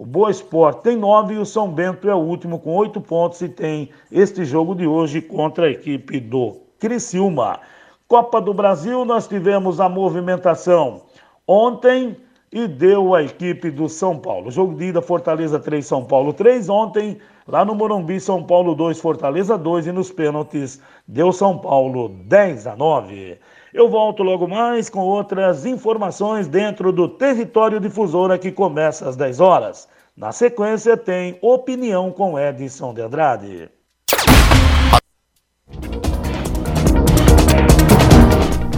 O 0.00 0.06
Boa 0.06 0.30
Esporte 0.30 0.84
tem 0.84 0.96
nove 0.96 1.34
e 1.34 1.36
o 1.36 1.44
São 1.44 1.70
Bento 1.70 2.08
é 2.08 2.14
o 2.14 2.20
último 2.20 2.58
com 2.58 2.74
oito 2.74 3.02
pontos 3.02 3.42
e 3.42 3.50
tem 3.50 3.90
este 4.10 4.46
jogo 4.46 4.74
de 4.74 4.86
hoje 4.86 5.20
contra 5.20 5.66
a 5.66 5.70
equipe 5.70 6.18
do 6.18 6.56
Criciúma. 6.78 7.60
Copa 8.08 8.40
do 8.40 8.54
Brasil, 8.54 9.04
nós 9.04 9.28
tivemos 9.28 9.78
a 9.78 9.90
movimentação 9.90 11.02
ontem 11.46 12.16
e 12.50 12.66
deu 12.66 13.14
a 13.14 13.22
equipe 13.22 13.70
do 13.70 13.90
São 13.90 14.18
Paulo. 14.18 14.50
Jogo 14.50 14.74
de 14.74 14.86
ida, 14.86 15.02
Fortaleza 15.02 15.60
3, 15.60 15.84
São 15.84 16.02
Paulo 16.02 16.32
3. 16.32 16.70
Ontem, 16.70 17.18
lá 17.46 17.62
no 17.62 17.74
Morumbi, 17.74 18.18
São 18.18 18.42
Paulo 18.42 18.74
2, 18.74 18.98
Fortaleza 18.98 19.58
2. 19.58 19.88
E 19.88 19.92
nos 19.92 20.10
pênaltis, 20.10 20.80
deu 21.06 21.30
São 21.30 21.58
Paulo 21.58 22.08
10 22.24 22.66
a 22.66 22.74
9. 22.74 23.38
Eu 23.72 23.88
volto 23.88 24.24
logo 24.24 24.48
mais 24.48 24.90
com 24.90 24.98
outras 24.98 25.64
informações 25.64 26.48
dentro 26.48 26.90
do 26.90 27.08
território 27.08 27.78
difusora 27.78 28.36
que 28.36 28.50
começa 28.50 29.08
às 29.08 29.14
10 29.14 29.38
horas. 29.38 29.88
Na 30.16 30.32
sequência, 30.32 30.96
tem 30.96 31.38
opinião 31.40 32.10
com 32.10 32.36
Edson 32.36 32.92
de 32.92 33.00
Andrade. 33.00 33.70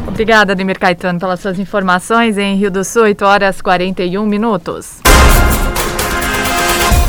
Obrigada, 0.07 0.53
Ademir 0.53 0.79
Caetano, 0.79 1.19
pelas 1.19 1.41
suas 1.41 1.59
informações. 1.59 2.37
Em 2.37 2.57
Rio 2.57 2.71
do 2.71 2.85
Sul, 2.85 3.05
8 3.05 3.25
horas 3.25 3.63
41 3.63 4.27
minutos. 4.27 5.01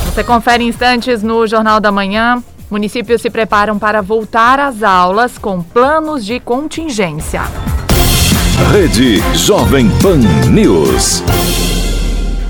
Você 0.06 0.24
confere 0.24 0.64
instantes 0.64 1.22
no 1.22 1.46
Jornal 1.46 1.82
da 1.82 1.92
Manhã. 1.92 2.42
Municípios 2.74 3.22
se 3.22 3.30
preparam 3.30 3.78
para 3.78 4.02
voltar 4.02 4.60
às 4.60 4.82
aulas 4.82 5.38
com 5.38 5.62
planos 5.62 6.26
de 6.26 6.40
contingência. 6.40 7.44
Rede 8.72 9.22
Jovem 9.36 9.92
Pan 10.02 10.18
News. 10.50 11.22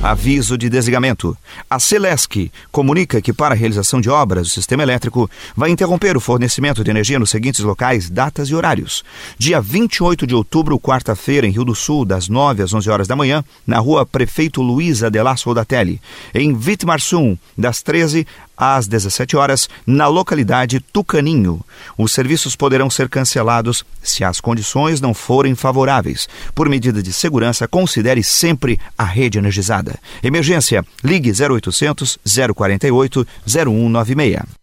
Aviso 0.02 0.58
de 0.58 0.70
desligamento. 0.70 1.38
A 1.70 1.80
Celesc 1.80 2.52
comunica 2.72 3.22
que, 3.22 3.32
para 3.32 3.54
a 3.54 3.58
realização 3.58 4.00
de 4.00 4.10
obras 4.10 4.48
do 4.48 4.54
sistema 4.54 4.84
elétrico, 4.84 5.30
vai 5.56 5.70
interromper 5.70 6.16
o 6.18 6.22
fornecimento 6.22 6.84
de 6.84 6.92
energia 6.92 7.20
nos 7.20 7.30
seguintes 7.30 7.62
locais, 7.62 8.10
datas 8.10 8.50
e 8.50 8.56
horários. 8.56 9.02
Dia 9.38 9.62
28 9.62 10.28
de 10.28 10.36
outubro, 10.36 10.78
quarta-feira, 10.78 11.48
em 11.48 11.52
Rio 11.52 11.64
do 11.64 11.74
Sul, 11.74 12.04
das 12.04 12.28
9 12.28 12.64
às 12.64 12.74
11 12.74 12.90
horas 12.90 13.08
da 13.08 13.16
manhã, 13.16 13.46
na 13.66 13.80
rua 13.80 14.06
Prefeito 14.06 14.62
Luiz 14.62 15.04
Adelar 15.04 15.38
Soldatelli. 15.38 16.02
Em 16.34 16.54
Vitmarsum, 16.54 17.38
das 17.58 17.82
13 17.82 18.28
às 18.58 18.88
17 18.88 19.36
horas, 19.36 19.70
na 19.86 20.08
localidade 20.08 20.80
Tucaninho. 20.80 21.64
Os 21.98 22.12
serviços 22.12 22.56
poderão 22.56 22.90
ser 22.90 23.10
cancelados 23.10 23.84
se 24.02 24.24
as 24.24 24.40
condições 24.40 25.02
não 25.02 25.14
forem 25.14 25.56
favoráveis. 25.56 26.28
Por 26.56 26.70
medida 26.70 27.02
de 27.02 27.12
segurança, 27.12 27.68
considere 27.68 28.24
sempre 28.24 28.80
a 28.98 29.04
rede 29.04 29.38
energizada. 29.38 30.00
Emergência, 30.22 30.86
ligue 31.04 31.32
0800 31.32 32.18
048 32.56 33.28
0196. 33.46 34.63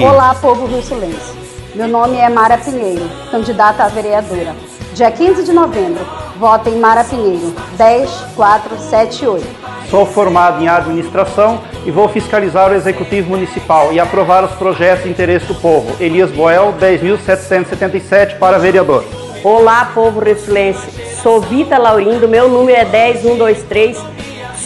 Olá, 0.00 0.32
povo 0.34 0.66
rio-sulense. 0.66 1.36
Meu 1.74 1.88
nome 1.88 2.16
é 2.18 2.28
Mara 2.28 2.56
Pinheiro, 2.56 3.10
candidata 3.32 3.82
a 3.82 3.88
vereadora. 3.88 4.54
Dia 4.94 5.10
15 5.10 5.42
de 5.42 5.52
novembro, 5.52 6.06
votem 6.38 6.76
Mara 6.76 7.02
Pinheiro, 7.02 7.52
10478. 7.76 9.44
Sou 9.90 10.06
formado 10.06 10.62
em 10.62 10.68
administração 10.68 11.60
e 11.84 11.90
vou 11.90 12.08
fiscalizar 12.08 12.70
o 12.70 12.74
Executivo 12.74 13.30
Municipal 13.30 13.92
e 13.92 13.98
aprovar 13.98 14.44
os 14.44 14.52
projetos 14.52 15.04
de 15.04 15.10
interesse 15.10 15.46
do 15.46 15.54
povo. 15.56 15.96
Elias 15.98 16.30
Boel, 16.30 16.74
10.777 16.80 18.38
para 18.38 18.58
vereador. 18.58 19.04
Olá, 19.42 19.90
povo 19.94 20.20
rio-sulense. 20.20 20.90
Sou 21.22 21.40
Vita 21.40 21.76
Laurindo, 21.76 22.28
meu 22.28 22.48
número 22.48 22.78
é 22.78 22.84
10123. 22.84 23.98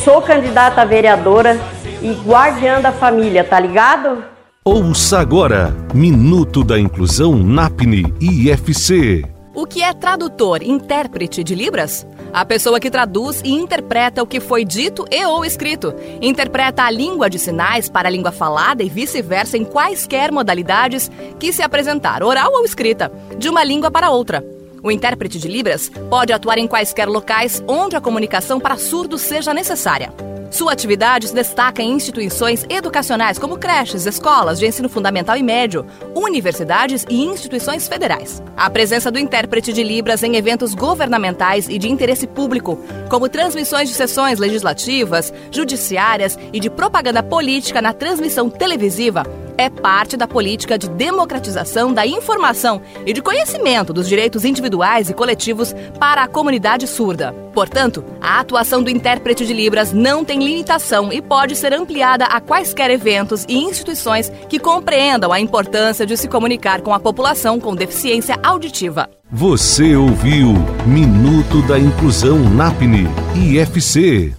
Sou 0.04 0.20
candidata 0.20 0.82
a 0.82 0.84
vereadora 0.84 1.58
e 2.02 2.12
guardiã 2.26 2.80
da 2.80 2.92
família, 2.92 3.42
tá 3.44 3.58
ligado? 3.58 4.31
Ouça 4.64 5.18
agora 5.18 5.74
Minuto 5.92 6.62
da 6.62 6.78
Inclusão 6.78 7.36
NAPNE 7.36 8.14
IFC. 8.20 9.24
O 9.52 9.66
que 9.66 9.82
é 9.82 9.92
tradutor, 9.92 10.62
intérprete 10.62 11.42
de 11.42 11.52
Libras? 11.52 12.06
A 12.32 12.44
pessoa 12.44 12.78
que 12.78 12.88
traduz 12.88 13.42
e 13.44 13.50
interpreta 13.50 14.22
o 14.22 14.26
que 14.26 14.38
foi 14.38 14.64
dito 14.64 15.04
e 15.10 15.26
ou 15.26 15.44
escrito. 15.44 15.92
Interpreta 16.20 16.84
a 16.84 16.90
língua 16.92 17.28
de 17.28 17.40
sinais 17.40 17.88
para 17.88 18.08
a 18.08 18.10
língua 18.12 18.30
falada 18.30 18.84
e 18.84 18.88
vice-versa 18.88 19.58
em 19.58 19.64
quaisquer 19.64 20.30
modalidades 20.30 21.10
que 21.40 21.52
se 21.52 21.60
apresentar, 21.60 22.22
oral 22.22 22.52
ou 22.52 22.64
escrita, 22.64 23.10
de 23.36 23.48
uma 23.48 23.64
língua 23.64 23.90
para 23.90 24.10
outra. 24.10 24.44
O 24.80 24.92
intérprete 24.92 25.40
de 25.40 25.48
Libras 25.48 25.90
pode 26.08 26.32
atuar 26.32 26.58
em 26.58 26.68
quaisquer 26.68 27.08
locais 27.08 27.60
onde 27.66 27.96
a 27.96 28.00
comunicação 28.00 28.60
para 28.60 28.78
surdos 28.78 29.22
seja 29.22 29.52
necessária. 29.52 30.12
Sua 30.52 30.70
atividade 30.70 31.28
se 31.28 31.34
destaca 31.34 31.82
em 31.82 31.92
instituições 31.92 32.66
educacionais 32.68 33.38
como 33.38 33.56
creches, 33.56 34.04
escolas 34.04 34.58
de 34.58 34.66
ensino 34.66 34.86
fundamental 34.86 35.34
e 35.34 35.42
médio, 35.42 35.86
universidades 36.14 37.06
e 37.08 37.22
instituições 37.24 37.88
federais. 37.88 38.42
A 38.54 38.68
presença 38.68 39.10
do 39.10 39.18
intérprete 39.18 39.72
de 39.72 39.82
Libras 39.82 40.22
em 40.22 40.36
eventos 40.36 40.74
governamentais 40.74 41.70
e 41.70 41.78
de 41.78 41.88
interesse 41.88 42.26
público, 42.26 42.78
como 43.08 43.30
transmissões 43.30 43.88
de 43.88 43.94
sessões 43.94 44.38
legislativas, 44.38 45.32
judiciárias 45.50 46.38
e 46.52 46.60
de 46.60 46.68
propaganda 46.68 47.22
política 47.22 47.80
na 47.80 47.94
transmissão 47.94 48.50
televisiva, 48.50 49.24
é 49.56 49.68
parte 49.68 50.16
da 50.16 50.26
política 50.26 50.78
de 50.78 50.88
democratização 50.88 51.92
da 51.92 52.06
informação 52.06 52.80
e 53.06 53.12
de 53.12 53.22
conhecimento 53.22 53.92
dos 53.92 54.08
direitos 54.08 54.44
individuais 54.44 55.10
e 55.10 55.14
coletivos 55.14 55.74
para 55.98 56.22
a 56.22 56.28
comunidade 56.28 56.86
surda. 56.86 57.32
Portanto, 57.54 58.04
a 58.20 58.40
atuação 58.40 58.82
do 58.82 58.90
intérprete 58.90 59.46
de 59.46 59.52
Libras 59.52 59.92
não 59.92 60.24
tem 60.24 60.42
limitação 60.42 61.12
e 61.12 61.20
pode 61.20 61.54
ser 61.54 61.72
ampliada 61.72 62.24
a 62.24 62.40
quaisquer 62.40 62.90
eventos 62.90 63.44
e 63.48 63.56
instituições 63.56 64.30
que 64.48 64.58
compreendam 64.58 65.32
a 65.32 65.40
importância 65.40 66.06
de 66.06 66.16
se 66.16 66.28
comunicar 66.28 66.80
com 66.80 66.94
a 66.94 67.00
população 67.00 67.60
com 67.60 67.74
deficiência 67.74 68.38
auditiva. 68.42 69.08
Você 69.30 69.94
ouviu 69.96 70.54
Minuto 70.86 71.62
da 71.62 71.78
Inclusão 71.78 72.38
NAPNE 72.38 73.06
IFC. 73.34 74.34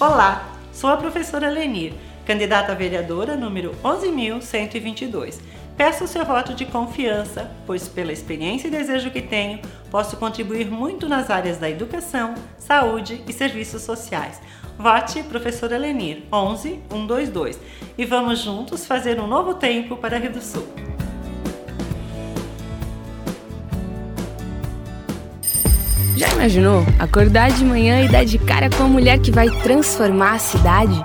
Olá, 0.00 0.49
sou 0.80 0.88
a 0.88 0.96
professora 0.96 1.50
Lenir, 1.50 1.92
candidata 2.24 2.72
a 2.72 2.74
vereadora 2.74 3.36
número 3.36 3.72
11.122. 3.84 5.38
Peço 5.76 6.04
o 6.04 6.08
seu 6.08 6.24
voto 6.24 6.54
de 6.54 6.64
confiança, 6.64 7.50
pois 7.66 7.86
pela 7.86 8.10
experiência 8.10 8.66
e 8.66 8.70
desejo 8.70 9.10
que 9.10 9.20
tenho, 9.20 9.58
posso 9.90 10.16
contribuir 10.16 10.70
muito 10.70 11.06
nas 11.06 11.28
áreas 11.28 11.58
da 11.58 11.68
educação, 11.68 12.34
saúde 12.56 13.22
e 13.28 13.32
serviços 13.32 13.82
sociais. 13.82 14.40
Vote 14.78 15.22
professora 15.24 15.76
Lenir 15.76 16.22
11122 16.32 17.60
e 17.98 18.06
vamos 18.06 18.38
juntos 18.38 18.86
fazer 18.86 19.20
um 19.20 19.26
novo 19.26 19.52
tempo 19.52 19.98
para 19.98 20.16
Rio 20.16 20.32
do 20.32 20.40
Sul. 20.40 20.66
Já 26.20 26.28
imaginou 26.32 26.84
acordar 26.98 27.50
de 27.50 27.64
manhã 27.64 28.02
e 28.02 28.08
dar 28.08 28.26
de 28.26 28.36
cara 28.36 28.68
com 28.68 28.82
a 28.82 28.86
mulher 28.86 29.18
que 29.18 29.30
vai 29.30 29.48
transformar 29.62 30.34
a 30.34 30.38
cidade? 30.38 31.02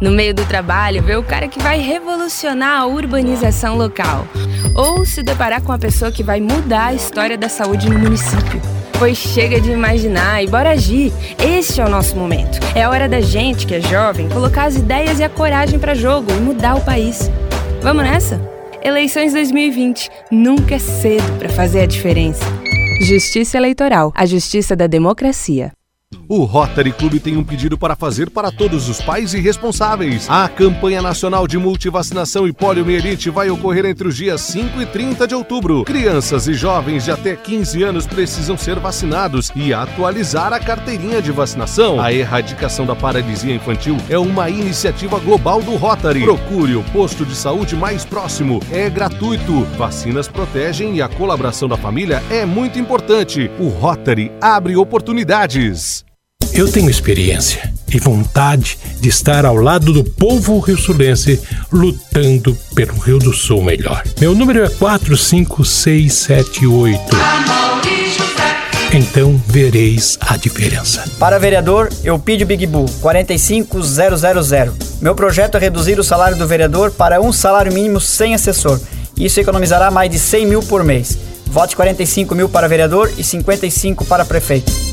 No 0.00 0.10
meio 0.10 0.34
do 0.34 0.44
trabalho, 0.44 1.00
ver 1.04 1.16
o 1.16 1.22
cara 1.22 1.46
que 1.46 1.62
vai 1.62 1.78
revolucionar 1.78 2.80
a 2.80 2.86
urbanização 2.86 3.76
local. 3.76 4.26
Ou 4.74 5.04
se 5.04 5.22
deparar 5.22 5.62
com 5.62 5.70
a 5.70 5.78
pessoa 5.78 6.10
que 6.10 6.24
vai 6.24 6.40
mudar 6.40 6.86
a 6.86 6.94
história 6.94 7.38
da 7.38 7.48
saúde 7.48 7.88
no 7.88 7.96
município. 7.96 8.60
Pois 8.98 9.16
chega 9.16 9.60
de 9.60 9.70
imaginar 9.70 10.42
e 10.42 10.48
bora 10.48 10.70
agir. 10.70 11.12
Este 11.38 11.80
é 11.80 11.84
o 11.84 11.88
nosso 11.88 12.16
momento. 12.16 12.58
É 12.74 12.88
hora 12.88 13.08
da 13.08 13.20
gente, 13.20 13.68
que 13.68 13.76
é 13.76 13.80
jovem, 13.80 14.28
colocar 14.30 14.64
as 14.64 14.74
ideias 14.74 15.20
e 15.20 15.22
a 15.22 15.28
coragem 15.28 15.78
para 15.78 15.94
jogo 15.94 16.32
e 16.32 16.40
mudar 16.40 16.74
o 16.74 16.80
país. 16.80 17.30
Vamos 17.80 18.02
nessa? 18.02 18.40
Eleições 18.82 19.32
2020. 19.32 20.10
Nunca 20.28 20.74
é 20.74 20.78
cedo 20.80 21.38
para 21.38 21.48
fazer 21.48 21.82
a 21.82 21.86
diferença. 21.86 22.57
Justiça 23.00 23.56
Eleitoral, 23.56 24.12
a 24.14 24.26
justiça 24.26 24.74
da 24.74 24.88
democracia. 24.88 25.77
O 26.30 26.44
Rotary 26.44 26.92
Clube 26.92 27.18
tem 27.18 27.38
um 27.38 27.42
pedido 27.42 27.78
para 27.78 27.96
fazer 27.96 28.28
para 28.28 28.52
todos 28.52 28.86
os 28.90 29.00
pais 29.00 29.32
e 29.32 29.40
responsáveis. 29.40 30.28
A 30.28 30.46
campanha 30.46 31.00
nacional 31.00 31.48
de 31.48 31.56
multivacinação 31.56 32.46
e 32.46 32.52
poliomielite 32.52 33.30
vai 33.30 33.48
ocorrer 33.48 33.86
entre 33.86 34.06
os 34.06 34.14
dias 34.14 34.42
5 34.42 34.82
e 34.82 34.84
30 34.84 35.26
de 35.26 35.34
outubro. 35.34 35.84
Crianças 35.84 36.46
e 36.46 36.52
jovens 36.52 37.04
de 37.04 37.10
até 37.10 37.34
15 37.34 37.82
anos 37.82 38.06
precisam 38.06 38.58
ser 38.58 38.78
vacinados 38.78 39.50
e 39.56 39.72
atualizar 39.72 40.52
a 40.52 40.60
carteirinha 40.60 41.22
de 41.22 41.32
vacinação. 41.32 41.98
A 41.98 42.12
erradicação 42.12 42.84
da 42.84 42.94
paralisia 42.94 43.54
infantil 43.54 43.96
é 44.10 44.18
uma 44.18 44.50
iniciativa 44.50 45.18
global 45.18 45.62
do 45.62 45.76
Rotary. 45.76 46.24
Procure 46.24 46.76
o 46.76 46.84
posto 46.92 47.24
de 47.24 47.34
saúde 47.34 47.74
mais 47.74 48.04
próximo. 48.04 48.60
É 48.70 48.90
gratuito. 48.90 49.64
Vacinas 49.78 50.28
protegem 50.28 50.96
e 50.96 51.00
a 51.00 51.08
colaboração 51.08 51.70
da 51.70 51.78
família 51.78 52.22
é 52.30 52.44
muito 52.44 52.78
importante. 52.78 53.50
O 53.58 53.68
Rotary 53.68 54.30
abre 54.42 54.76
oportunidades. 54.76 55.97
Eu 56.52 56.70
tenho 56.70 56.90
experiência 56.90 57.72
e 57.92 57.98
vontade 57.98 58.78
de 59.00 59.08
estar 59.08 59.44
ao 59.46 59.56
lado 59.56 59.92
do 59.92 60.04
povo 60.04 60.58
rio-sulense 60.58 61.40
lutando 61.72 62.56
pelo 62.74 62.98
Rio 62.98 63.18
do 63.18 63.32
Sul 63.32 63.62
melhor. 63.62 64.02
Meu 64.20 64.34
número 64.34 64.64
é 64.64 64.68
45678. 64.68 67.00
Então 68.92 69.40
vereis 69.46 70.18
a 70.20 70.36
diferença. 70.36 71.04
Para 71.18 71.38
vereador, 71.38 71.88
eu 72.02 72.18
pido 72.18 72.46
Big 72.46 72.66
Bull 72.66 72.86
45000. 73.00 74.74
Meu 75.00 75.14
projeto 75.14 75.56
é 75.56 75.60
reduzir 75.60 75.98
o 75.98 76.04
salário 76.04 76.36
do 76.36 76.46
vereador 76.46 76.90
para 76.90 77.20
um 77.20 77.32
salário 77.32 77.72
mínimo 77.72 78.00
sem 78.00 78.34
assessor. 78.34 78.80
Isso 79.16 79.40
economizará 79.40 79.90
mais 79.90 80.10
de 80.10 80.18
100 80.18 80.46
mil 80.46 80.62
por 80.62 80.82
mês. 80.82 81.18
Vote 81.46 81.76
45 81.76 82.34
mil 82.34 82.48
para 82.48 82.68
vereador 82.68 83.10
e 83.16 83.24
55 83.24 84.04
para 84.04 84.24
prefeito. 84.24 84.87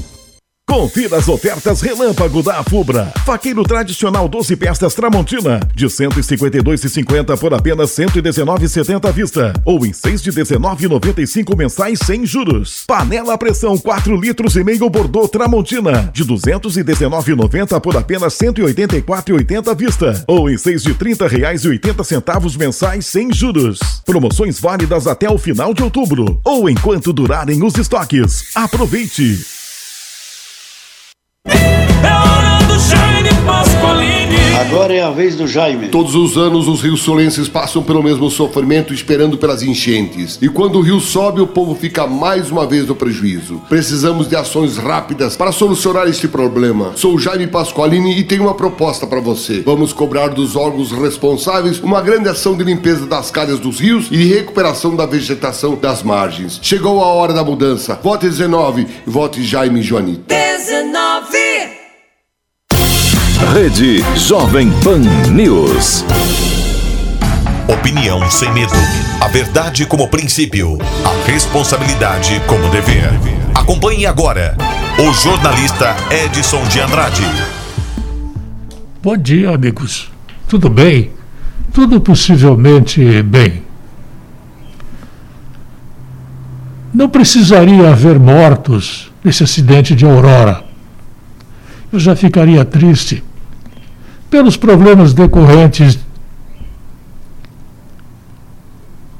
Confira 0.67 1.17
as 1.17 1.29
ofertas 1.29 1.79
relâmpago 1.79 2.41
da 2.41 2.63
Fubra. 2.63 3.13
Faqueiro 3.23 3.63
tradicional 3.63 4.27
12 4.27 4.55
peças 4.55 4.95
Tramontina, 4.95 5.59
de 5.75 5.85
152,50 5.85 7.37
por 7.37 7.53
apenas 7.53 7.91
119,70 7.91 9.07
à 9.07 9.11
vista. 9.11 9.53
Ou 9.63 9.85
em 9.85 9.93
6 9.93 10.23
de 10.23 10.31
19,95 10.31 11.55
mensais 11.55 11.99
sem 11.99 12.25
juros. 12.25 12.83
Panela 12.87 13.37
pressão 13.37 13.77
4 13.77 14.19
litros 14.19 14.55
e 14.55 14.63
meio 14.63 14.89
Bordeaux 14.89 15.29
Tramontina, 15.29 16.09
de 16.11 16.25
219,90 16.25 17.79
por 17.79 17.95
apenas 17.95 18.33
184,80 18.33 19.67
à 19.69 19.73
vista. 19.73 20.25
Ou 20.27 20.49
em 20.49 20.57
6 20.57 20.81
de 20.81 20.93
30 20.95 21.27
reais 21.27 21.63
e 21.63 21.69
80 21.69 22.03
centavos 22.03 22.57
mensais 22.57 23.05
sem 23.05 23.31
juros. 23.31 23.79
Promoções 24.03 24.59
válidas 24.59 25.05
até 25.05 25.29
o 25.29 25.37
final 25.37 25.73
de 25.75 25.83
outubro. 25.83 26.41
Ou 26.43 26.67
enquanto 26.67 27.13
durarem 27.13 27.63
os 27.63 27.75
estoques. 27.77 28.55
Aproveite! 28.55 29.54
Hey! 31.47 31.74
Agora 34.85 34.99
é 34.99 35.01
a 35.01 35.09
vez 35.09 35.35
do 35.35 35.47
Jaime. 35.47 35.87
Todos 35.87 36.13
os 36.13 36.37
anos 36.37 36.67
os 36.67 36.79
rios 36.79 37.01
solenses 37.01 37.49
passam 37.49 37.81
pelo 37.81 38.03
mesmo 38.03 38.29
sofrimento 38.29 38.93
esperando 38.93 39.35
pelas 39.35 39.63
enchentes. 39.63 40.37
E 40.39 40.47
quando 40.47 40.77
o 40.77 40.81
rio 40.81 40.99
sobe, 40.99 41.41
o 41.41 41.47
povo 41.47 41.73
fica 41.73 42.05
mais 42.05 42.51
uma 42.51 42.67
vez 42.67 42.85
no 42.85 42.93
prejuízo. 42.93 43.59
Precisamos 43.67 44.29
de 44.29 44.35
ações 44.35 44.77
rápidas 44.77 45.35
para 45.35 45.51
solucionar 45.51 46.07
este 46.07 46.27
problema. 46.27 46.91
Sou 46.95 47.17
Jaime 47.17 47.47
Pasqualini 47.47 48.19
e 48.19 48.23
tenho 48.23 48.43
uma 48.43 48.53
proposta 48.53 49.07
para 49.07 49.19
você. 49.19 49.63
Vamos 49.65 49.91
cobrar 49.91 50.27
dos 50.27 50.55
órgãos 50.55 50.91
responsáveis 50.91 51.79
uma 51.79 51.99
grande 51.99 52.29
ação 52.29 52.55
de 52.55 52.63
limpeza 52.63 53.07
das 53.07 53.31
calhas 53.31 53.57
dos 53.57 53.79
rios 53.79 54.05
e 54.11 54.17
de 54.17 54.25
recuperação 54.35 54.95
da 54.95 55.07
vegetação 55.07 55.75
das 55.75 56.03
margens. 56.03 56.59
Chegou 56.61 57.03
a 57.03 57.07
hora 57.07 57.33
da 57.33 57.43
mudança. 57.43 57.99
Vote 58.03 58.29
19 58.29 58.85
e 59.07 59.09
vote 59.09 59.43
Jaime 59.43 59.81
Joanito. 59.81 60.25
19 60.27 61.74
Rede 63.55 64.03
Jovem 64.17 64.69
Pan 64.83 64.99
News. 65.31 66.03
Opinião 67.69 68.29
sem 68.29 68.51
medo. 68.51 68.73
A 69.21 69.29
verdade 69.29 69.85
como 69.85 70.09
princípio. 70.09 70.77
A 71.05 71.25
responsabilidade 71.31 72.41
como 72.47 72.69
dever. 72.69 73.11
Acompanhe 73.55 74.05
agora 74.05 74.57
o 74.99 75.13
jornalista 75.13 75.95
Edson 76.11 76.67
de 76.67 76.81
Andrade. 76.81 77.23
Bom 79.01 79.15
dia, 79.15 79.51
amigos. 79.51 80.11
Tudo 80.49 80.69
bem? 80.69 81.11
Tudo 81.71 82.01
possivelmente 82.01 83.23
bem. 83.23 83.63
Não 86.93 87.07
precisaria 87.07 87.89
haver 87.89 88.19
mortos 88.19 89.09
nesse 89.23 89.45
acidente 89.45 89.95
de 89.95 90.03
Aurora. 90.03 90.61
Eu 91.89 92.01
já 92.01 92.17
ficaria 92.17 92.65
triste 92.65 93.23
pelos 94.29 94.57
problemas 94.57 95.13
decorrentes 95.13 95.99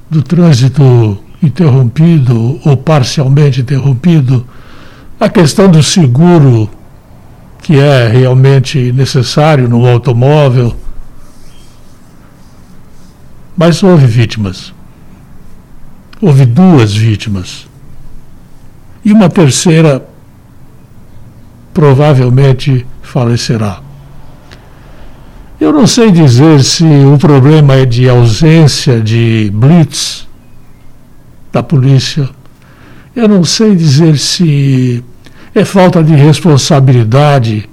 do 0.10 0.22
trânsito 0.22 1.18
interrompido 1.42 2.60
ou 2.66 2.78
parcialmente 2.78 3.62
interrompido, 3.62 4.46
a 5.20 5.30
questão 5.30 5.70
do 5.70 5.82
seguro, 5.84 6.70
que 7.62 7.80
é 7.80 8.08
realmente 8.08 8.92
necessário 8.92 9.68
no 9.68 9.86
automóvel. 9.88 10.76
Mas 13.58 13.82
houve 13.82 14.06
vítimas. 14.06 14.74
Houve 16.22 16.46
duas 16.46 16.94
vítimas. 16.94 17.68
E 19.04 19.14
uma 19.14 19.30
terceira 19.30 20.06
provavelmente 21.74 22.86
falecerá. 23.02 23.85
Eu 25.60 25.72
não 25.72 25.88
sei 25.88 26.12
dizer 26.12 26.62
se 26.64 26.84
o 26.84 27.18
problema 27.18 27.76
é 27.76 27.86
de 27.86 28.10
ausência 28.10 29.00
de 29.00 29.50
blitz 29.54 30.28
da 31.52 31.64
polícia. 31.64 32.30
Eu 33.16 33.30
não 33.30 33.46
sei 33.46 33.74
dizer 33.74 34.18
se 34.18 35.02
é 35.54 35.64
falta 35.64 36.04
de 36.04 36.14
responsabilidade 36.14 37.70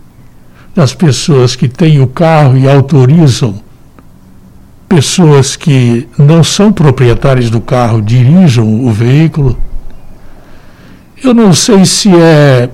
das 0.73 0.95
pessoas 0.95 1.57
que 1.57 1.69
têm 1.69 2.01
o 2.01 2.07
carro 2.07 2.57
e 2.57 2.69
autorizam 2.69 3.61
pessoas 4.89 5.57
que 5.57 6.07
não 6.17 6.45
são 6.45 6.73
proprietários 6.73 7.51
do 7.51 7.61
carro 7.61 8.01
dirijam 8.01 8.85
o 8.85 8.93
veículo. 8.93 9.59
Eu 11.25 11.35
não 11.35 11.53
sei 11.53 11.85
se 11.85 12.15
é 12.15 12.71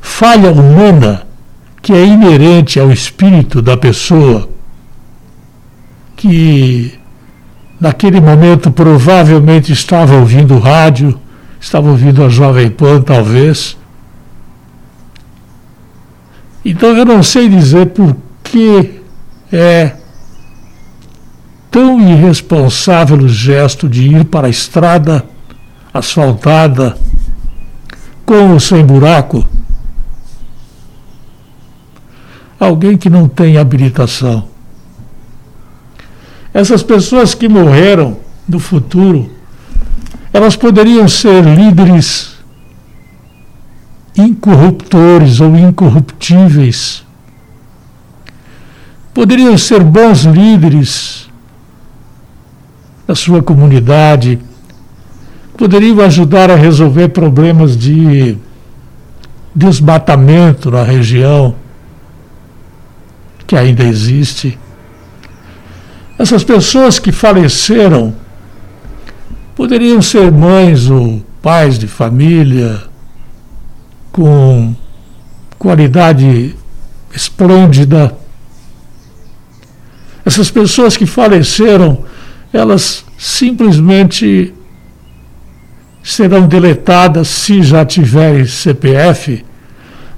falha 0.00 0.52
humana 0.52 1.27
que 1.88 1.94
é 1.94 2.04
inerente 2.04 2.78
ao 2.78 2.92
espírito 2.92 3.62
da 3.62 3.74
pessoa, 3.74 4.46
que 6.14 6.92
naquele 7.80 8.20
momento 8.20 8.70
provavelmente 8.70 9.72
estava 9.72 10.16
ouvindo 10.16 10.58
rádio, 10.58 11.18
estava 11.58 11.88
ouvindo 11.88 12.22
a 12.22 12.28
Jovem 12.28 12.68
Pan, 12.68 13.00
talvez. 13.00 13.74
Então 16.62 16.94
eu 16.94 17.06
não 17.06 17.22
sei 17.22 17.48
dizer 17.48 17.86
por 17.86 18.14
que 18.44 19.00
é 19.50 19.96
tão 21.70 21.98
irresponsável 22.06 23.16
o 23.16 23.28
gesto 23.30 23.88
de 23.88 24.08
ir 24.08 24.26
para 24.26 24.48
a 24.48 24.50
estrada 24.50 25.24
asfaltada 25.94 26.98
com 28.26 28.52
ou 28.52 28.60
sem 28.60 28.84
buraco 28.84 29.42
alguém 32.58 32.96
que 32.96 33.08
não 33.08 33.28
tem 33.28 33.56
habilitação. 33.56 34.48
Essas 36.52 36.82
pessoas 36.82 37.34
que 37.34 37.48
morreram 37.48 38.16
no 38.48 38.58
futuro, 38.58 39.30
elas 40.32 40.56
poderiam 40.56 41.06
ser 41.08 41.44
líderes 41.44 42.36
incorruptores 44.16 45.40
ou 45.40 45.56
incorruptíveis. 45.56 47.04
Poderiam 49.14 49.56
ser 49.56 49.82
bons 49.82 50.22
líderes 50.22 51.28
da 53.06 53.14
sua 53.14 53.42
comunidade, 53.42 54.38
poderiam 55.56 56.00
ajudar 56.00 56.50
a 56.50 56.56
resolver 56.56 57.08
problemas 57.08 57.76
de 57.76 58.36
desmatamento 59.54 60.70
na 60.70 60.82
região 60.82 61.54
que 63.48 63.56
ainda 63.56 63.82
existe. 63.82 64.58
Essas 66.18 66.44
pessoas 66.44 66.98
que 66.98 67.10
faleceram 67.10 68.14
poderiam 69.56 70.02
ser 70.02 70.30
mães 70.30 70.90
ou 70.90 71.24
pais 71.40 71.78
de 71.78 71.88
família 71.88 72.82
com 74.12 74.74
qualidade 75.58 76.54
esplêndida. 77.14 78.14
Essas 80.26 80.50
pessoas 80.50 80.94
que 80.94 81.06
faleceram, 81.06 82.04
elas 82.52 83.02
simplesmente 83.16 84.52
serão 86.02 86.46
deletadas 86.46 87.28
se 87.28 87.62
já 87.62 87.82
tiverem 87.82 88.44
CPF 88.44 89.42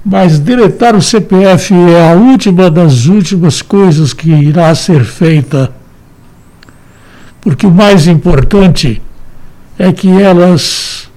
Mas 0.03 0.39
deletar 0.39 0.95
o 0.95 1.01
CPF 1.01 1.73
é 1.73 2.11
a 2.11 2.15
última 2.15 2.71
das 2.71 3.05
últimas 3.05 3.61
coisas 3.61 4.13
que 4.13 4.31
irá 4.31 4.73
ser 4.73 5.03
feita. 5.05 5.71
Porque 7.39 7.65
o 7.65 7.71
mais 7.71 8.07
importante 8.07 9.01
é 9.77 9.91
que 9.91 10.09
elas 10.09 11.09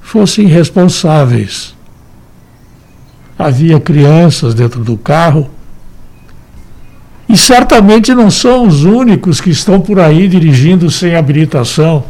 fossem 0.00 0.46
responsáveis. 0.46 1.74
Havia 3.38 3.78
crianças 3.78 4.54
dentro 4.54 4.82
do 4.82 4.96
carro. 4.96 5.50
E 7.28 7.36
certamente 7.36 8.14
não 8.14 8.30
são 8.30 8.66
os 8.66 8.84
únicos 8.84 9.40
que 9.40 9.50
estão 9.50 9.80
por 9.80 9.98
aí 10.00 10.26
dirigindo 10.26 10.90
sem 10.90 11.14
habilitação. 11.16 12.04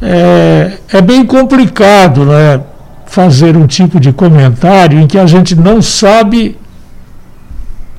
É, 0.00 0.67
é 0.98 1.00
bem 1.00 1.24
complicado 1.24 2.24
né, 2.24 2.60
fazer 3.06 3.56
um 3.56 3.68
tipo 3.68 4.00
de 4.00 4.12
comentário 4.12 4.98
em 4.98 5.06
que 5.06 5.16
a 5.16 5.26
gente 5.26 5.54
não 5.54 5.80
sabe 5.80 6.56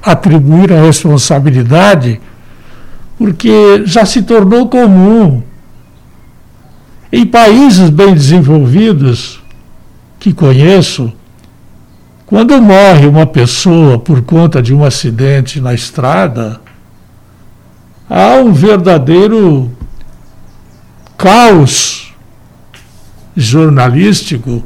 atribuir 0.04 0.74
a 0.74 0.82
responsabilidade, 0.82 2.20
porque 3.18 3.84
já 3.86 4.06
se 4.06 4.22
tornou 4.22 4.68
comum. 4.68 5.42
Em 7.10 7.26
países 7.26 7.90
bem 7.90 8.14
desenvolvidos, 8.14 9.42
que 10.20 10.34
conheço, 10.34 11.12
quando 12.26 12.62
morre 12.62 13.08
uma 13.08 13.26
pessoa 13.26 13.98
por 13.98 14.22
conta 14.24 14.62
de 14.62 14.74
um 14.74 14.84
acidente 14.84 15.62
na 15.62 15.74
estrada, 15.74 16.60
há 18.10 18.36
um 18.36 18.52
verdadeiro 18.52 19.72
caos 21.18 22.09
jornalístico 23.40 24.64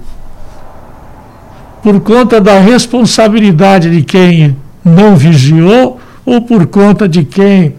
por 1.84 2.00
conta 2.02 2.42
da 2.42 2.60
responsabilidade 2.60 3.90
de 3.90 4.04
quem 4.04 4.56
não 4.84 5.16
vigiou 5.16 6.00
ou 6.26 6.42
por 6.42 6.66
conta 6.68 7.08
de 7.08 7.24
quem 7.24 7.76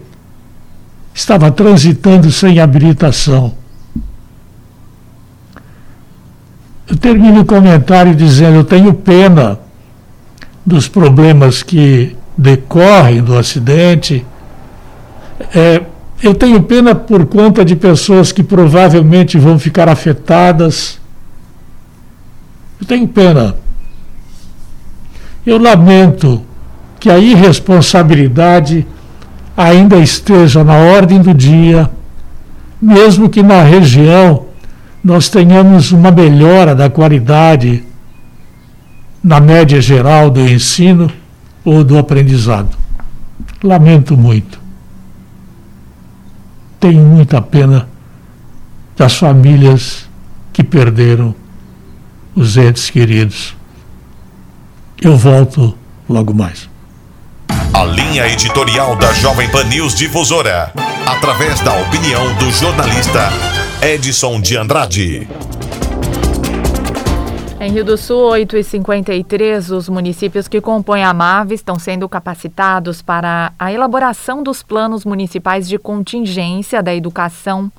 estava 1.13 1.51
transitando 1.51 2.31
sem 2.31 2.59
habilitação. 2.59 3.53
Eu 6.87 6.95
termino 6.95 7.41
o 7.41 7.45
comentário 7.45 8.13
dizendo: 8.13 8.57
eu 8.57 8.63
tenho 8.63 8.93
pena 8.93 9.59
dos 10.65 10.87
problemas 10.87 11.63
que 11.63 12.15
decorrem 12.37 13.23
do 13.23 13.35
acidente. 13.35 14.25
É, 15.53 15.81
eu 16.21 16.33
tenho 16.33 16.63
pena 16.63 16.95
por 16.95 17.25
conta 17.25 17.63
de 17.63 17.75
pessoas 17.75 18.31
que 18.31 18.43
provavelmente 18.43 19.37
vão 19.37 19.59
ficar 19.59 19.89
afetadas. 19.89 20.99
Eu 22.79 22.87
tenho 22.87 23.07
pena. 23.07 23.55
Eu 25.45 25.57
lamento 25.57 26.41
que 26.99 27.09
a 27.09 27.19
irresponsabilidade 27.19 28.87
ainda 29.55 29.97
esteja 29.97 30.63
na 30.63 30.75
ordem 30.75 31.21
do 31.21 31.33
dia, 31.33 31.89
mesmo 32.81 33.29
que 33.29 33.43
na 33.43 33.61
região 33.61 34.45
nós 35.03 35.29
tenhamos 35.29 35.91
uma 35.91 36.11
melhora 36.11 36.73
da 36.73 36.89
qualidade 36.89 37.83
na 39.23 39.39
média 39.39 39.79
geral 39.79 40.29
do 40.29 40.41
ensino 40.41 41.11
ou 41.63 41.83
do 41.83 41.97
aprendizado. 41.97 42.75
Lamento 43.63 44.17
muito. 44.17 44.64
Tenho 46.85 47.01
muita 47.01 47.41
pena 47.41 47.89
das 48.95 49.15
famílias 49.15 50.07
que 50.53 50.63
perderam 50.63 51.33
os 52.35 52.57
entes 52.57 52.91
queridos. 52.91 53.55
Eu 55.01 55.17
volto 55.17 55.75
logo 56.07 56.31
mais. 56.31 56.69
A 57.73 57.85
linha 57.85 58.27
editorial 58.27 58.95
da 58.97 59.11
Jovem 59.13 59.49
Pan 59.49 59.63
News 59.63 59.95
Difusora, 59.95 60.71
através 61.07 61.59
da 61.61 61.73
opinião 61.73 62.35
do 62.35 62.51
jornalista 62.51 63.31
Edson 63.81 64.39
de 64.39 64.55
Andrade. 64.55 65.27
Em 67.65 67.71
Rio 67.71 67.83
do 67.83 67.97
Sul, 67.97 68.29
8h53, 68.29 69.75
os 69.75 69.89
municípios 69.89 70.47
que 70.47 70.61
compõem 70.61 71.03
a 71.03 71.11
MAV 71.11 71.51
estão 71.51 71.79
sendo 71.79 72.07
capacitados 72.07 73.01
para 73.01 73.53
a 73.57 73.73
elaboração 73.73 74.43
dos 74.43 74.61
planos 74.61 75.03
municipais 75.03 75.67
de 75.67 75.79
contingência 75.79 76.83
da 76.83 76.93
educação. 76.93 77.71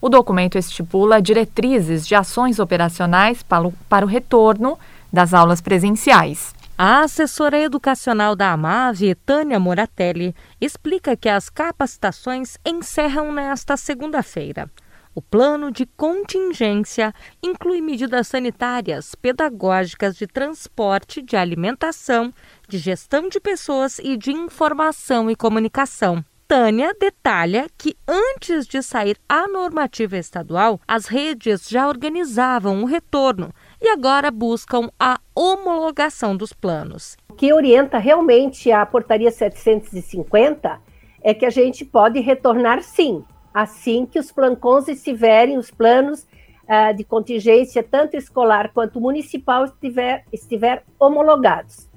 O 0.00 0.08
documento 0.08 0.56
estipula 0.56 1.20
diretrizes 1.20 2.06
de 2.06 2.14
ações 2.14 2.58
operacionais 2.58 3.42
para 3.42 3.68
o, 3.68 3.72
para 3.86 4.06
o 4.06 4.08
retorno 4.08 4.78
das 5.12 5.34
aulas 5.34 5.60
presenciais. 5.60 6.54
A 6.78 7.00
assessora 7.00 7.60
educacional 7.60 8.34
da 8.34 8.50
AMAV, 8.50 9.14
Tânia 9.26 9.60
Moratelli, 9.60 10.34
explica 10.58 11.14
que 11.14 11.28
as 11.28 11.50
capacitações 11.50 12.56
encerram 12.64 13.30
nesta 13.30 13.76
segunda-feira. 13.76 14.70
O 15.14 15.22
plano 15.22 15.70
de 15.70 15.86
contingência 15.86 17.14
inclui 17.40 17.80
medidas 17.80 18.26
sanitárias, 18.26 19.14
pedagógicas 19.14 20.16
de 20.16 20.26
transporte, 20.26 21.22
de 21.22 21.36
alimentação, 21.36 22.34
de 22.68 22.78
gestão 22.78 23.28
de 23.28 23.38
pessoas 23.38 24.00
e 24.00 24.16
de 24.16 24.32
informação 24.32 25.30
e 25.30 25.36
comunicação. 25.36 26.24
Tânia 26.48 26.92
detalha 27.00 27.68
que 27.78 27.96
antes 28.08 28.66
de 28.66 28.82
sair 28.82 29.16
a 29.28 29.46
normativa 29.46 30.18
estadual, 30.18 30.80
as 30.86 31.06
redes 31.06 31.68
já 31.68 31.86
organizavam 31.86 32.82
o 32.82 32.84
retorno 32.84 33.52
e 33.80 33.88
agora 33.88 34.32
buscam 34.32 34.90
a 34.98 35.20
homologação 35.32 36.36
dos 36.36 36.52
planos. 36.52 37.16
O 37.28 37.34
que 37.34 37.52
orienta 37.52 37.98
realmente 37.98 38.72
a 38.72 38.84
portaria 38.84 39.30
750 39.30 40.80
é 41.22 41.32
que 41.32 41.46
a 41.46 41.50
gente 41.50 41.84
pode 41.84 42.20
retornar 42.20 42.82
sim, 42.82 43.24
assim 43.54 44.04
que 44.04 44.18
os 44.18 44.32
plancons 44.32 44.88
estiverem, 44.88 45.56
os 45.56 45.70
planos 45.70 46.26
uh, 46.64 46.94
de 46.94 47.04
contingência, 47.04 47.84
tanto 47.84 48.16
escolar 48.16 48.72
quanto 48.74 49.00
municipal, 49.00 49.64
estiver, 49.64 50.24
estiver 50.32 50.82
homologados. 50.98 51.88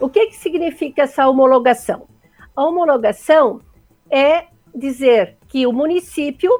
O 0.00 0.08
que, 0.08 0.28
que 0.28 0.36
significa 0.36 1.02
essa 1.02 1.28
homologação? 1.28 2.08
A 2.56 2.64
homologação 2.64 3.60
é 4.10 4.46
dizer 4.74 5.36
que 5.48 5.66
o 5.66 5.72
município, 5.72 6.50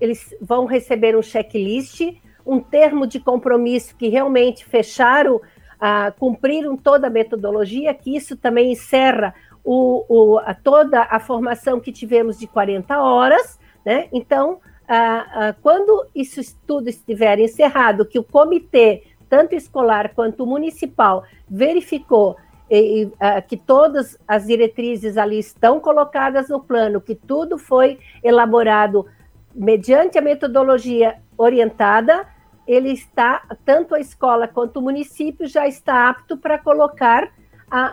eles 0.00 0.34
vão 0.40 0.64
receber 0.64 1.16
um 1.16 1.22
checklist, 1.22 2.00
um 2.44 2.58
termo 2.58 3.06
de 3.06 3.20
compromisso 3.20 3.94
que 3.96 4.08
realmente 4.08 4.64
fecharam, 4.64 5.36
uh, 5.36 6.12
cumpriram 6.18 6.74
toda 6.74 7.08
a 7.08 7.10
metodologia, 7.10 7.92
que 7.92 8.16
isso 8.16 8.34
também 8.34 8.72
encerra 8.72 9.34
o, 9.62 10.04
o, 10.08 10.38
a, 10.38 10.54
toda 10.54 11.02
a 11.02 11.20
formação 11.20 11.78
que 11.78 11.92
tivemos 11.92 12.38
de 12.38 12.46
40 12.46 12.98
horas, 12.98 13.59
né? 13.84 14.08
Então, 14.12 14.60
ah, 14.92 15.26
ah, 15.32 15.54
quando 15.62 16.04
isso 16.12 16.40
tudo 16.66 16.88
estiver 16.88 17.38
encerrado, 17.38 18.04
que 18.04 18.18
o 18.18 18.24
comitê, 18.24 19.04
tanto 19.28 19.54
escolar 19.54 20.12
quanto 20.14 20.44
municipal, 20.44 21.22
verificou 21.48 22.36
e, 22.68 23.04
e, 23.04 23.12
ah, 23.20 23.40
que 23.40 23.56
todas 23.56 24.18
as 24.26 24.46
diretrizes 24.46 25.16
ali 25.16 25.38
estão 25.38 25.78
colocadas 25.78 26.48
no 26.48 26.60
plano, 26.60 27.00
que 27.00 27.14
tudo 27.14 27.56
foi 27.56 28.00
elaborado 28.22 29.06
mediante 29.54 30.18
a 30.18 30.22
metodologia 30.22 31.18
orientada, 31.38 32.26
ele 32.66 32.90
está, 32.90 33.42
tanto 33.64 33.94
a 33.94 34.00
escola 34.00 34.48
quanto 34.48 34.78
o 34.78 34.82
município 34.82 35.46
já 35.46 35.68
está 35.68 36.08
apto 36.08 36.36
para 36.36 36.58
colocar 36.58 37.32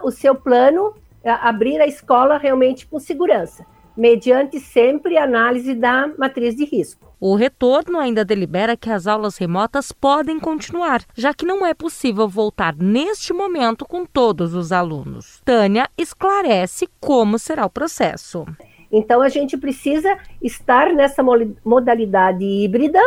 o 0.04 0.10
seu 0.10 0.34
plano, 0.34 0.96
abrir 1.24 1.80
a 1.80 1.86
escola 1.86 2.38
realmente 2.38 2.88
com 2.88 3.00
segurança 3.00 3.66
mediante 3.98 4.60
sempre 4.60 5.18
análise 5.18 5.74
da 5.74 6.08
matriz 6.18 6.56
de 6.56 6.64
risco. 6.64 7.08
O 7.20 7.36
retorno 7.36 7.98
ainda 7.98 8.24
delibera 8.24 8.78
que 8.78 8.92
as 8.92 9.08
aulas 9.08 9.38
remotas 9.38 9.92
podem 9.92 10.40
continuar, 10.40 11.04
já 11.16 11.34
que 11.34 11.48
não 11.48 11.66
é 11.66 11.74
possível 11.74 12.28
voltar 12.28 12.76
neste 12.76 13.34
momento 13.34 13.86
com 13.86 14.06
todos 14.06 14.54
os 14.54 14.72
alunos. 14.72 15.42
Tânia 15.44 15.90
esclarece 15.98 16.88
como 17.00 17.40
será 17.40 17.66
o 17.66 17.72
processo. 17.72 18.46
Então 18.92 19.22
a 19.22 19.30
gente 19.30 19.58
precisa 19.58 20.16
estar 20.42 20.94
nessa 20.94 21.24
modalidade 21.66 22.46
híbrida 22.46 23.02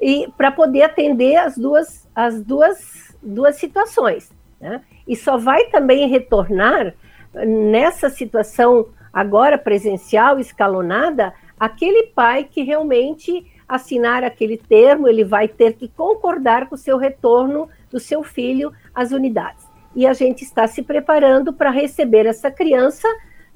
e 0.00 0.28
para 0.36 0.50
poder 0.50 0.82
atender 0.82 1.36
as 1.36 1.56
duas 1.56 2.06
as 2.14 2.42
duas 2.42 3.14
duas 3.22 3.56
situações, 3.56 4.30
né? 4.60 4.82
E 5.06 5.14
só 5.14 5.38
vai 5.38 5.66
também 5.66 6.08
retornar 6.08 6.94
nessa 7.34 8.10
situação 8.10 8.86
agora 9.16 9.56
presencial, 9.56 10.38
escalonada, 10.38 11.32
aquele 11.58 12.08
pai 12.08 12.44
que 12.44 12.62
realmente 12.62 13.50
assinar 13.66 14.22
aquele 14.22 14.58
termo, 14.58 15.08
ele 15.08 15.24
vai 15.24 15.48
ter 15.48 15.72
que 15.72 15.88
concordar 15.88 16.68
com 16.68 16.74
o 16.74 16.78
seu 16.78 16.98
retorno 16.98 17.66
do 17.90 17.98
seu 17.98 18.22
filho 18.22 18.70
às 18.94 19.12
unidades. 19.12 19.66
E 19.94 20.06
a 20.06 20.12
gente 20.12 20.42
está 20.42 20.66
se 20.66 20.82
preparando 20.82 21.50
para 21.50 21.70
receber 21.70 22.26
essa 22.26 22.50
criança 22.50 23.08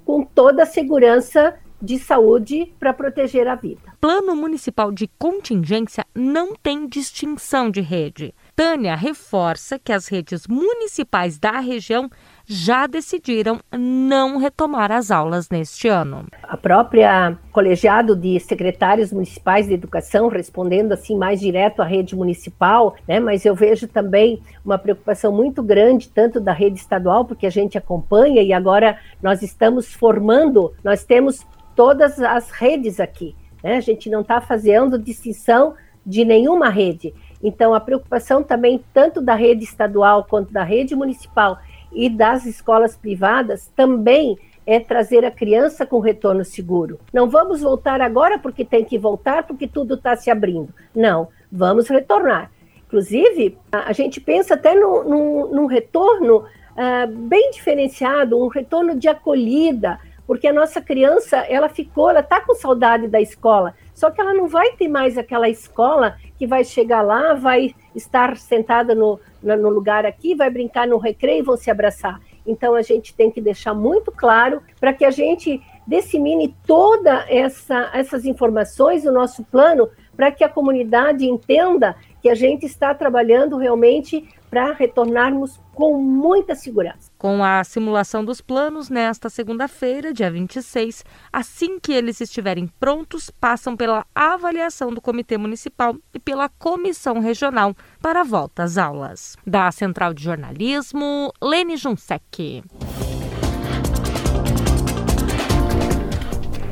com 0.03 0.25
toda 0.25 0.63
a 0.63 0.67
segurança 0.67 1.55
de 1.81 1.99
saúde 1.99 2.73
para 2.79 2.95
proteger 2.95 3.47
a 3.47 3.55
vida. 3.55 3.93
Plano 4.01 4.35
Municipal 4.35 4.91
de 4.91 5.11
Contingência 5.19 6.07
não 6.15 6.55
tem 6.57 6.89
distinção 6.89 7.71
de 7.71 7.83
rede 7.83 8.35
Tânia 8.61 8.95
reforça 8.95 9.79
que 9.79 9.91
as 9.91 10.07
redes 10.07 10.47
municipais 10.47 11.39
da 11.39 11.61
região 11.61 12.11
já 12.51 12.89
decidiram 12.89 13.61
não 13.71 14.37
retomar 14.37 14.91
as 14.91 15.13
aulas 15.13 15.49
neste 15.49 15.87
ano. 15.87 16.27
A 16.43 16.57
própria 16.57 17.39
colegiado 17.53 18.17
de 18.17 18.41
secretários 18.41 19.13
municipais 19.13 19.69
de 19.69 19.75
educação 19.75 20.27
respondendo 20.27 20.91
assim 20.91 21.17
mais 21.17 21.39
direto 21.39 21.81
à 21.81 21.85
rede 21.85 22.17
municipal, 22.17 22.97
né? 23.07 23.21
Mas 23.21 23.45
eu 23.45 23.55
vejo 23.55 23.87
também 23.87 24.43
uma 24.65 24.77
preocupação 24.77 25.31
muito 25.31 25.63
grande 25.63 26.09
tanto 26.09 26.41
da 26.41 26.53
rede 26.53 26.81
estadual, 26.81 27.25
porque 27.25 27.47
a 27.47 27.51
gente 27.51 27.79
acompanha 27.79 28.43
e 28.43 28.53
agora 28.53 28.99
nós 29.23 29.43
estamos 29.43 29.95
formando, 29.95 30.75
nós 30.83 31.05
temos 31.05 31.47
todas 31.77 32.19
as 32.21 32.51
redes 32.51 32.99
aqui, 32.99 33.37
né? 33.63 33.77
A 33.77 33.81
gente 33.81 34.11
não 34.11 34.23
está 34.23 34.41
fazendo 34.41 34.99
distinção 34.99 35.75
de 36.05 36.25
nenhuma 36.25 36.69
rede. 36.69 37.15
Então, 37.43 37.73
a 37.73 37.81
preocupação 37.81 38.43
também, 38.43 38.83
tanto 38.93 39.21
da 39.21 39.35
rede 39.35 39.65
estadual 39.65 40.25
quanto 40.25 40.53
da 40.53 40.63
rede 40.63 40.95
municipal 40.95 41.59
e 41.93 42.09
das 42.09 42.47
escolas 42.47 42.97
privadas, 42.97 43.71
também 43.75 44.39
é 44.67 44.79
trazer 44.79 45.25
a 45.25 45.31
criança 45.31 45.85
com 45.85 45.99
retorno 45.99 46.45
seguro. 46.45 47.01
Não 47.13 47.29
vamos 47.29 47.61
voltar 47.61 48.01
agora 48.01 48.39
porque 48.39 48.65
tem 48.65 48.85
que 48.85 48.99
voltar, 48.99 49.45
porque 49.47 49.67
tudo 49.67 49.95
está 49.95 50.15
se 50.15 50.31
abrindo. 50.31 50.73
Não, 50.95 51.29
vamos 51.51 51.89
retornar. 51.89 52.51
Inclusive, 52.87 53.57
a 53.73 53.93
gente 53.93 54.21
pensa 54.21 54.55
até 54.55 54.75
num, 54.75 55.05
num, 55.05 55.47
num 55.53 55.67
retorno 55.67 56.39
uh, 56.39 57.07
bem 57.29 57.51
diferenciado, 57.51 58.41
um 58.41 58.49
retorno 58.49 58.99
de 58.99 59.09
acolhida, 59.09 59.99
porque 60.27 60.47
a 60.47 60.53
nossa 60.53 60.81
criança, 60.81 61.39
ela 61.39 61.69
ficou, 61.69 62.11
ela 62.11 62.21
está 62.21 62.41
com 62.41 62.55
saudade 62.55 63.09
da 63.09 63.21
escola, 63.21 63.75
só 64.01 64.11
que 64.11 64.19
ela 64.19 64.33
não 64.33 64.49
vai 64.49 64.73
ter 64.73 64.89
mais 64.89 65.19
aquela 65.19 65.47
escola 65.47 66.17
que 66.39 66.47
vai 66.47 66.65
chegar 66.65 67.03
lá, 67.03 67.35
vai 67.35 67.75
estar 67.95 68.35
sentada 68.39 68.95
no, 68.95 69.21
no 69.43 69.69
lugar 69.69 70.07
aqui, 70.07 70.35
vai 70.35 70.49
brincar 70.49 70.89
no 70.89 70.97
recreio 70.97 71.41
e 71.41 71.43
vão 71.43 71.55
se 71.55 71.71
abraçar. 71.71 72.19
Então 72.47 72.75
a 72.75 72.81
gente 72.81 73.15
tem 73.15 73.31
que 73.31 73.43
deixar 73.43 73.75
muito 73.75 74.11
claro 74.11 74.63
para 74.81 74.95
que 74.95 75.05
a 75.05 75.11
gente 75.11 75.61
dissemine 75.87 76.57
todas 76.67 77.27
essa, 77.29 77.91
essas 77.93 78.25
informações 78.25 79.03
do 79.03 79.13
nosso 79.13 79.45
plano 79.45 79.87
para 80.17 80.31
que 80.31 80.43
a 80.43 80.49
comunidade 80.49 81.27
entenda 81.27 81.95
que 82.21 82.29
a 82.29 82.35
gente 82.35 82.67
está 82.67 82.95
trabalhando 82.95 83.57
realmente 83.57 84.29
para 84.51 84.73
retornarmos 84.73 85.61
com 85.73 85.97
muita 85.97 86.55
segurança. 86.55 87.11
Com 87.17 87.43
a 87.43 87.63
simulação 87.63 88.25
dos 88.25 88.41
planos 88.41 88.91
nesta 88.91 89.31
segunda-feira, 89.31 90.13
dia 90.13 90.31
26, 90.31 91.05
assim 91.33 91.79
que 91.79 91.93
eles 91.93 92.21
estiverem 92.21 92.67
prontos, 92.79 93.31
passam 93.31 93.77
pela 93.77 94.05
avaliação 94.15 94.93
do 94.93 95.01
Comitê 95.01 95.39
Municipal 95.39 95.97
e 96.13 96.19
pela 96.19 96.49
Comissão 96.49 97.21
Regional 97.21 97.75
para 98.03 98.23
a 98.23 98.25
volta 98.25 98.65
às 98.65 98.77
aulas. 98.77 99.37
Da 99.47 99.71
Central 99.71 100.13
de 100.13 100.25
Jornalismo, 100.25 101.33
Lene 101.41 101.77
Junsec. 101.77 102.63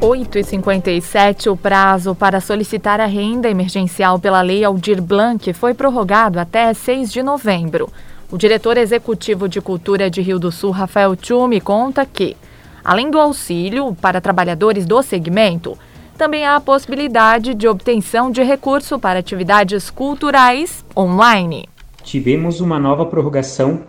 8h57, 0.00 1.50
o 1.50 1.56
prazo 1.56 2.14
para 2.14 2.40
solicitar 2.40 3.00
a 3.00 3.06
renda 3.06 3.50
emergencial 3.50 4.16
pela 4.18 4.40
Lei 4.42 4.62
Aldir 4.62 5.02
Blanc 5.02 5.52
foi 5.52 5.74
prorrogado 5.74 6.38
até 6.38 6.72
6 6.72 7.12
de 7.12 7.20
novembro. 7.20 7.90
O 8.30 8.38
diretor 8.38 8.76
executivo 8.76 9.48
de 9.48 9.60
Cultura 9.60 10.08
de 10.08 10.22
Rio 10.22 10.38
do 10.38 10.52
Sul, 10.52 10.70
Rafael 10.70 11.16
Tchume, 11.16 11.60
conta 11.60 12.06
que, 12.06 12.36
além 12.84 13.10
do 13.10 13.18
auxílio 13.18 13.92
para 14.00 14.20
trabalhadores 14.20 14.86
do 14.86 15.02
segmento, 15.02 15.76
também 16.16 16.44
há 16.44 16.54
a 16.54 16.60
possibilidade 16.60 17.52
de 17.52 17.66
obtenção 17.66 18.30
de 18.30 18.42
recurso 18.42 19.00
para 19.00 19.18
atividades 19.18 19.90
culturais 19.90 20.84
online. 20.96 21.68
Tivemos 22.04 22.60
uma 22.60 22.78
nova 22.78 23.04
prorrogação 23.04 23.80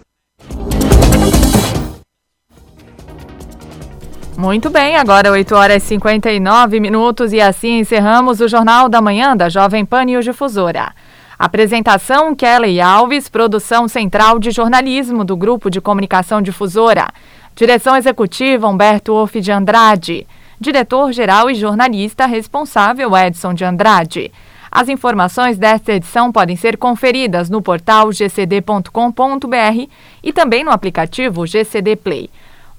Muito 4.40 4.70
bem, 4.70 4.96
agora 4.96 5.34
8 5.34 5.54
horas 5.54 5.84
e 5.84 5.88
59 5.88 6.80
minutos 6.80 7.34
e 7.34 7.42
assim 7.42 7.80
encerramos 7.80 8.40
o 8.40 8.48
Jornal 8.48 8.88
da 8.88 9.02
Manhã 9.02 9.36
da 9.36 9.50
Jovem 9.50 9.84
Pan 9.84 10.06
News 10.06 10.24
Difusora. 10.24 10.94
Apresentação 11.38 12.34
Kelly 12.34 12.80
Alves, 12.80 13.28
produção 13.28 13.90
central 13.90 14.40
de 14.40 14.52
jornalismo 14.52 15.26
do 15.26 15.36
Grupo 15.36 15.70
de 15.70 15.82
Comunicação 15.82 16.42
Difusora. 16.42 17.10
Direção 17.54 17.98
executiva 17.98 18.66
Humberto 18.66 19.12
Orff 19.12 19.42
de 19.42 19.52
Andrade. 19.52 20.26
Diretor-geral 20.58 21.50
e 21.52 21.56
jornalista 21.56 22.26
responsável 22.26 23.18
Edson 23.18 23.54
de 23.54 23.66
Andrade. 23.66 24.32
As 24.72 24.88
informações 24.88 25.58
desta 25.58 25.92
edição 25.92 26.32
podem 26.32 26.56
ser 26.56 26.78
conferidas 26.78 27.50
no 27.50 27.62
portal 27.62 28.10
gcd.com.br 28.14 29.90
e 30.24 30.32
também 30.32 30.64
no 30.64 30.72
aplicativo 30.72 31.46
GCD 31.46 31.98
Play. 31.98 32.30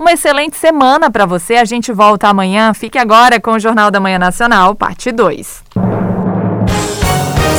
Uma 0.01 0.12
excelente 0.12 0.57
semana 0.57 1.11
para 1.11 1.26
você. 1.26 1.57
A 1.57 1.64
gente 1.66 1.92
volta 1.92 2.26
amanhã. 2.26 2.72
Fique 2.72 2.96
agora 2.96 3.38
com 3.38 3.51
o 3.51 3.59
Jornal 3.59 3.90
da 3.90 4.01
Manhã 4.01 4.18
Nacional, 4.18 4.74
parte 4.74 5.12
2. 5.12 5.62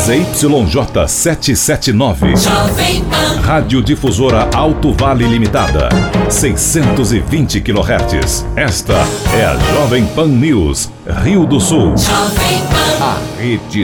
ZYJ 0.01 1.07
779. 1.07 2.33
Rádio 3.43 3.83
Difusora 3.83 4.49
Alto 4.55 4.91
Vale 4.91 5.27
Limitada. 5.27 5.89
620 6.31 7.61
kHz. 7.61 8.47
Esta 8.55 8.95
é 9.39 9.45
a 9.45 9.55
Jovem 9.55 10.03
Pan 10.07 10.29
News, 10.29 10.89
Rio 11.23 11.45
do 11.45 11.59
Sul. 11.59 11.93
A 12.99 13.17
rede 13.39 13.79